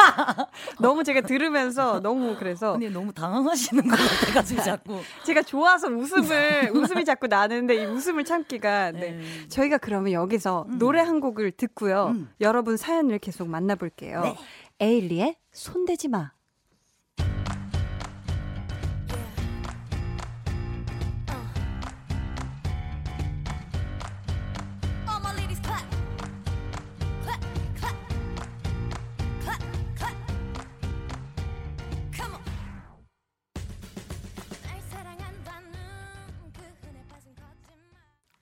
너무 0.81 1.03
제가 1.03 1.21
들으면서 1.21 2.01
너무 2.01 2.35
그래서 2.37 2.73
언니 2.73 2.89
너무 2.89 3.13
당황하시는 3.13 3.87
것 3.87 3.95
같아가지고 3.95 4.61
자꾸. 4.63 4.99
제가 5.25 5.43
좋아서 5.43 5.87
웃음을 5.87 6.71
웃음이 6.73 7.05
자꾸 7.05 7.27
나는데 7.27 7.75
이 7.83 7.85
웃음을 7.85 8.25
참기가 8.25 8.91
네. 8.91 9.11
네. 9.11 9.47
저희가 9.47 9.77
그러면 9.77 10.11
여기서 10.11 10.65
노래 10.77 11.01
한 11.01 11.19
곡을 11.21 11.51
듣고요. 11.51 12.07
음. 12.07 12.29
여러분 12.41 12.75
사연을 12.77 13.19
계속 13.19 13.47
만나볼게요. 13.47 14.21
네. 14.21 14.35
에일리의 14.79 15.37
손대지 15.53 16.07
마. 16.09 16.31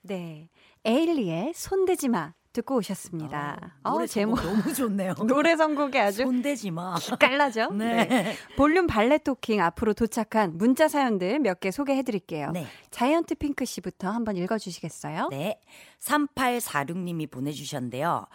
네. 0.07 0.49
에일리의 0.85 1.53
손대지 1.55 2.07
마 2.09 2.33
듣고 2.53 2.77
오셨습니다. 2.77 3.73
아, 3.83 3.89
노래 3.89 4.03
어, 4.05 4.07
제목 4.07 4.39
제목 4.39 4.55
너무 4.61 4.73
좋네요. 4.73 5.13
노래 5.27 5.57
선곡이 5.57 5.99
아주 5.99 6.23
손대지 6.23 6.71
마. 6.71 6.95
깔라죠? 7.19 7.71
네. 7.75 8.33
볼륨 8.55 8.87
발레 8.87 9.17
토킹 9.17 9.61
앞으로 9.61 9.93
도착한 9.93 10.57
문자 10.57 10.87
사연들 10.87 11.39
몇 11.39 11.59
개 11.59 11.69
소개해 11.71 12.03
드릴게요. 12.03 12.51
네. 12.51 12.65
자이언트 12.91 13.35
핑크 13.35 13.65
씨부터 13.65 14.09
한번 14.09 14.37
읽어 14.37 14.57
주시겠어요? 14.57 15.27
네. 15.31 15.59
3846 15.99 16.97
님이 16.97 17.27
보내 17.27 17.51
주셨는데요. 17.51 18.25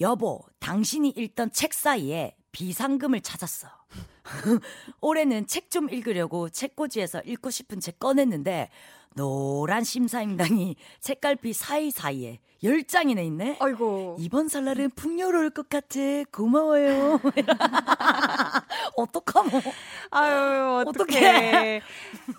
여보, 0.00 0.42
당신이 0.58 1.10
읽던 1.10 1.52
책 1.52 1.72
사이에 1.72 2.34
비상금을 2.50 3.20
찾았어. 3.20 3.68
올해는 5.00 5.46
책 5.46 5.70
좀 5.70 5.88
읽으려고 5.90 6.48
책꽂이에서 6.48 7.20
읽고 7.24 7.50
싶은 7.50 7.78
책 7.80 7.98
꺼냈는데 7.98 8.70
노란 9.18 9.82
심사임당이 9.82 10.76
책갈피 11.00 11.52
사이사이에 11.52 12.38
10장이나 12.62 13.24
있네. 13.24 13.56
아이고. 13.60 14.16
이번 14.18 14.48
설날은 14.48 14.90
풍요로울 14.90 15.50
것 15.50 15.68
같아. 15.68 16.00
고마워요. 16.32 17.20
어떡하모. 18.96 19.50
아유, 20.10 20.84
어떡해. 20.86 21.82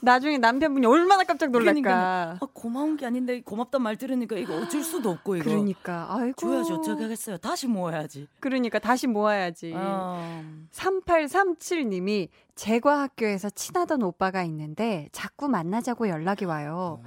나중에 0.01 0.37
남편분이 0.37 0.85
얼마나 0.85 1.23
깜짝 1.23 1.51
놀랄까. 1.51 1.71
그러니까 1.71 2.37
아, 2.41 2.47
고마운 2.53 2.97
게 2.97 3.05
아닌데 3.05 3.41
고맙단 3.41 3.81
말 3.81 3.95
들으니까 3.95 4.35
이거 4.37 4.57
어쩔 4.57 4.83
수도 4.83 5.09
없고 5.11 5.37
이거. 5.37 5.45
그러니까. 5.49 6.07
아이고. 6.09 6.33
줘야지 6.35 6.73
어떻게 6.73 7.03
하겠어요. 7.03 7.37
다시 7.37 7.67
모아야지. 7.67 8.27
그러니까 8.41 8.79
다시 8.79 9.07
모아야지. 9.07 9.73
어. 9.75 10.43
3837님이 10.71 12.27
제과 12.55 13.01
학교에서 13.03 13.49
친하던 13.49 14.03
오빠가 14.03 14.43
있는데 14.43 15.07
자꾸 15.13 15.47
만나자고 15.47 16.09
연락이 16.09 16.43
와요. 16.43 17.01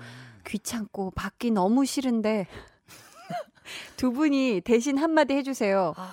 귀찮고 0.46 1.12
받기 1.12 1.50
너무 1.50 1.84
싫은데 1.84 2.46
두 3.96 4.12
분이 4.12 4.62
대신 4.64 4.98
한마디 4.98 5.34
해주세요. 5.34 5.94
아, 5.96 6.10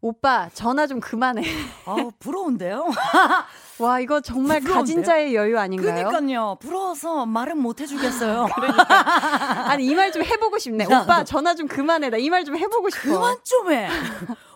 오빠, 0.00 0.48
전화 0.54 0.86
좀 0.86 1.00
그만해. 1.00 1.42
아우, 1.84 2.12
부러운데요? 2.20 2.86
와, 3.80 3.98
이거 4.00 4.20
정말 4.20 4.60
부러운데요? 4.60 4.80
가진 4.80 5.02
자의 5.04 5.34
여유 5.34 5.58
아닌가요? 5.58 6.08
그니까요. 6.10 6.56
부러워서 6.60 7.26
말은 7.26 7.58
못 7.58 7.80
해주겠어요. 7.80 8.46
아니, 9.66 9.86
이 9.86 9.94
말 9.94 10.12
좀 10.12 10.22
해보고 10.22 10.58
싶네. 10.58 10.84
오빠, 10.86 11.24
전화 11.24 11.54
좀 11.54 11.66
그만해. 11.66 12.10
나 12.10 12.16
이 12.18 12.28
말 12.30 12.44
좀 12.44 12.56
해보고 12.56 12.90
싶어. 12.90 13.02
그만 13.12 13.36
좀 13.42 13.72
해. 13.72 13.88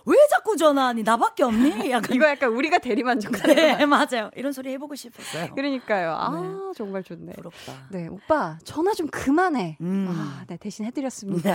왜 0.06 0.16
자꾸 0.30 0.56
전화하니? 0.56 1.02
나밖에 1.02 1.44
없니? 1.44 1.90
약간. 1.90 2.14
이거 2.14 2.26
약간 2.28 2.50
우리가 2.50 2.78
대리만족하는 2.78 3.54
네, 3.54 3.86
맞아요. 3.86 4.30
이런 4.36 4.52
소리 4.52 4.70
해보고 4.72 4.94
싶었어요. 4.94 5.54
그러니까요. 5.54 6.12
아, 6.18 6.72
정말 6.76 7.02
좋네. 7.02 7.32
부럽다. 7.34 7.86
네, 7.90 8.08
오빠, 8.08 8.58
전화 8.64 8.92
좀 8.94 9.06
그만해. 9.08 9.76
음. 9.80 10.06
아, 10.10 10.44
네, 10.48 10.56
대신 10.56 10.84
해드렸습니다. 10.86 11.52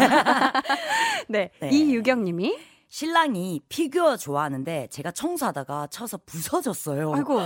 네, 1.28 1.52
네. 1.62 1.70
이유경 1.70 2.24
님이, 2.24 2.58
신랑이 2.90 3.62
피규어 3.68 4.16
좋아하는데 4.16 4.88
제가 4.92 5.12
청소하다가 5.12 5.88
쳐서 5.88 6.18
부서졌어요. 6.26 7.14
아이고, 7.14 7.42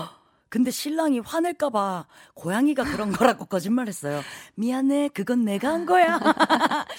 근데 0.51 0.69
신랑이 0.69 1.19
화낼까봐 1.19 2.07
고양이가 2.33 2.83
그런 2.83 3.13
거라고 3.13 3.45
거짓말했어요. 3.45 4.19
미안해, 4.55 5.07
그건 5.13 5.45
내가 5.45 5.69
한 5.69 5.85
거야. 5.85 6.19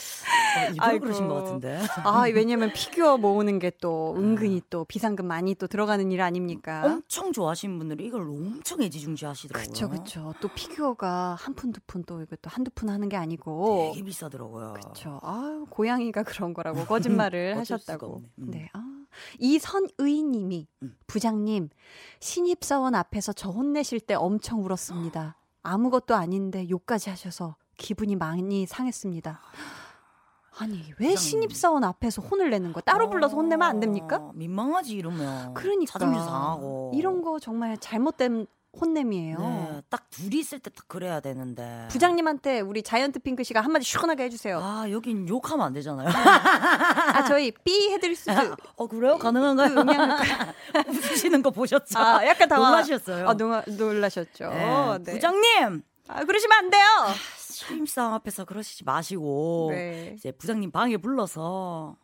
어, 0.57 0.75
아이고. 0.79 1.01
그러신 1.05 1.29
것 1.29 1.35
같은데. 1.35 1.79
아, 2.05 2.23
왜냐면 2.35 2.73
피규어 2.73 3.19
모으는 3.19 3.59
게 3.59 3.71
또 3.83 4.15
은근히 4.17 4.63
또 4.71 4.85
비상금 4.87 5.27
많이 5.27 5.55
또 5.57 5.67
들어가는 5.67 6.11
일 6.13 6.21
아닙니까? 6.23 6.83
엄청 6.85 7.33
좋아하시는 7.33 7.79
분들이 7.79 8.07
이걸 8.07 8.23
엄청 8.23 8.81
애지중지 8.83 9.25
하시더라고요. 9.27 9.73
그쵸, 9.73 9.89
그쵸. 9.91 10.35
또 10.41 10.49
피규어가 10.49 11.37
한 11.39 11.55
푼, 11.55 11.73
두 11.73 11.81
푼 11.87 12.05
또 12.05 12.23
이거 12.23 12.37
또 12.41 12.49
한두 12.49 12.71
푼 12.75 12.89
하는 12.89 13.09
게 13.11 13.17
아니고. 13.17 13.91
되게 13.93 14.05
비싸더라고요. 14.05 14.75
그쵸. 14.75 15.19
아 15.23 15.65
고양이가 15.69 16.23
그런 16.23 16.55
거라고 16.55 16.85
거짓말을 17.29 17.59
하셨다고. 17.59 18.23
음. 18.39 18.45
네. 18.51 18.69
아, 18.73 18.92
이선의 19.39 20.23
님이 20.23 20.69
음. 20.83 20.97
부장님, 21.07 21.69
신입사원 22.21 22.95
앞에서 22.95 23.33
저 23.33 23.51
혼내실 23.51 24.01
때 24.01 24.15
엄청 24.15 24.65
울었습니다. 24.65 25.37
아무것도 25.63 26.15
아닌데 26.15 26.69
욕까지 26.69 27.11
하셔서 27.11 27.57
기분이 27.77 28.17
많이 28.17 28.67
상했습니다. 28.67 29.41
아니, 30.59 30.93
왜. 30.99 31.17
신입사원 31.17 31.83
앞에서 31.83 32.21
혼을 32.23 32.51
내는 32.51 32.73
거? 32.73 32.81
따로 32.81 33.09
불러서 33.09 33.37
혼내면 33.37 33.67
안 33.67 33.81
됩니까? 33.81 34.17
어, 34.17 34.33
민망하지 34.35 34.95
이러면. 34.95 35.55
그러니까. 35.55 35.93
자존심 35.93 36.23
상하고. 36.23 36.93
이런 36.95 37.23
거 37.23 37.39
정말 37.39 37.79
잘못된 37.79 38.47
혼냄이에요. 38.81 39.39
네, 39.39 39.83
딱 39.91 40.09
둘이 40.11 40.39
있을 40.39 40.59
때 40.59 40.71
딱 40.71 40.89
그래야 40.89 41.21
되는데. 41.21 41.87
부장님한테 41.91 42.61
우리 42.61 42.83
자이언트 42.83 43.19
핑크 43.21 43.45
씨가 43.45 43.61
한마디 43.61 43.85
시원하게 43.85 44.25
해주세요. 44.25 44.59
아, 44.63 44.91
여긴 44.91 45.29
욕하면 45.29 45.67
안 45.67 45.73
되잖아요. 45.75 46.09
아, 46.09 47.25
저희 47.25 47.51
삐 47.65 47.91
해드릴 47.93 48.17
수도. 48.17 48.33
어, 48.77 48.87
그래요? 48.87 49.19
가능한가요? 49.19 49.75
그 49.85 50.89
웃으시는 50.91 51.43
거 51.43 51.51
보셨죠? 51.51 51.99
아, 51.99 52.25
약간 52.27 52.49
당황. 52.49 52.71
놀라셨어요. 52.73 53.29
아, 53.29 53.35
놀라, 53.35 53.63
놀라셨죠. 53.67 54.49
네. 54.51 54.99
네. 55.05 55.13
부장님! 55.13 55.83
아, 56.09 56.25
그러시면 56.25 56.59
안 56.59 56.71
돼요. 56.71 56.83
신입사원 57.39 58.15
앞에서 58.15 58.45
그러시지 58.45 58.85
마시고 58.85 59.69
네. 59.73 60.15
이제 60.17 60.33
부장님 60.33 60.71
방에 60.73 60.97
불러서 60.97 61.97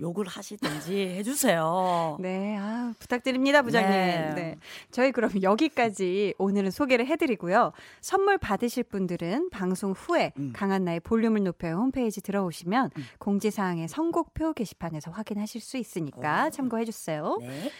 욕을 0.00 0.26
하시든지 0.26 0.94
해주세요. 1.16 2.16
네, 2.20 2.56
아, 2.58 2.92
부탁드립니다, 2.98 3.62
부장님. 3.62 3.90
네. 3.90 4.32
네. 4.34 4.56
저희 4.90 5.12
그럼 5.12 5.30
여기까지 5.42 6.34
오늘은 6.38 6.70
소개를 6.70 7.06
해드리고요. 7.06 7.72
선물 8.00 8.38
받으실 8.38 8.84
분들은 8.84 9.50
방송 9.50 9.92
후에 9.92 10.32
음. 10.38 10.52
강한 10.54 10.84
나의 10.84 11.00
볼륨을 11.00 11.42
높여요 11.44 11.76
홈페이지 11.76 12.20
들어오시면 12.20 12.90
공지사항의 13.18 13.88
선곡표 13.88 14.52
게시판에서 14.54 15.10
확인하실 15.10 15.60
수 15.60 15.76
있으니까 15.76 16.46
어. 16.46 16.50
참고해주세요. 16.50 17.38
네. 17.40 17.70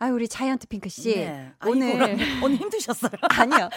아, 0.00 0.08
우리 0.08 0.28
자이언트 0.28 0.66
핑크 0.66 0.88
씨. 0.88 1.14
네. 1.14 1.52
오늘. 1.66 2.02
아이고, 2.02 2.18
오늘 2.44 2.56
힘드셨어요. 2.56 3.12
아니요. 3.30 3.68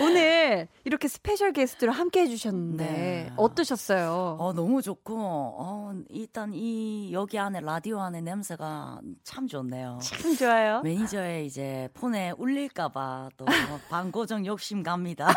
오늘 0.00 0.68
이렇게 0.84 1.06
special 1.06 1.52
guest로 1.52 1.92
함께 1.92 2.22
해 2.22 2.26
주셨는데 2.28 2.84
네. 2.84 3.32
어떠셨어요? 3.36 4.36
어, 4.40 4.52
너무 4.52 4.82
좋고, 4.82 5.14
어, 5.16 5.92
일단 6.08 6.52
이 6.54 7.12
여기 7.12 7.38
안에 7.38 7.60
라디오 7.60 8.00
안에 8.00 8.20
냄새가 8.20 9.00
참 9.22 9.46
좋네요. 9.46 9.98
참 10.02 10.34
좋아요. 10.34 10.80
매니저의 10.82 11.46
이제 11.46 11.88
폰에 11.94 12.32
울릴까 12.36 12.88
봐 12.88 13.28
또 13.36 13.44
반고정 13.90 14.46
욕심 14.46 14.82
갑니다. 14.82 15.28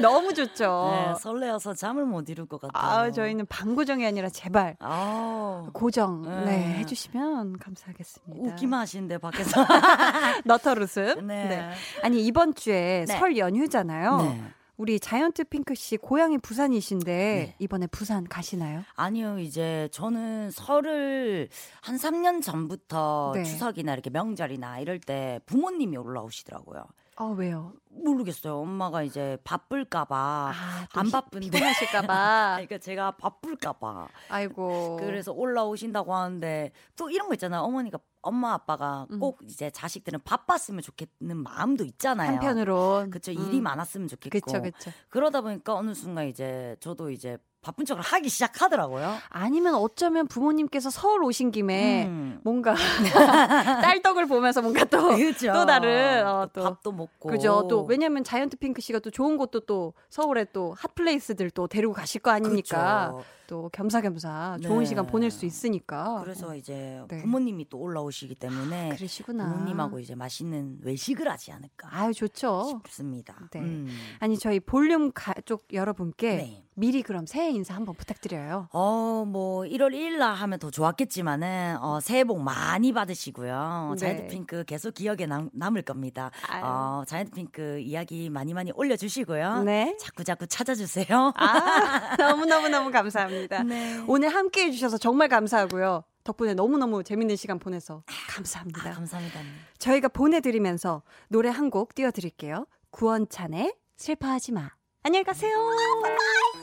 너무 0.00 0.32
좋죠. 0.34 0.90
네, 0.92 1.14
설레어서 1.20 1.74
잠을 1.74 2.04
못 2.04 2.28
이룰 2.28 2.46
것 2.46 2.60
같아요. 2.60 2.82
아, 3.00 3.10
저희는 3.10 3.46
반고정이 3.46 4.04
아니라 4.06 4.28
제발 4.28 4.76
아우, 4.80 5.68
고정 5.72 6.22
네. 6.22 6.44
네. 6.44 6.74
해 6.78 6.86
주시면 6.86 7.58
감사하겠습니다. 7.58 8.29
웃기만 8.36 8.80
하시는데 8.80 9.18
밖에서. 9.18 9.64
너털 10.44 10.80
웃음. 10.80 11.26
네. 11.26 11.70
아니 12.02 12.24
이번 12.24 12.54
주에 12.54 13.04
네. 13.06 13.18
설 13.18 13.36
연휴잖아요. 13.36 14.16
네. 14.22 14.42
우리 14.80 14.98
자이언트 14.98 15.44
핑크 15.44 15.74
씨 15.74 15.98
고향이 15.98 16.38
부산이신데 16.38 17.04
네. 17.04 17.54
이번에 17.58 17.86
부산 17.86 18.26
가시나요? 18.26 18.82
아니요, 18.96 19.38
이제 19.38 19.90
저는 19.92 20.50
설을 20.52 21.50
한 21.82 21.96
3년 21.96 22.42
전부터 22.42 23.32
네. 23.34 23.44
추석이나 23.44 23.92
이렇게 23.92 24.08
명절이나 24.08 24.78
이럴 24.78 24.98
때 24.98 25.38
부모님이 25.44 25.98
올라오시더라고요. 25.98 26.82
아 27.20 27.24
왜요? 27.36 27.74
모르겠어요. 27.90 28.56
엄마가 28.60 29.02
이제 29.02 29.36
바쁠까봐. 29.44 30.16
아, 30.54 30.86
또안 30.94 31.04
피- 31.06 31.12
바쁜데. 31.12 31.50
피곤하실까봐. 31.50 32.52
그러니까 32.64 32.78
제가 32.78 33.10
바쁠까봐. 33.18 34.08
아이고. 34.30 34.96
그래서 34.98 35.30
올라오신다고 35.30 36.14
하는데 36.14 36.72
또 36.96 37.10
이런 37.10 37.28
거 37.28 37.34
있잖아요. 37.34 37.60
어머니가 37.60 37.98
엄마 38.22 38.54
아빠가 38.54 39.06
음. 39.10 39.18
꼭 39.18 39.40
이제 39.42 39.68
자식들은 39.68 40.20
바빴으면 40.24 40.80
좋겠는 40.80 41.36
마음도 41.42 41.84
있잖아요. 41.84 42.30
한편으론 42.32 43.10
그쵸 43.10 43.32
음. 43.32 43.36
일이 43.48 43.60
많았으면 43.60 44.08
좋겠고 44.08 44.40
그쵸 44.52 44.62
그쵸. 44.62 44.90
그러다 45.10 45.42
보니까 45.42 45.74
어느 45.74 45.92
순간 45.92 46.26
이제 46.26 46.76
저도 46.80 47.10
이제 47.10 47.36
바쁜 47.62 47.84
척을 47.84 48.02
하기 48.02 48.28
시작하더라고요. 48.28 49.16
아니면 49.28 49.74
어쩌면 49.74 50.26
부모님께서 50.26 50.88
서울 50.90 51.22
오신 51.24 51.50
김에 51.50 52.06
음. 52.06 52.40
뭔가 52.42 52.74
딸떡을 53.82 54.26
보면서 54.26 54.62
뭔가 54.62 54.84
또 54.84 55.08
그죠. 55.16 55.52
또 55.52 55.66
다른, 55.66 56.26
어, 56.26 56.48
또. 56.52 56.62
밥도 56.62 56.92
먹고 56.92 57.28
그죠. 57.28 57.66
또 57.68 57.82
왜냐면 57.84 58.24
자이언트 58.24 58.56
핑크 58.56 58.80
씨가 58.80 59.00
또 59.00 59.10
좋은 59.10 59.36
곳도 59.36 59.60
또 59.60 59.92
서울에 60.08 60.46
또 60.52 60.74
핫플레이스들 60.78 61.50
또 61.50 61.66
데리고 61.66 61.92
가실 61.92 62.20
거 62.22 62.30
아닙니까? 62.30 63.12
그쵸. 63.12 63.24
또 63.50 63.68
겸사겸사 63.72 64.58
좋은 64.62 64.78
네. 64.78 64.84
시간 64.84 65.06
보낼 65.08 65.28
수 65.32 65.44
있으니까. 65.44 66.20
그래서 66.22 66.54
이제 66.54 67.02
네. 67.08 67.20
부모님이 67.20 67.68
또 67.68 67.78
올라오시기 67.78 68.36
때문에 68.36 68.90
그러시구나. 68.90 69.52
부모님하고 69.52 69.98
이제 69.98 70.14
맛있는 70.14 70.78
외식을 70.84 71.28
하지 71.28 71.50
않을까 71.50 71.88
아유 71.90 72.14
좋죠. 72.14 72.80
싶습니다. 72.84 73.34
네. 73.50 73.58
음. 73.58 73.88
아니 74.20 74.38
저희 74.38 74.60
볼륨 74.60 75.10
가족 75.12 75.66
여러분께 75.72 76.36
네. 76.36 76.64
미리 76.76 77.02
그럼 77.02 77.26
새해 77.26 77.49
인사 77.50 77.74
한번 77.74 77.94
부탁드려요. 77.94 78.68
어, 78.72 79.24
뭐, 79.26 79.62
1월 79.64 79.92
1일 79.94 80.18
날 80.18 80.34
하면 80.34 80.58
더 80.58 80.70
좋았겠지만은, 80.70 81.78
어, 81.80 82.00
새해 82.00 82.24
복 82.24 82.40
많이 82.40 82.92
받으시고요. 82.92 83.90
네. 83.94 83.96
자이언트 83.98 84.26
핑크 84.28 84.64
계속 84.64 84.94
기억에 84.94 85.26
남, 85.26 85.50
남을 85.52 85.82
겁니다. 85.82 86.30
아유. 86.48 86.62
어, 86.64 87.04
자이언트 87.06 87.32
핑크 87.32 87.78
이야기 87.80 88.30
많이 88.30 88.54
많이 88.54 88.72
올려 88.74 88.96
주시고요. 88.96 89.62
네. 89.64 89.96
자꾸 90.00 90.24
자꾸 90.24 90.46
찾아 90.46 90.74
주세요. 90.74 91.32
아 91.36 92.16
너무 92.16 92.46
너무 92.46 92.68
너무 92.68 92.90
감사합니다. 92.90 93.62
네. 93.64 94.02
오늘 94.06 94.28
함께 94.34 94.66
해 94.66 94.70
주셔서 94.70 94.98
정말 94.98 95.28
감사하고요. 95.28 96.04
덕분에 96.24 96.54
너무너무 96.54 97.02
재밌는 97.02 97.36
시간 97.36 97.58
보내서 97.58 98.02
감사합니다. 98.28 98.90
아, 98.90 98.92
감사합니다. 98.94 99.40
저희가 99.78 100.08
보내드리면서 100.08 101.02
노래 101.28 101.48
한 101.48 101.70
곡 101.70 101.94
띄워드릴게요. 101.94 102.66
구원찬의 102.90 103.74
슬퍼하지 103.96 104.52
마. 104.52 104.70
안녕히 105.02 105.24
가세요. 105.24 105.56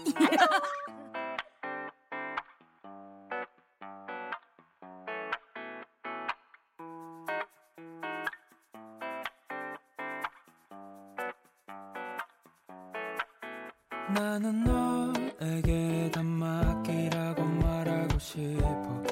나는 14.14 14.64
너에게 14.64 16.12
다 16.12 16.22
맡기라고 16.24 17.44
말하고 17.44 18.20
싶어 18.20 19.04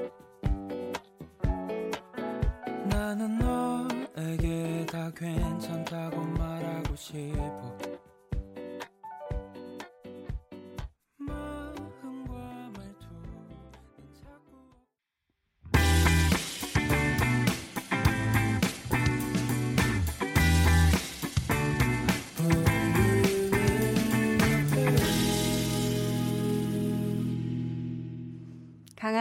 나는 2.90 3.40
너에게 3.40 4.86
다 4.86 5.12
괜찮다고 5.16 6.22
말하고 6.22 6.96
싶어 6.96 7.85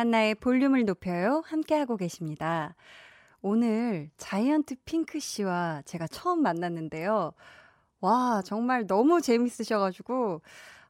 강한나의 0.05 0.34
볼륨을 0.34 0.84
높여요. 0.84 1.42
함께하고 1.46 1.96
계십니다. 1.96 2.74
오늘 3.40 4.11
자이언트 4.18 4.76
핑크 4.84 5.18
씨와 5.18 5.82
제가 5.86 6.07
처음 6.09 6.42
만났는데요. 6.42 7.32
와, 8.00 8.42
정말 8.44 8.86
너무 8.86 9.22
재밌으셔가지고, 9.22 10.42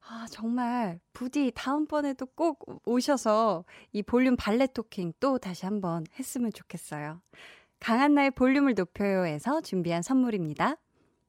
아, 0.08 0.26
정말 0.30 0.98
부디 1.12 1.52
다음번에도 1.54 2.26
꼭 2.26 2.82
오셔서 2.84 3.64
이 3.92 4.02
볼륨 4.02 4.34
발레 4.36 4.68
토킹 4.68 5.12
또 5.20 5.38
다시 5.38 5.64
한번 5.64 6.04
했으면 6.18 6.52
좋겠어요. 6.52 7.20
강한나의 7.78 8.32
볼륨을 8.32 8.74
높여요에서 8.74 9.60
준비한 9.60 10.02
선물입니다. 10.02 10.76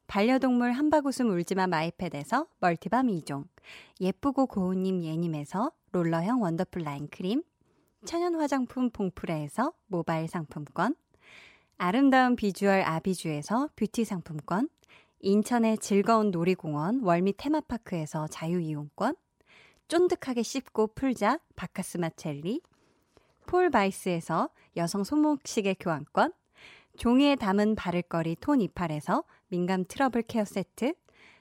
반려동물 0.08 0.72
한바구음 0.72 1.30
울지마 1.30 1.68
마이패드에서 1.68 2.48
멀티밤 2.60 3.08
2종, 3.08 3.46
예쁘고 4.02 4.48
고운님 4.48 5.04
예님에서 5.04 5.72
롤러형 5.92 6.42
원더풀 6.42 6.84
라인 6.84 7.08
크림, 7.10 7.44
천연 8.06 8.36
화장품 8.36 8.90
봉프레에서 8.90 9.74
모바일 9.88 10.28
상품권, 10.28 10.96
아름다운 11.78 12.36
비주얼 12.36 12.82
아비주에서 12.82 13.70
뷰티 13.76 14.06
상품권, 14.06 14.70
인천의 15.20 15.80
즐거운 15.80 16.32
놀이공원 16.32 17.02
월미 17.02 17.34
테마파크에서 17.38 18.28
자유이용권, 18.28 19.16
쫀득하게 19.88 20.44
씹고 20.44 20.88
풀자 20.96 21.40
바카스맛 21.56 22.10
젤리, 22.12 22.62
폴바이스에서 23.48 24.50
여성 24.78 25.04
손목시계 25.04 25.76
교환권, 25.80 26.32
종이에 26.98 27.36
담은 27.36 27.76
바를거리 27.76 28.38
톤 28.40 28.62
이팔에서 28.62 29.24
민감 29.50 29.86
트러블 29.88 30.22
케어 30.24 30.46
세트, 30.46 30.94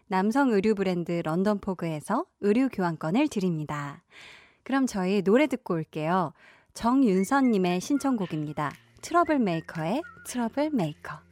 남성 0.06 0.50
의류 0.50 0.74
브랜드 0.74 1.22
런던포그에서 1.24 2.26
의류 2.40 2.68
교환권을 2.70 3.28
드립니다. 3.28 4.02
그럼 4.62 4.86
저희 4.86 5.22
노래 5.22 5.46
듣고 5.46 5.74
올게요. 5.74 6.32
정윤선님의 6.74 7.80
신청곡입니다. 7.80 8.72
트러블 9.00 9.38
메이커의 9.38 10.02
트러블 10.26 10.70
메이커. 10.70 11.23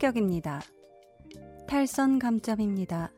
실격입니다. 0.00 0.60
탈선 1.68 2.18
감점입니다. 2.18 3.12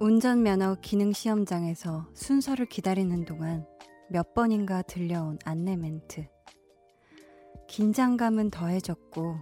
운전면허 0.00 0.76
기능시험장에서 0.80 2.08
순서를 2.14 2.66
기다리는 2.66 3.24
동안 3.26 3.66
몇 4.08 4.32
번인가 4.32 4.82
들려온 4.82 5.38
안내 5.44 5.76
멘트. 5.76 6.26
긴장감은 7.68 8.50
더해졌고 8.50 9.36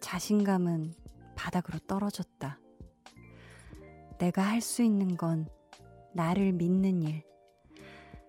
자신감은 0.00 0.94
바닥으로 1.36 1.78
떨어졌다. 1.80 2.58
내가 4.18 4.42
할 4.42 4.60
수 4.62 4.82
있는 4.82 5.16
건 5.16 5.46
나를 6.14 6.52
믿는 6.52 7.02
일. 7.02 7.22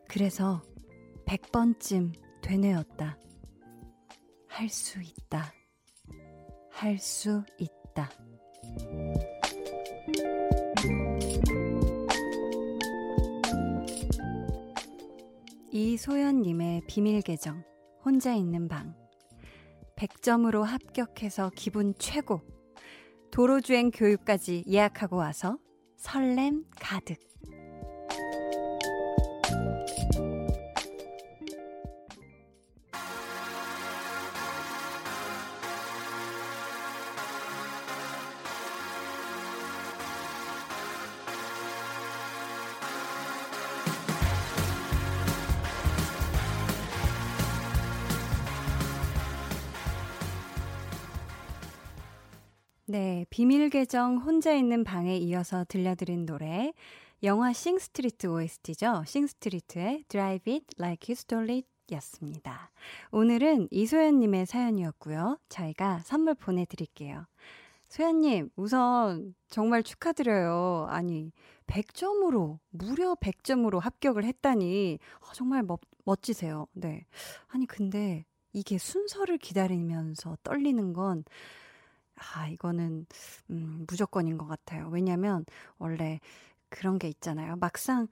그래서 0.10 0.62
100번쯤 1.26 2.14
되뇌었다. 2.42 3.18
할 4.48 4.70
수 4.70 5.02
있다. 5.02 5.54
할 6.74 6.98
수 6.98 7.44
있다. 7.58 8.10
이소연님의 15.72 16.82
비밀 16.88 17.22
계정, 17.22 17.64
혼자 18.04 18.34
있는 18.34 18.68
방. 18.68 18.96
100점으로 19.96 20.64
합격해서 20.64 21.52
기분 21.56 21.94
최고. 21.98 22.42
도로주행 23.32 23.92
교육까지 23.92 24.66
예약하고 24.68 25.16
와서 25.16 25.58
설렘 25.98 26.66
가득. 26.80 27.18
비밀 53.34 53.72
계정 53.72 54.18
혼자 54.18 54.54
있는 54.54 54.84
방에 54.84 55.18
이어서 55.18 55.66
들려드린 55.68 56.28
노래 56.28 56.72
영화 57.24 57.52
싱스트리트 57.52 58.28
OST죠. 58.28 59.06
싱스트리트의 59.08 60.04
Drive 60.08 60.54
It 60.54 60.68
Like 60.78 61.12
You 61.12 61.18
Stole 61.18 61.52
It 61.52 61.68
였습니다. 61.94 62.70
오늘은 63.10 63.70
이소연님의 63.72 64.46
사연이었고요. 64.46 65.40
저희가 65.50 66.02
선물 66.04 66.36
보내드릴게요. 66.36 67.26
소연님, 67.90 68.52
우선 68.56 69.34
정말 69.50 69.82
축하드려요. 69.82 70.86
아니, 70.90 71.32
100점으로, 71.66 72.60
무려 72.70 73.16
100점으로 73.16 73.80
합격을 73.80 74.26
했다니, 74.26 75.00
어, 75.22 75.34
정말 75.34 75.64
멋, 75.64 75.80
멋지세요. 76.06 76.68
네. 76.74 77.08
아니, 77.48 77.66
근데 77.66 78.26
이게 78.52 78.78
순서를 78.78 79.40
기다리면서 79.40 80.38
떨리는 80.44 80.94
건, 80.94 81.24
아, 82.16 82.48
이거는, 82.48 83.06
음, 83.50 83.86
무조건인 83.88 84.38
것 84.38 84.46
같아요. 84.48 84.90
왜냐면, 84.92 85.46
원래 85.78 86.20
그런 86.70 87.00
게 87.00 87.08
있잖아요. 87.10 87.56
막상 87.58 88.08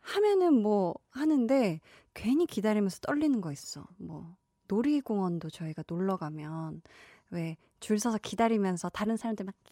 하면은 0.00 0.54
뭐 0.62 0.94
하는데, 1.10 1.80
괜히 2.14 2.46
기다리면서 2.46 3.00
떨리는 3.00 3.40
거 3.40 3.52
있어. 3.52 3.86
뭐, 3.98 4.36
놀이공원도 4.68 5.50
저희가 5.50 5.84
놀러 5.88 6.16
가면, 6.16 6.82
왜, 7.30 7.56
줄 7.80 7.98
서서 7.98 8.18
기다리면서 8.18 8.88
다른 8.90 9.16
사람들 9.16 9.44
막, 9.46 9.54
까! 9.64 9.70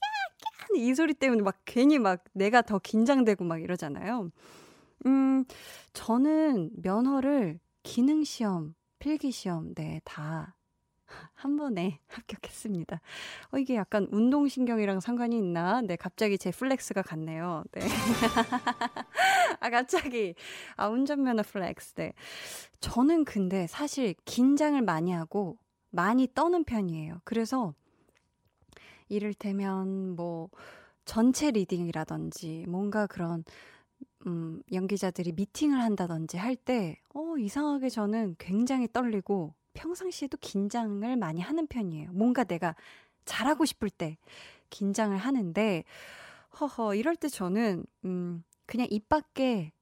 까! 0.59 0.67
이 0.77 0.95
소리 0.95 1.15
때문에 1.15 1.43
막 1.43 1.61
괜히 1.65 1.99
막 1.99 2.25
내가 2.35 2.63
더 2.63 2.79
긴장되고 2.79 3.45
막 3.45 3.63
이러잖아요. 3.63 4.31
음, 5.07 5.45
저는 5.95 6.71
면허를 6.83 7.61
기능시험, 7.85 8.75
필기시험, 8.99 9.75
네, 9.75 10.01
다 10.05 10.57
한 11.35 11.57
번에 11.57 12.01
합격했습니다. 12.09 13.01
어, 13.53 13.59
이게 13.59 13.75
약간 13.77 14.09
운동신경이랑 14.11 15.01
상관이 15.01 15.37
있나? 15.37 15.81
네, 15.83 15.97
갑자기 15.97 16.39
제 16.39 16.51
flex가 16.51 17.03
같네요. 17.03 17.65
네. 17.73 17.81
아, 19.61 19.71
갑자기. 19.71 20.35
아, 20.77 20.89
운전면허 20.89 21.43
flex. 21.43 21.95
네. 21.95 22.13
저는 22.81 23.25
근데 23.25 23.67
사실 23.67 24.15
긴장을 24.25 24.81
많이 24.83 25.13
하고 25.13 25.59
많이 25.91 26.29
떠는 26.33 26.65
편이에요. 26.65 27.21
그래서 27.25 27.75
이를테면 29.09 30.15
뭐 30.17 30.51
전체 31.05 31.51
reading이라든지 31.51 32.67
뭔가 32.69 33.07
그런 33.07 33.45
음, 34.27 34.63
연기자들이 34.73 35.33
미팅을 35.33 35.81
한다든지 35.81 36.37
할 36.37 36.57
때, 36.57 37.01
어, 37.15 37.37
이상하게 37.39 37.89
저는 37.89 38.37
굉장히 38.39 38.89
떨리고 38.93 39.55
평상시에도 39.79 40.37
긴장을 40.41 41.17
많이 41.17 41.41
하는 41.41 41.69
편이에요. 41.69 42.11
뭔가 42.13 42.43
내가 42.43 42.75
잘하고 43.25 43.65
싶을 43.65 43.91
때 43.91 44.19
긴장을 44.71 45.17
하는데, 45.17 45.85
허허, 46.61 46.95
이럴 46.97 47.15
때 47.15 47.29
저는, 47.29 47.85
음, 48.05 48.43
그냥 48.67 48.89
입 48.91 49.09
밖에 49.09 49.73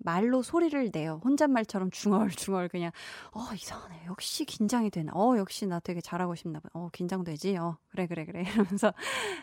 말로 0.00 0.42
소리를 0.42 0.90
내요. 0.92 1.20
혼잣말처럼 1.24 1.90
중얼중얼 1.90 2.68
그냥, 2.68 2.92
어, 3.32 3.40
이상하네. 3.54 4.04
역시 4.06 4.44
긴장이 4.44 4.90
되나. 4.90 5.12
어, 5.14 5.36
역시 5.38 5.66
나 5.66 5.80
되게 5.80 6.00
잘하고 6.00 6.34
싶나 6.36 6.60
봐. 6.60 6.68
어, 6.74 6.88
긴장되지? 6.92 7.56
어, 7.56 7.78
그래, 7.88 8.06
그래, 8.06 8.24
그래. 8.26 8.42
이러면서 8.78 8.92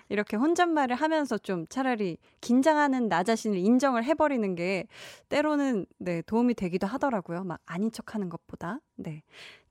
이렇게 0.10 0.38
혼잣말을 0.38 0.96
하면서 0.96 1.38
좀 1.38 1.66
차라리 1.68 2.18
긴장하는 2.42 3.10
나 3.10 3.24
자신을 3.24 3.58
인정을 3.58 4.06
해버리는 4.06 4.56
게 4.56 4.88
때로는, 5.30 5.88
네, 5.98 6.22
도움이 6.22 6.54
되기도 6.54 6.88
하더라고요. 6.88 7.44
막 7.44 7.60
아닌 7.66 7.92
척 7.92 8.16
하는 8.16 8.30
것보다. 8.30 8.80
네. 8.96 9.24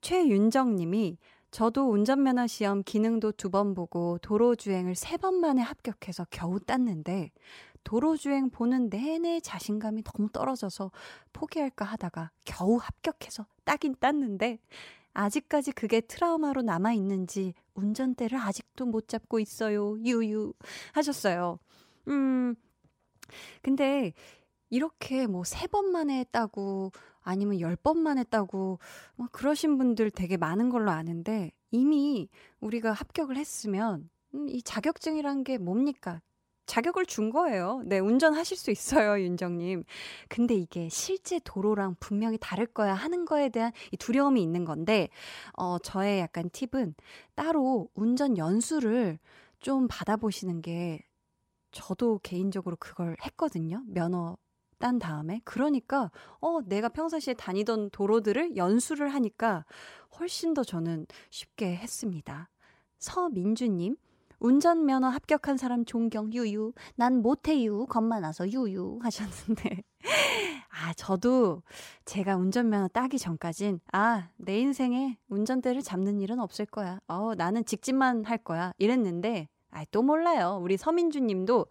최윤정 0.04 0.76
님이 0.76 1.16
저도 1.50 1.88
운전면허 1.90 2.46
시험 2.46 2.82
기능도 2.82 3.32
두 3.32 3.48
번 3.48 3.74
보고 3.74 4.18
도로주행을 4.18 4.94
세 4.94 5.16
번 5.16 5.36
만에 5.40 5.62
합격해서 5.62 6.26
겨우 6.30 6.60
땄는데 6.60 7.30
도로주행 7.84 8.50
보는 8.50 8.90
내내 8.90 9.40
자신감이 9.40 10.02
너무 10.02 10.28
떨어져서 10.30 10.90
포기할까 11.32 11.86
하다가 11.86 12.30
겨우 12.44 12.76
합격해서 12.76 13.46
따긴 13.64 13.94
땄는데 13.98 14.58
아직까지 15.14 15.72
그게 15.72 16.00
트라우마로 16.02 16.60
남아있는지 16.62 17.54
운전대를 17.74 18.38
아직도 18.38 18.84
못 18.86 19.08
잡고 19.08 19.38
있어요. 19.40 19.96
유유. 20.00 20.52
하셨어요. 20.92 21.58
음, 22.08 22.54
근데 23.62 24.12
이렇게 24.70 25.26
뭐 25.26 25.44
세 25.44 25.66
번 25.68 25.92
만에 25.92 26.24
따고 26.32 26.92
아니면 27.24 27.60
열번 27.60 27.98
만에 27.98 28.22
따고 28.24 28.78
뭐 29.16 29.26
그러신 29.32 29.78
분들 29.78 30.10
되게 30.12 30.36
많은 30.36 30.68
걸로 30.70 30.90
아는데 30.90 31.50
이미 31.70 32.28
우리가 32.60 32.92
합격을 32.92 33.36
했으면 33.36 34.08
음, 34.34 34.48
이 34.48 34.62
자격증이란 34.62 35.42
게 35.44 35.58
뭡니까? 35.58 36.20
자격을 36.66 37.06
준 37.06 37.30
거예요. 37.30 37.82
네, 37.84 37.98
운전하실 37.98 38.56
수 38.56 38.70
있어요, 38.70 39.20
윤정님. 39.22 39.84
근데 40.28 40.54
이게 40.54 40.88
실제 40.88 41.38
도로랑 41.44 41.96
분명히 42.00 42.38
다를 42.40 42.66
거야 42.66 42.94
하는 42.94 43.24
거에 43.26 43.50
대한 43.50 43.72
이 43.92 43.96
두려움이 43.98 44.42
있는 44.42 44.64
건데, 44.64 45.08
어, 45.54 45.78
저의 45.78 46.20
약간 46.20 46.48
팁은 46.50 46.94
따로 47.34 47.88
운전 47.94 48.38
연수를 48.38 49.18
좀 49.60 49.88
받아보시는 49.88 50.62
게 50.62 51.00
저도 51.70 52.20
개인적으로 52.22 52.76
그걸 52.78 53.16
했거든요. 53.24 53.82
면허 53.86 54.36
딴 54.84 54.98
다음에. 54.98 55.40
그러니까, 55.44 56.10
어, 56.42 56.60
내가 56.66 56.90
평상시에 56.90 57.32
다니던 57.32 57.88
도로들을 57.88 58.58
연수를 58.58 59.08
하니까 59.14 59.64
훨씬 60.20 60.52
더 60.52 60.62
저는 60.62 61.06
쉽게 61.30 61.74
했습니다. 61.76 62.50
서민주님, 62.98 63.96
운전면허 64.40 65.08
합격한 65.08 65.56
사람 65.56 65.86
존경 65.86 66.34
유유. 66.34 66.74
난 66.96 67.22
못해유. 67.22 67.86
겁만 67.88 68.20
나서 68.20 68.46
유유. 68.46 68.98
하셨는데. 69.00 69.82
아, 70.68 70.92
저도 70.92 71.62
제가 72.04 72.36
운전면허 72.36 72.88
따기 72.88 73.18
전까진, 73.18 73.80
아, 73.90 74.28
내 74.36 74.58
인생에 74.58 75.16
운전대를 75.30 75.80
잡는 75.80 76.20
일은 76.20 76.40
없을 76.40 76.66
거야. 76.66 77.00
어, 77.08 77.34
나는 77.34 77.64
직진만 77.64 78.26
할 78.26 78.36
거야. 78.36 78.74
이랬는데, 78.76 79.48
아, 79.70 79.82
또 79.90 80.02
몰라요. 80.02 80.58
우리 80.60 80.76
서민주 80.76 81.20
님도 81.20 81.68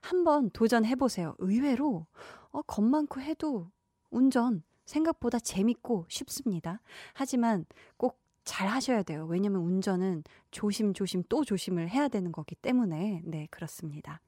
한번 0.00 0.50
도전해 0.50 0.94
보세요. 0.94 1.34
의외로, 1.38 2.06
어, 2.52 2.62
겁 2.62 2.84
많고 2.84 3.20
해도 3.20 3.70
운전 4.10 4.62
생각보다 4.84 5.38
재밌고 5.38 6.06
쉽습니다. 6.08 6.80
하지만 7.14 7.66
꼭 7.96 8.22
잘 8.44 8.68
하셔야 8.68 9.02
돼요. 9.02 9.26
왜냐면 9.28 9.62
운전은 9.62 10.24
조심조심 10.50 11.24
또 11.28 11.44
조심을 11.44 11.88
해야 11.88 12.08
되는 12.08 12.32
거기 12.32 12.54
때문에. 12.54 13.22
네, 13.24 13.46
그렇습니다. 13.50 14.20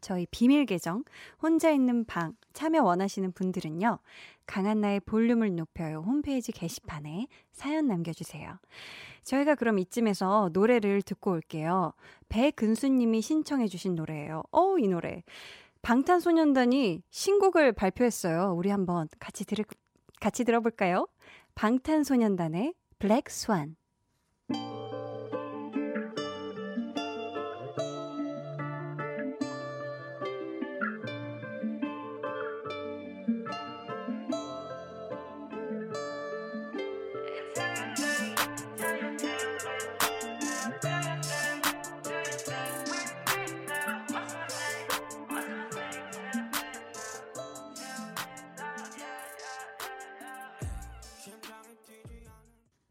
저희 0.00 0.26
비밀 0.30 0.64
계정 0.64 1.04
혼자 1.42 1.70
있는 1.70 2.06
방 2.06 2.34
참여 2.54 2.82
원하시는 2.82 3.32
분들은요. 3.32 3.98
강한나의 4.46 5.00
볼륨을 5.00 5.54
높여요 5.54 6.02
홈페이지 6.06 6.52
게시판에 6.52 7.26
사연 7.52 7.86
남겨주세요. 7.86 8.58
저희가 9.24 9.56
그럼 9.56 9.78
이쯤에서 9.78 10.50
노래를 10.54 11.02
듣고 11.02 11.32
올게요. 11.32 11.92
배근수님이 12.30 13.20
신청해주신 13.20 13.94
노래예요. 13.96 14.42
어, 14.52 14.78
이 14.78 14.88
노래. 14.88 15.22
방탄소년단이 15.82 17.02
신곡을 17.10 17.72
발표했어요. 17.72 18.54
우리 18.56 18.70
한번 18.70 19.08
같이 19.18 19.44
들 19.44 19.64
같이 20.20 20.44
들어볼까요? 20.44 21.06
방탄소년단의 21.54 22.74
블랙 22.98 23.30
스완. 23.30 23.76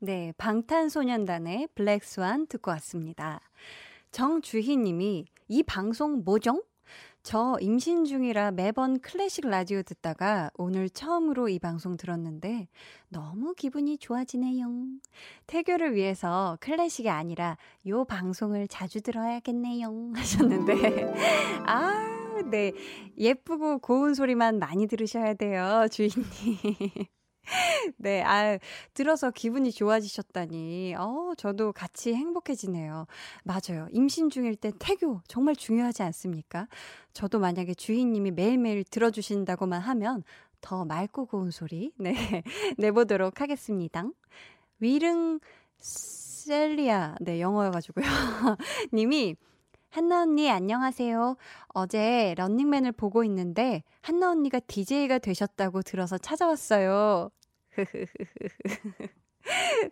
네, 0.10 0.34
방탄소년단의 0.39 1.68
블랙스완 1.76 2.47
듣고 2.47 2.72
왔습니다. 2.72 3.41
정주희 4.10 4.76
님이 4.78 5.26
이 5.47 5.62
방송 5.62 6.24
뭐죠? 6.26 6.64
저 7.22 7.57
임신 7.62 8.05
중이라 8.05 8.49
매번 8.49 9.01
클래식 9.01 9.47
라디오 9.47 9.84
듣다가 9.84 10.49
오늘 10.55 10.89
처음으로 10.89 11.47
이 11.47 11.60
방송 11.60 11.95
들었는데 11.95 12.70
너무 13.10 13.53
기분이 13.53 13.99
좋아지네요. 13.99 14.68
태교를 15.45 15.93
위해서 15.93 16.57
클래식이 16.60 17.07
아니라 17.07 17.55
요 17.86 18.03
방송을 18.03 18.68
자주 18.68 19.01
들어야겠네요. 19.01 20.14
하셨는데, 20.18 21.14
아, 21.70 22.41
네. 22.49 22.72
예쁘고 23.16 23.78
고운 23.78 24.16
소리만 24.16 24.57
많이 24.57 24.88
들으셔야 24.88 25.36
돼요, 25.36 25.86
주인님. 25.91 26.26
네, 27.97 28.22
아, 28.24 28.58
들어서 28.93 29.32
기분이 29.32 29.72
좋아지셨다니. 29.72 30.95
어, 30.97 31.34
저도 31.38 31.72
같이 31.72 32.14
행복해지네요. 32.14 33.08
맞아요. 33.43 33.88
임신 33.91 34.30
중일 34.30 34.56
때 34.56 34.72
태교 34.78 35.22
정말 35.28 35.56
중요하지 35.56 36.04
않습니까? 36.04 36.68
저도 37.14 37.39
만약에 37.39 37.74
주인님이 37.74 38.32
매일매일 38.32 38.84
들어주신다고만 38.84 39.82
하면 39.82 40.24
더 40.62 40.86
맑고 40.86 41.28
고운 41.28 41.52
소리, 41.52 41.91
네, 41.97 42.14
내보도록 42.78 43.41
하겠습니다. 43.41 44.04
위릉 44.80 45.39
셀리아, 45.78 47.16
네, 47.22 47.39
영어여가지고요. 47.39 48.06
님이 48.93 49.36
한나 49.89 50.22
언니 50.22 50.52
안녕하세요. 50.52 51.36
어제 51.70 52.36
런닝맨을 52.38 52.91
보고 52.91 53.24
있는데 53.24 53.84
한나 54.02 54.30
언니가 54.30 54.60
DJ가 54.60 55.18
되셨다고 55.18 55.82
들어서 55.82 56.18
찾아왔어요. 56.18 57.32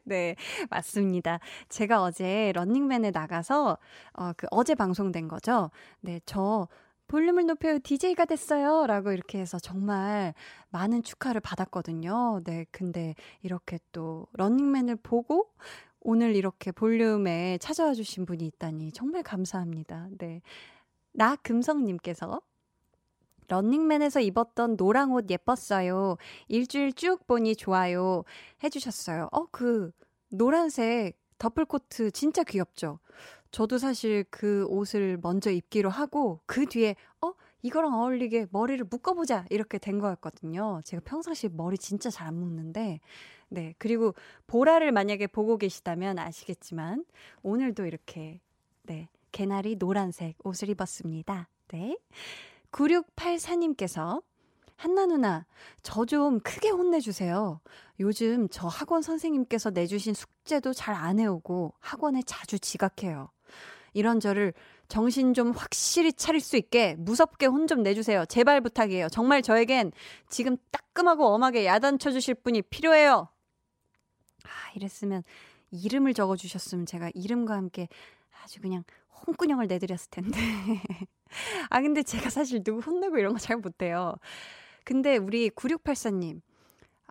네, 0.04 0.36
맞습니다. 0.70 1.40
제가 1.70 2.04
어제 2.04 2.52
런닝맨에 2.54 3.12
나가서 3.12 3.78
어, 4.14 4.34
그 4.36 4.48
어제 4.52 4.76
방송된 4.76 5.28
거죠. 5.28 5.72
네, 6.02 6.20
저 6.26 6.68
볼륨을 7.08 7.46
높여요 7.46 7.80
DJ가 7.80 8.26
됐어요. 8.26 8.86
라고 8.86 9.12
이렇게 9.12 9.40
해서 9.40 9.60
정말 9.60 10.34
많은 10.70 11.04
축하를 11.04 11.42
받았거든요. 11.42 12.42
네, 12.44 12.66
근데 12.72 13.16
이렇게 13.42 13.80
또 13.92 14.28
런닝맨을 14.34 14.98
보고 14.98 15.50
오늘 16.02 16.36
이렇게 16.36 16.72
볼륨에 16.72 17.58
찾아와 17.60 17.94
주신 17.94 18.26
분이 18.26 18.46
있다니 18.46 18.92
정말 18.92 19.24
감사합니다. 19.24 20.10
네. 20.18 20.42
나금성님께서 21.14 22.42
런닝맨에서 23.48 24.20
입었던 24.22 24.76
노랑 24.78 25.14
옷 25.14 25.30
예뻤어요. 25.30 26.18
일주일 26.48 26.94
쭉 26.94 27.26
보니 27.28 27.56
좋아요. 27.56 28.24
해주셨어요. 28.64 29.30
어, 29.32 29.46
그, 29.52 29.92
노란색 30.30 31.18
더플 31.38 31.66
코트 31.66 32.12
진짜 32.12 32.44
귀엽죠? 32.44 33.00
저도 33.52 33.78
사실 33.78 34.26
그 34.30 34.66
옷을 34.70 35.18
먼저 35.22 35.50
입기로 35.52 35.90
하고, 35.90 36.42
그 36.46 36.66
뒤에, 36.66 36.96
어? 37.22 37.34
이거랑 37.64 37.94
어울리게 37.94 38.48
머리를 38.52 38.86
묶어보자! 38.90 39.46
이렇게 39.50 39.78
된 39.78 40.00
거였거든요. 40.00 40.82
제가 40.84 41.02
평상시에 41.06 41.50
머리 41.54 41.78
진짜 41.78 42.10
잘 42.10 42.28
안 42.28 42.36
묶는데, 42.36 43.00
네. 43.50 43.74
그리고 43.78 44.14
보라를 44.48 44.92
만약에 44.92 45.28
보고 45.28 45.58
계시다면 45.58 46.20
아시겠지만, 46.20 47.06
오늘도 47.44 47.86
이렇게, 47.86 48.42
네. 48.84 49.08
개나리 49.32 49.78
노란색 49.78 50.36
옷을 50.44 50.70
입었습니다. 50.70 51.48
네. 51.70 51.98
9684님께서 52.72 54.22
한나 54.76 55.06
누나, 55.08 55.46
저 55.82 56.06
좀 56.06 56.40
크게 56.40 56.70
혼내주세요. 56.70 57.60
요즘 58.00 58.48
저 58.50 58.68
학원 58.68 59.02
선생님께서 59.02 59.72
내주신 59.72 60.14
숙제도 60.14 60.72
잘 60.74 60.94
안 60.94 61.20
해오고 61.20 61.74
학원에 61.80 62.22
자주 62.26 62.60
지각해요. 62.60 63.32
이런 63.94 64.20
저를 64.20 64.54
정신 64.88 65.34
좀 65.34 65.52
확실히 65.52 66.14
차릴 66.14 66.40
수 66.42 66.58
있게 66.58 66.96
무섭게 67.00 67.48
혼 67.48 67.66
좀 67.68 67.82
내주세요. 67.82 68.26
제발 68.26 68.62
부탁이에요. 68.62 69.10
정말 69.10 69.42
저에겐 69.42 69.92
지금 70.30 70.58
따끔하고 70.72 71.26
엄하게 71.34 71.66
야단쳐 71.66 72.12
주실 72.12 72.36
분이 72.36 72.62
필요해요. 72.64 73.28
아, 74.46 74.50
이랬으면 74.76 75.24
이름을 75.72 76.14
적어 76.14 76.36
주셨으면 76.36 76.86
제가 76.86 77.10
이름과 77.16 77.56
함께 77.56 77.90
아주 78.44 78.62
그냥 78.62 78.84
홍군형을 79.26 79.68
내드렸을 79.68 80.10
텐데. 80.12 80.38
아, 81.70 81.82
근데 81.82 82.04
제가 82.04 82.30
사실 82.30 82.64
누구 82.64 82.80
혼내고 82.82 83.18
이런 83.18 83.34
거 83.34 83.40
잘 83.40 83.58
못해요. 83.58 84.16
근데 84.86 85.18
우리 85.18 85.50
9684님, 85.50 86.42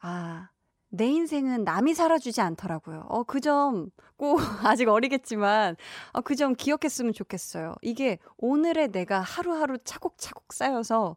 아, 0.02 0.50
내 0.90 1.06
인생은 1.08 1.64
남이 1.64 1.94
살아주지 1.94 2.40
않더라고요. 2.40 3.06
어, 3.08 3.24
그 3.24 3.40
점 3.40 3.90
꼭 4.18 4.36
아직 4.64 4.88
어리겠지만, 4.88 5.76
어, 6.12 6.20
그 6.22 6.36
점 6.36 6.54
기억했으면 6.54 7.12
좋겠어요. 7.12 7.74
이게 7.82 8.18
오늘의 8.38 8.88
내가 8.92 9.20
하루하루 9.20 9.78
차곡차곡 9.84 10.52
쌓여서, 10.54 11.16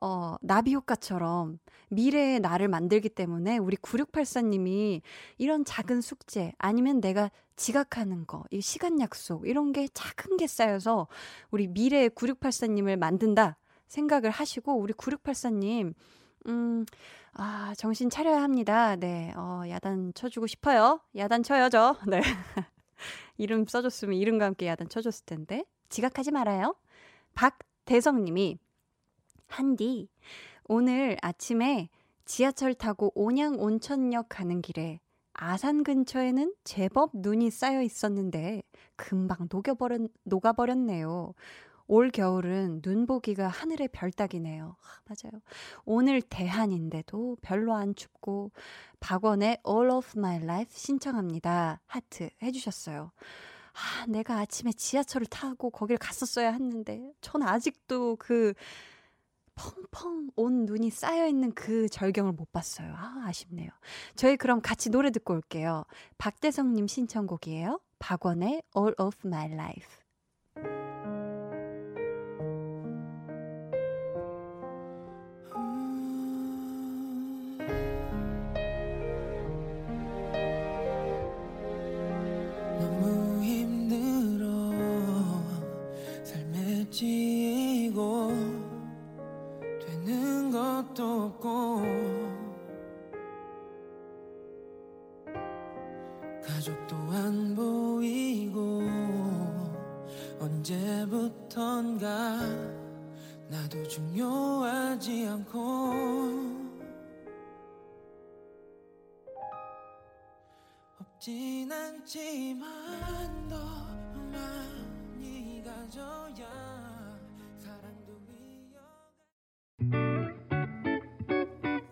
어, 0.00 0.36
나비 0.40 0.74
효과처럼 0.74 1.58
미래의 1.88 2.40
나를 2.40 2.68
만들기 2.68 3.08
때문에 3.08 3.58
우리 3.58 3.76
9684님이 3.76 5.00
이런 5.38 5.64
작은 5.64 6.00
숙제 6.00 6.52
아니면 6.58 7.00
내가 7.00 7.30
지각하는 7.56 8.26
거, 8.26 8.44
이 8.50 8.60
시간 8.60 9.00
약속, 9.00 9.48
이런 9.48 9.72
게 9.72 9.88
작은 9.88 10.36
게 10.36 10.46
쌓여서 10.46 11.08
우리 11.50 11.68
미래의 11.68 12.10
9684님을 12.10 12.96
만든다 12.96 13.56
생각을 13.88 14.30
하시고 14.30 14.74
우리 14.74 14.92
9684님, 14.92 15.94
음, 16.48 16.86
아, 17.32 17.74
정신 17.76 18.10
차려야 18.10 18.42
합니다. 18.42 18.96
네, 18.96 19.32
어, 19.36 19.62
야단 19.68 20.12
쳐주고 20.14 20.46
싶어요. 20.46 21.00
야단 21.16 21.42
쳐요, 21.42 21.68
저. 21.68 21.96
네. 22.08 22.20
이름 23.36 23.66
써줬으면 23.66 24.14
이름과 24.14 24.44
함께 24.46 24.66
야단 24.66 24.88
쳐줬을 24.88 25.26
텐데. 25.26 25.64
지각하지 25.88 26.30
말아요. 26.30 26.74
박대성님이, 27.34 28.58
한디, 29.46 30.08
오늘 30.64 31.16
아침에 31.22 31.88
지하철 32.24 32.74
타고 32.74 33.12
온양 33.14 33.60
온천역 33.60 34.28
가는 34.28 34.60
길에 34.60 35.00
아산 35.32 35.84
근처에는 35.84 36.54
제법 36.64 37.10
눈이 37.14 37.50
쌓여 37.50 37.82
있었는데 37.82 38.62
금방 38.96 39.48
녹여버렸, 39.50 40.10
녹아버렸네요. 40.24 41.34
올 41.88 42.10
겨울은 42.10 42.82
눈 42.82 43.06
보기가 43.06 43.46
하늘의 43.46 43.88
별 43.92 44.10
따기네요. 44.10 44.76
아, 44.80 45.00
맞아요. 45.04 45.40
오늘 45.84 46.20
대한인데도 46.20 47.36
별로 47.42 47.74
안 47.74 47.94
춥고 47.94 48.50
박원의 48.98 49.58
All 49.68 49.90
of 49.90 50.18
My 50.18 50.42
Life 50.42 50.72
신청합니다. 50.76 51.80
하트 51.86 52.30
해주셨어요. 52.42 53.12
아, 53.72 54.06
내가 54.08 54.38
아침에 54.38 54.72
지하철을 54.72 55.26
타고 55.26 55.70
거길 55.70 55.98
갔었어야 55.98 56.50
했는데 56.50 57.12
전 57.20 57.42
아직도 57.42 58.16
그 58.16 58.54
펑펑 59.56 60.30
온 60.36 60.66
눈이 60.66 60.90
쌓여있는 60.90 61.52
그 61.54 61.88
절경을 61.88 62.32
못 62.32 62.52
봤어요. 62.52 62.94
아, 62.96 63.24
아쉽네요. 63.26 63.70
저희 64.14 64.36
그럼 64.36 64.60
같이 64.60 64.90
노래 64.90 65.10
듣고 65.10 65.34
올게요. 65.34 65.84
박대성님 66.18 66.86
신청곡이에요. 66.86 67.80
박원의 67.98 68.62
All 68.76 68.94
of 68.98 69.18
My 69.24 69.50
Life. 69.52 70.05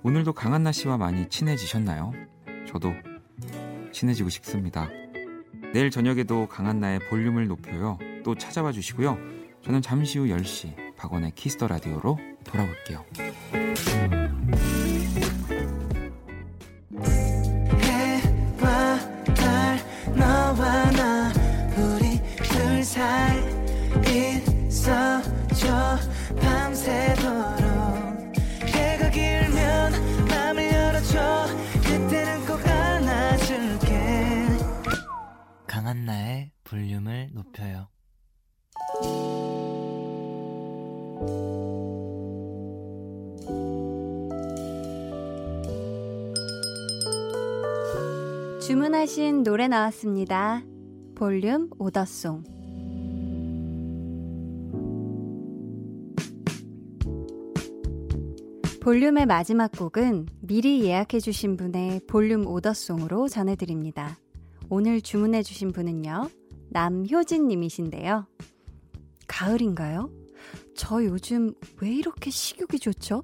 오늘도 0.06 0.34
강한나 0.34 0.70
씨와 0.70 0.98
많이 0.98 1.26
친해지셨나요? 1.30 2.12
저도 2.68 2.92
친해지고 3.90 4.28
싶습니다. 4.28 4.90
내일 5.72 5.90
저녁에도 5.90 6.46
강한나의 6.46 7.08
볼륨을 7.08 7.46
높여요. 7.46 7.98
또 8.22 8.34
찾아봐 8.34 8.72
주시고요. 8.72 9.16
저는 9.62 9.80
잠시 9.80 10.18
후 10.18 10.26
10시 10.26 10.96
박원의 10.96 11.30
키스 11.34 11.56
더 11.56 11.68
라디오로 11.68 12.18
돌아올게요. 12.44 13.02
주문하신 48.66 49.42
노래 49.42 49.68
나왔습니다. 49.68 50.62
볼륨 51.14 51.68
오더송. 51.78 52.44
볼륨의 58.80 59.26
마지막 59.26 59.70
곡은 59.70 60.28
미리 60.40 60.82
예약해주신 60.82 61.58
분의 61.58 62.00
볼륨 62.06 62.46
오더송으로 62.46 63.28
전해드립니다. 63.28 64.18
오늘 64.70 65.02
주문해주신 65.02 65.72
분은요, 65.72 66.30
남효진님이신데요. 66.70 68.26
가을인가요? 69.28 70.10
저 70.74 71.04
요즘 71.04 71.52
왜 71.82 71.92
이렇게 71.92 72.30
식욕이 72.30 72.78
좋죠? 72.80 73.20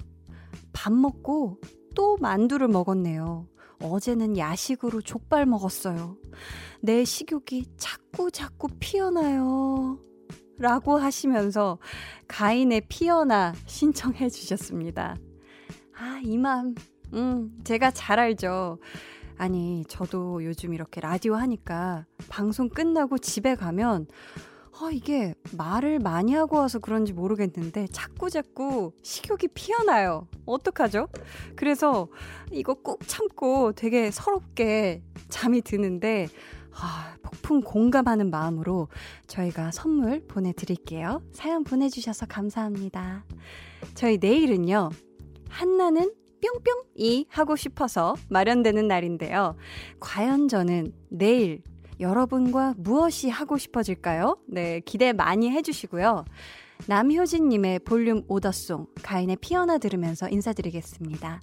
밥 0.74 0.92
먹고 0.92 1.58
또 1.94 2.18
만두를 2.18 2.68
먹었네요. 2.68 3.46
어제는 3.82 4.36
야식으로 4.36 5.02
족발 5.02 5.46
먹었어요. 5.46 6.16
내 6.80 7.04
식욕이 7.04 7.76
자꾸 7.76 8.30
자꾸 8.30 8.68
피어나요. 8.78 9.98
라고 10.58 10.98
하시면서 10.98 11.78
가인의 12.28 12.82
피어나 12.88 13.54
신청해 13.66 14.28
주셨습니다. 14.28 15.16
아, 15.96 16.20
이 16.22 16.36
맘. 16.36 16.74
음, 17.14 17.58
제가 17.64 17.90
잘 17.90 18.18
알죠. 18.20 18.78
아니, 19.38 19.84
저도 19.88 20.44
요즘 20.44 20.74
이렇게 20.74 21.00
라디오 21.00 21.34
하니까 21.34 22.04
방송 22.28 22.68
끝나고 22.68 23.16
집에 23.16 23.54
가면 23.54 24.06
아, 24.72 24.90
이게 24.92 25.34
말을 25.56 25.98
많이 25.98 26.32
하고 26.32 26.56
와서 26.56 26.78
그런지 26.78 27.12
모르겠는데 27.12 27.88
자꾸 27.88 28.30
자꾸 28.30 28.92
식욕이 29.02 29.48
피어나요. 29.54 30.26
어떡하죠? 30.46 31.08
그래서 31.56 32.08
이거 32.50 32.74
꾹 32.74 33.00
참고 33.06 33.72
되게 33.72 34.10
서럽게 34.10 35.02
잠이 35.28 35.60
드는데 35.62 36.28
아, 36.72 37.14
폭풍 37.22 37.60
공감하는 37.60 38.30
마음으로 38.30 38.88
저희가 39.26 39.70
선물 39.72 40.24
보내드릴게요. 40.26 41.22
사연 41.32 41.64
보내주셔서 41.64 42.26
감사합니다. 42.26 43.24
저희 43.94 44.18
내일은요. 44.18 44.90
한나는 45.48 46.14
뿅뿅이 46.40 47.26
하고 47.28 47.56
싶어서 47.56 48.14
마련되는 48.28 48.88
날인데요. 48.88 49.56
과연 49.98 50.48
저는 50.48 50.92
내일 51.10 51.62
여러분과 52.00 52.74
무엇이 52.78 53.28
하고 53.28 53.58
싶어질까요? 53.58 54.38
네, 54.48 54.80
기대 54.80 55.12
많이 55.12 55.50
해주시고요. 55.50 56.24
남효진님의 56.86 57.80
볼륨 57.80 58.22
오더송, 58.26 58.86
가인의 59.02 59.36
피어나 59.40 59.78
들으면서 59.78 60.28
인사드리겠습니다. 60.28 61.42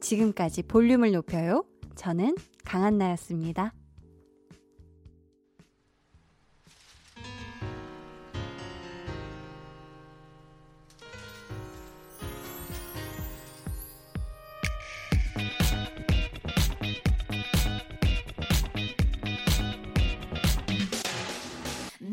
지금까지 0.00 0.62
볼륨을 0.62 1.12
높여요. 1.12 1.64
저는 1.96 2.36
강한나였습니다. 2.64 3.72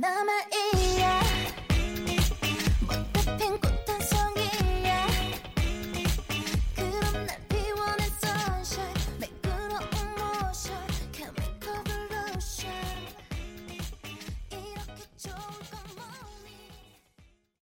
남아 0.06 0.85